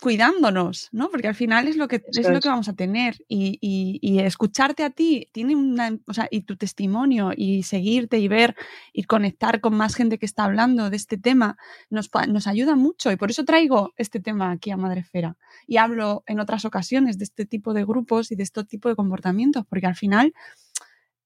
cuidándonos, 0.00 0.88
¿no? 0.92 1.10
Porque 1.10 1.28
al 1.28 1.34
final 1.34 1.68
es 1.68 1.76
lo 1.76 1.88
que, 1.88 2.02
es, 2.06 2.28
lo 2.28 2.40
que 2.40 2.48
vamos 2.48 2.68
a 2.68 2.74
tener. 2.74 3.16
Y, 3.28 3.58
y, 3.60 4.18
escucharte 4.20 4.84
a 4.84 4.90
ti 4.90 5.28
tiene 5.32 5.56
una, 5.56 5.98
o 6.06 6.14
sea, 6.14 6.28
y 6.30 6.42
tu 6.42 6.56
testimonio 6.56 7.32
y 7.34 7.62
seguirte 7.62 8.18
y 8.18 8.28
ver 8.28 8.54
y 8.92 9.04
conectar 9.04 9.60
con 9.60 9.74
más 9.74 9.94
gente 9.94 10.18
que 10.18 10.26
está 10.26 10.44
hablando 10.44 10.90
de 10.90 10.96
este 10.96 11.16
tema 11.16 11.56
nos, 11.88 12.10
nos 12.28 12.46
ayuda 12.46 12.76
mucho. 12.76 13.10
Y 13.10 13.16
por 13.16 13.30
eso 13.30 13.44
traigo 13.44 13.92
este 13.96 14.20
tema 14.20 14.50
aquí 14.50 14.70
a 14.70 14.76
Madrefera. 14.76 15.36
Y 15.66 15.78
hablo 15.78 16.24
en 16.26 16.40
otras 16.40 16.64
ocasiones 16.64 17.18
de 17.18 17.24
este 17.24 17.46
tipo 17.46 17.72
de 17.72 17.84
grupos 17.84 18.30
y 18.30 18.36
de 18.36 18.42
este 18.42 18.64
tipo 18.64 18.88
de 18.88 18.96
comportamientos 18.96 19.64
porque 19.68 19.86
al 19.86 19.96
final 19.96 20.34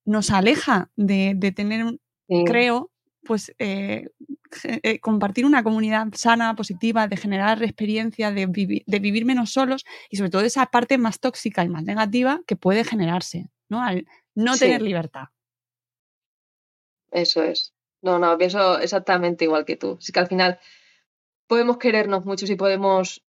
nos 0.05 0.31
aleja 0.31 0.89
de, 0.95 1.33
de 1.35 1.51
tener, 1.51 1.99
creo, 2.45 2.91
pues 3.23 3.53
eh, 3.59 4.09
eh, 4.63 4.99
compartir 4.99 5.45
una 5.45 5.63
comunidad 5.63 6.07
sana, 6.13 6.55
positiva, 6.55 7.07
de 7.07 7.17
generar 7.17 7.61
experiencia, 7.63 8.31
de, 8.31 8.47
de, 8.85 8.99
vivir 8.99 9.25
menos 9.25 9.51
solos 9.51 9.85
y 10.09 10.17
sobre 10.17 10.29
todo 10.29 10.41
esa 10.41 10.65
parte 10.67 10.97
más 10.97 11.19
tóxica 11.19 11.63
y 11.63 11.69
más 11.69 11.83
negativa 11.83 12.41
que 12.47 12.55
puede 12.55 12.83
generarse, 12.83 13.49
¿no? 13.69 13.83
Al 13.83 14.07
no 14.35 14.57
tener 14.57 14.81
libertad. 14.81 15.25
Eso 17.11 17.43
es. 17.43 17.73
No, 18.01 18.17
no, 18.17 18.37
pienso 18.37 18.79
exactamente 18.79 19.45
igual 19.45 19.65
que 19.65 19.75
tú. 19.75 19.97
Así 19.99 20.11
que 20.11 20.19
al 20.19 20.27
final 20.27 20.59
podemos 21.47 21.77
querernos 21.77 22.25
mucho 22.25 22.45
y 22.45 22.55
podemos 22.55 23.23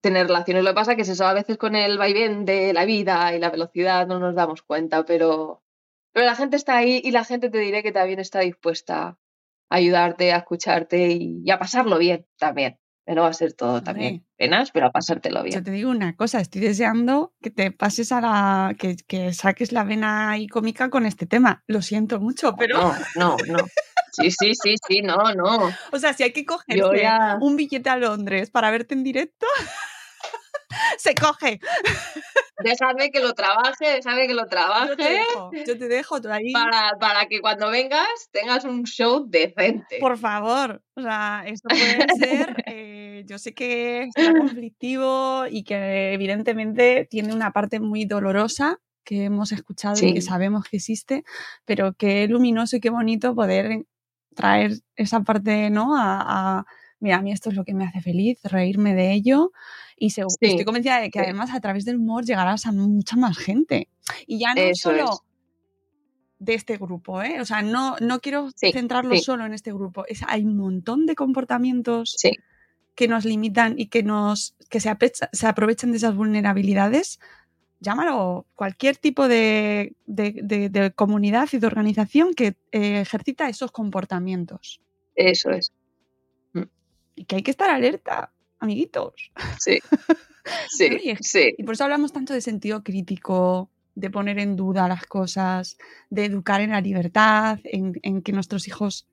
tener 0.00 0.26
relaciones. 0.26 0.64
Lo 0.64 0.70
que 0.70 0.74
pasa 0.74 0.92
es 0.92 0.96
que 0.96 1.10
eso, 1.10 1.26
a 1.26 1.32
veces 1.32 1.56
con 1.56 1.74
el 1.74 1.98
vaivén 1.98 2.44
de 2.44 2.72
la 2.72 2.84
vida 2.84 3.34
y 3.34 3.38
la 3.38 3.50
velocidad 3.50 4.06
no 4.06 4.18
nos 4.18 4.34
damos 4.34 4.62
cuenta, 4.62 5.04
pero 5.04 5.62
pero 6.18 6.26
la 6.26 6.34
gente 6.34 6.56
está 6.56 6.76
ahí 6.76 7.00
y 7.04 7.12
la 7.12 7.22
gente 7.22 7.48
te 7.48 7.58
diré 7.58 7.80
que 7.84 7.92
también 7.92 8.18
está 8.18 8.40
dispuesta 8.40 9.06
a 9.06 9.16
ayudarte, 9.68 10.32
a 10.32 10.38
escucharte 10.38 11.12
y, 11.12 11.48
a 11.48 11.60
pasarlo 11.60 11.96
bien 11.96 12.26
también. 12.40 12.80
Que 13.06 13.14
no 13.14 13.22
va 13.22 13.28
a 13.28 13.32
ser 13.32 13.52
todo 13.52 13.84
también 13.84 14.26
penas, 14.36 14.72
pero 14.72 14.86
a 14.86 14.90
pasártelo 14.90 15.44
bien. 15.44 15.54
Yo 15.54 15.62
te 15.62 15.70
digo 15.70 15.92
una 15.92 16.16
cosa, 16.16 16.40
estoy 16.40 16.60
deseando 16.60 17.34
que 17.40 17.50
te 17.50 17.70
pases 17.70 18.10
a 18.10 18.20
la. 18.20 18.74
que, 18.76 19.32
saques 19.32 19.70
la 19.70 19.84
vena 19.84 20.36
y 20.38 20.48
cómica 20.48 20.90
con 20.90 21.06
este 21.06 21.26
tema. 21.26 21.62
Lo 21.68 21.82
siento 21.82 22.18
mucho, 22.18 22.56
pero. 22.56 22.78
No, 22.78 22.96
no, 23.14 23.36
no. 23.46 23.58
Sí, 24.10 24.32
sí, 24.32 24.54
sí, 24.60 24.74
sí, 24.88 25.00
no, 25.00 25.34
no. 25.36 25.70
O 25.92 25.98
sea, 26.00 26.14
si 26.14 26.24
hay 26.24 26.32
que 26.32 26.44
cogerse 26.44 26.80
Yo 26.80 26.92
ya- 26.94 27.38
un 27.40 27.54
billete 27.54 27.88
a 27.90 27.96
Londres 27.96 28.50
para 28.50 28.72
verte 28.72 28.94
en 28.94 29.04
directo, 29.04 29.46
se 30.98 31.14
coge. 31.14 31.60
Déjame 32.62 33.10
que 33.10 33.20
lo 33.20 33.34
trabaje, 33.34 33.86
déjame 33.96 34.26
que 34.26 34.34
lo 34.34 34.46
trabaje. 34.46 34.88
Yo 34.90 34.96
te 34.96 35.10
dejo, 35.10 35.50
yo 35.66 35.78
te 35.78 35.88
dejo 35.88 36.20
tú 36.20 36.28
ahí. 36.30 36.52
Para, 36.52 36.98
para 36.98 37.26
que 37.26 37.40
cuando 37.40 37.70
vengas 37.70 38.08
tengas 38.32 38.64
un 38.64 38.84
show 38.84 39.24
decente. 39.28 39.98
Por 40.00 40.18
favor, 40.18 40.82
o 40.94 41.02
sea, 41.02 41.44
esto 41.46 41.68
puede 41.68 42.06
ser, 42.18 42.56
eh, 42.66 43.24
yo 43.26 43.38
sé 43.38 43.54
que 43.54 44.02
está 44.02 44.32
conflictivo 44.32 45.44
y 45.48 45.62
que 45.62 46.12
evidentemente 46.12 47.06
tiene 47.10 47.32
una 47.32 47.52
parte 47.52 47.80
muy 47.80 48.04
dolorosa 48.04 48.80
que 49.04 49.24
hemos 49.24 49.52
escuchado 49.52 50.04
y 50.04 50.12
que 50.12 50.20
sabemos 50.20 50.64
que 50.68 50.76
existe, 50.76 51.24
pero 51.64 51.94
qué 51.94 52.28
luminoso 52.28 52.76
y 52.76 52.80
qué 52.80 52.90
bonito 52.90 53.34
poder 53.34 53.86
traer 54.34 54.72
esa 54.96 55.20
parte, 55.22 55.70
¿no? 55.70 55.96
A, 55.96 56.58
a, 56.58 56.66
mira, 57.00 57.16
a 57.18 57.22
mí 57.22 57.32
esto 57.32 57.50
es 57.50 57.56
lo 57.56 57.64
que 57.64 57.74
me 57.74 57.84
hace 57.84 58.00
feliz, 58.00 58.38
reírme 58.44 58.94
de 58.94 59.12
ello 59.12 59.52
y 59.96 60.10
se- 60.10 60.22
Sí, 60.28 60.36
estoy 60.46 60.64
convencida 60.64 61.00
de 61.00 61.10
que 61.10 61.18
sí. 61.20 61.24
además 61.24 61.50
a 61.54 61.60
través 61.60 61.84
del 61.84 61.96
humor 61.96 62.24
llegarás 62.24 62.66
a 62.66 62.72
mucha 62.72 63.16
más 63.16 63.36
gente. 63.38 63.88
Y 64.26 64.38
ya 64.40 64.54
no 64.54 64.60
Eso 64.60 64.90
solo 64.90 65.04
es. 65.12 65.18
de 66.38 66.54
este 66.54 66.76
grupo, 66.76 67.22
¿eh? 67.22 67.40
O 67.40 67.44
sea, 67.44 67.62
no, 67.62 67.96
no 68.00 68.20
quiero 68.20 68.50
Sí, 68.54 68.70
centrarlo 68.72 69.16
solo 69.18 69.44
en 69.46 69.54
este 69.54 69.72
grupo. 69.72 70.04
Es, 70.06 70.22
hay 70.28 70.44
un 70.44 70.56
montón 70.56 71.06
de 71.06 71.14
comportamientos 71.14 72.16
que 72.94 73.08
nos 73.08 73.24
limitan 73.24 73.74
y 73.78 73.86
que 73.86 74.02
nos 74.02 74.54
que 74.70 74.80
se, 74.80 74.88
apecha- 74.90 75.28
se 75.32 75.46
aprovechan 75.46 75.90
de 75.92 75.96
esas 75.98 76.14
vulnerabilidades. 76.16 77.18
Llámalo 77.80 78.46
cualquier 78.56 78.96
tipo 78.96 79.28
de, 79.28 79.94
de- 80.06 80.40
de- 80.42 80.68
de 80.68 80.90
comunidad 80.92 81.48
y 81.52 81.58
de 81.58 81.66
organización 81.68 82.34
que 82.34 82.56
eh, 82.72 83.00
ejercita 83.00 83.48
esos 83.48 83.70
comportamientos. 83.70 84.80
Eso 85.14 85.50
es. 85.50 85.72
Y 87.18 87.24
que 87.24 87.36
hay 87.36 87.42
que 87.42 87.50
estar 87.50 87.68
alerta, 87.70 88.32
amiguitos. 88.60 89.30
Sí. 89.58 89.78
Sí, 90.70 90.88
¿no? 90.88 90.96
Y, 90.96 91.14
sí. 91.20 91.54
y 91.58 91.62
por 91.62 91.74
eso 91.74 91.84
hablamos 91.84 92.10
tanto 92.10 92.32
de 92.32 92.40
sentido 92.40 92.82
crítico, 92.82 93.68
de 93.94 94.08
poner 94.08 94.38
en 94.38 94.56
duda 94.56 94.88
las 94.88 95.04
cosas, 95.04 95.76
de 96.08 96.24
educar 96.24 96.62
en 96.62 96.70
la 96.70 96.80
libertad, 96.80 97.58
en, 97.64 97.92
en 98.02 98.22
que 98.22 98.32
nuestros 98.32 98.66
hijos 98.66 99.06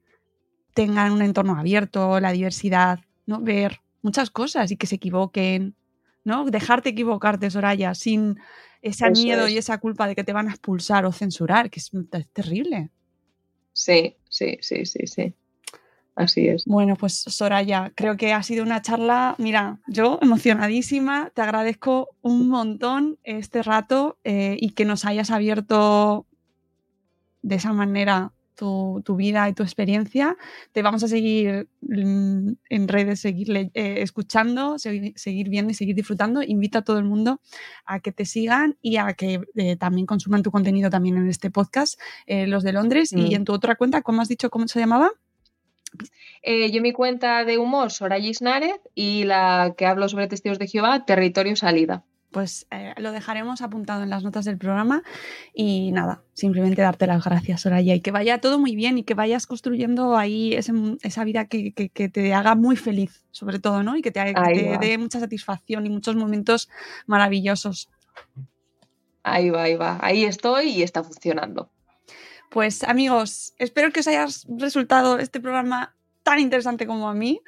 tengan 0.73 1.11
un 1.11 1.21
entorno 1.21 1.57
abierto, 1.59 2.21
la 2.21 2.31
diversidad, 2.31 2.99
¿no? 3.25 3.41
Ver 3.41 3.81
muchas 4.01 4.29
cosas 4.29 4.71
y 4.71 4.77
que 4.77 4.87
se 4.87 4.95
equivoquen, 4.95 5.75
¿no? 6.23 6.45
Dejarte 6.45 6.89
equivocarte, 6.91 7.51
Soraya, 7.51 7.95
sin 7.95 8.39
ese 8.81 9.07
Eso 9.07 9.21
miedo 9.21 9.47
es. 9.47 9.51
y 9.51 9.57
esa 9.57 9.77
culpa 9.79 10.07
de 10.07 10.15
que 10.15 10.23
te 10.23 10.31
van 10.31 10.47
a 10.47 10.51
expulsar 10.51 11.05
o 11.05 11.11
censurar, 11.11 11.69
que 11.69 11.81
es, 11.81 11.91
es 11.93 12.27
terrible. 12.29 12.91
Sí, 13.73 14.15
sí, 14.29 14.57
sí, 14.61 14.85
sí, 14.85 15.05
sí. 15.05 15.33
Así 16.15 16.47
es. 16.47 16.63
Bueno, 16.65 16.95
pues 16.95 17.13
Soraya, 17.13 17.91
creo 17.93 18.15
que 18.15 18.33
ha 18.33 18.41
sido 18.41 18.63
una 18.63 18.81
charla, 18.81 19.35
mira, 19.37 19.79
yo 19.87 20.17
emocionadísima, 20.21 21.31
te 21.33 21.41
agradezco 21.41 22.09
un 22.21 22.47
montón 22.47 23.17
este 23.23 23.61
rato 23.61 24.17
eh, 24.23 24.55
y 24.59 24.71
que 24.71 24.85
nos 24.85 25.03
hayas 25.03 25.29
abierto 25.29 26.25
de 27.41 27.55
esa 27.55 27.73
manera 27.73 28.31
tu, 28.55 29.01
tu 29.05 29.15
vida 29.15 29.47
y 29.49 29.53
tu 29.53 29.63
experiencia. 29.63 30.35
Te 30.71 30.81
vamos 30.81 31.03
a 31.03 31.07
seguir 31.07 31.67
mm, 31.81 32.53
en 32.69 32.87
redes, 32.87 33.19
seguir 33.19 33.55
eh, 33.55 33.69
escuchando, 33.73 34.79
seguir, 34.79 35.13
seguir 35.15 35.49
viendo 35.49 35.71
y 35.71 35.75
seguir 35.75 35.95
disfrutando. 35.95 36.41
Invito 36.41 36.79
a 36.79 36.81
todo 36.81 36.97
el 36.97 37.05
mundo 37.05 37.41
a 37.85 37.99
que 37.99 38.11
te 38.11 38.25
sigan 38.25 38.77
y 38.81 38.97
a 38.97 39.13
que 39.13 39.41
eh, 39.55 39.75
también 39.75 40.07
consuman 40.07 40.41
tu 40.41 40.51
contenido 40.51 40.89
también 40.89 41.17
en 41.17 41.27
este 41.27 41.51
podcast, 41.51 41.99
eh, 42.25 42.47
los 42.47 42.63
de 42.63 42.73
Londres. 42.73 43.13
Mm. 43.13 43.19
Y 43.19 43.35
en 43.35 43.45
tu 43.45 43.53
otra 43.53 43.75
cuenta, 43.75 44.01
¿cómo 44.01 44.21
has 44.21 44.29
dicho 44.29 44.49
cómo 44.49 44.67
se 44.67 44.79
llamaba? 44.79 45.11
Eh, 46.43 46.71
yo 46.71 46.81
mi 46.81 46.91
cuenta 46.93 47.43
de 47.45 47.57
humor, 47.57 47.91
Soraya 47.91 48.27
Isnárez, 48.29 48.79
y 48.93 49.23
la 49.23 49.73
que 49.77 49.85
hablo 49.85 50.07
sobre 50.09 50.27
testigos 50.27 50.59
de 50.59 50.67
Jehová, 50.67 51.05
Territorio 51.05 51.55
Salida. 51.55 52.03
Pues 52.31 52.67
eh, 52.69 52.93
lo 52.97 53.13
dejaremos 53.13 53.61
apuntado 53.61 54.03
en 54.03 54.09
las 54.09 54.23
notas 54.25 54.43
del 54.43 54.57
programa 54.57 55.03
y 55.53 55.93
nada, 55.93 56.21
simplemente 56.33 56.81
darte 56.81 57.07
las 57.07 57.23
gracias, 57.23 57.61
Soraya, 57.61 57.95
y 57.95 58.01
que 58.01 58.11
vaya 58.11 58.41
todo 58.41 58.59
muy 58.59 58.75
bien 58.75 58.97
y 58.97 59.03
que 59.03 59.13
vayas 59.13 59.47
construyendo 59.47 60.17
ahí 60.17 60.53
ese- 60.53 60.73
esa 61.01 61.23
vida 61.23 61.45
que, 61.45 61.71
que- 61.71 61.87
que 61.87 62.09
te 62.09 62.33
haga 62.33 62.55
muy 62.55 62.75
feliz, 62.75 63.23
sobre 63.31 63.59
todo, 63.59 63.83
¿no? 63.83 63.95
Y 63.95 64.01
que 64.01 64.11
te, 64.11 64.19
que 64.33 64.33
te 64.33 64.77
dé 64.85 64.97
mucha 64.97 65.21
satisfacción 65.21 65.85
y 65.85 65.89
muchos 65.89 66.17
momentos 66.17 66.67
maravillosos. 67.07 67.87
Ahí 69.23 69.49
va, 69.49 69.63
ahí 69.63 69.75
va. 69.75 69.97
Ahí 70.01 70.25
estoy 70.25 70.65
y 70.71 70.83
está 70.83 71.03
funcionando. 71.03 71.71
Pues 72.55 72.85
amigos, 72.85 73.53
espero 73.57 73.91
que 73.91 73.99
os 73.99 74.07
haya 74.07 74.25
resultado 74.57 75.19
este 75.19 75.41
programa 75.41 75.93
tan 76.23 76.39
interesante 76.39 76.87
como 76.87 77.09
a 77.09 77.13
mí. 77.13 77.41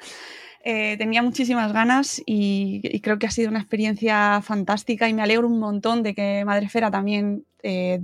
Eh, 0.62 0.98
tenía 0.98 1.22
muchísimas 1.22 1.72
ganas 1.72 2.20
y, 2.26 3.00
creo 3.00 3.18
que 3.18 3.26
ha 3.26 3.30
sido 3.30 3.48
una 3.48 3.58
experiencia 3.58 4.42
fantástica 4.42 5.08
y 5.08 5.14
me 5.14 5.22
alegro 5.22 5.46
un 5.46 5.60
montón 5.60 6.02
de 6.02 6.14
que 6.14 6.44
Madrefera 6.44 6.90
también 6.90 7.46
eh, 7.62 8.02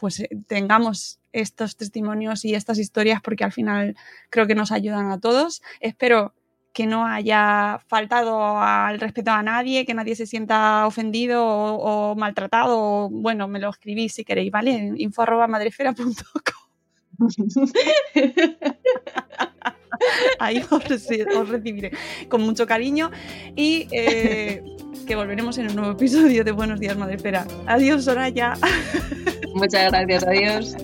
pues 0.00 0.20
eh, 0.20 0.30
tengamos 0.46 1.18
estos 1.34 1.76
testimonios 1.76 2.42
y 2.46 2.54
estas 2.54 2.78
historias 2.78 3.20
porque 3.20 3.44
al 3.44 3.52
final 3.52 3.94
creo 4.30 4.46
que 4.46 4.54
nos 4.54 4.72
ayudan 4.72 5.10
a 5.10 5.20
todos. 5.20 5.60
Espero 5.80 6.32
que 6.76 6.86
no 6.86 7.06
haya 7.06 7.80
faltado 7.86 8.60
al 8.60 9.00
respeto 9.00 9.30
a 9.30 9.42
nadie, 9.42 9.86
que 9.86 9.94
nadie 9.94 10.14
se 10.14 10.26
sienta 10.26 10.86
ofendido 10.86 11.42
o, 11.42 12.14
maltratado. 12.14 13.08
bueno, 13.08 13.48
me 13.48 13.58
lo 13.58 13.70
escribís 13.70 14.12
si 14.12 14.26
queréis, 14.26 14.50
¿vale? 14.52 14.92
Info 14.98 15.22
arroba 15.22 15.46
madrefera.com. 15.46 16.12
Ahí 20.38 20.62
os 20.70 21.48
recibiré 21.48 21.92
con 22.28 22.42
mucho 22.42 22.66
cariño 22.66 23.10
y 23.56 23.88
eh, 23.90 24.62
que 25.06 25.16
volveremos 25.16 25.56
en 25.56 25.70
un 25.70 25.76
nuevo 25.76 25.92
episodio 25.92 26.44
de 26.44 26.52
Buenos 26.52 26.78
Días 26.78 26.98
Madrefera. 26.98 27.46
Adiós, 27.66 28.04
Soraya. 28.04 28.52
Muchas 29.54 29.90
gracias, 29.90 30.24
adiós. 30.24 30.76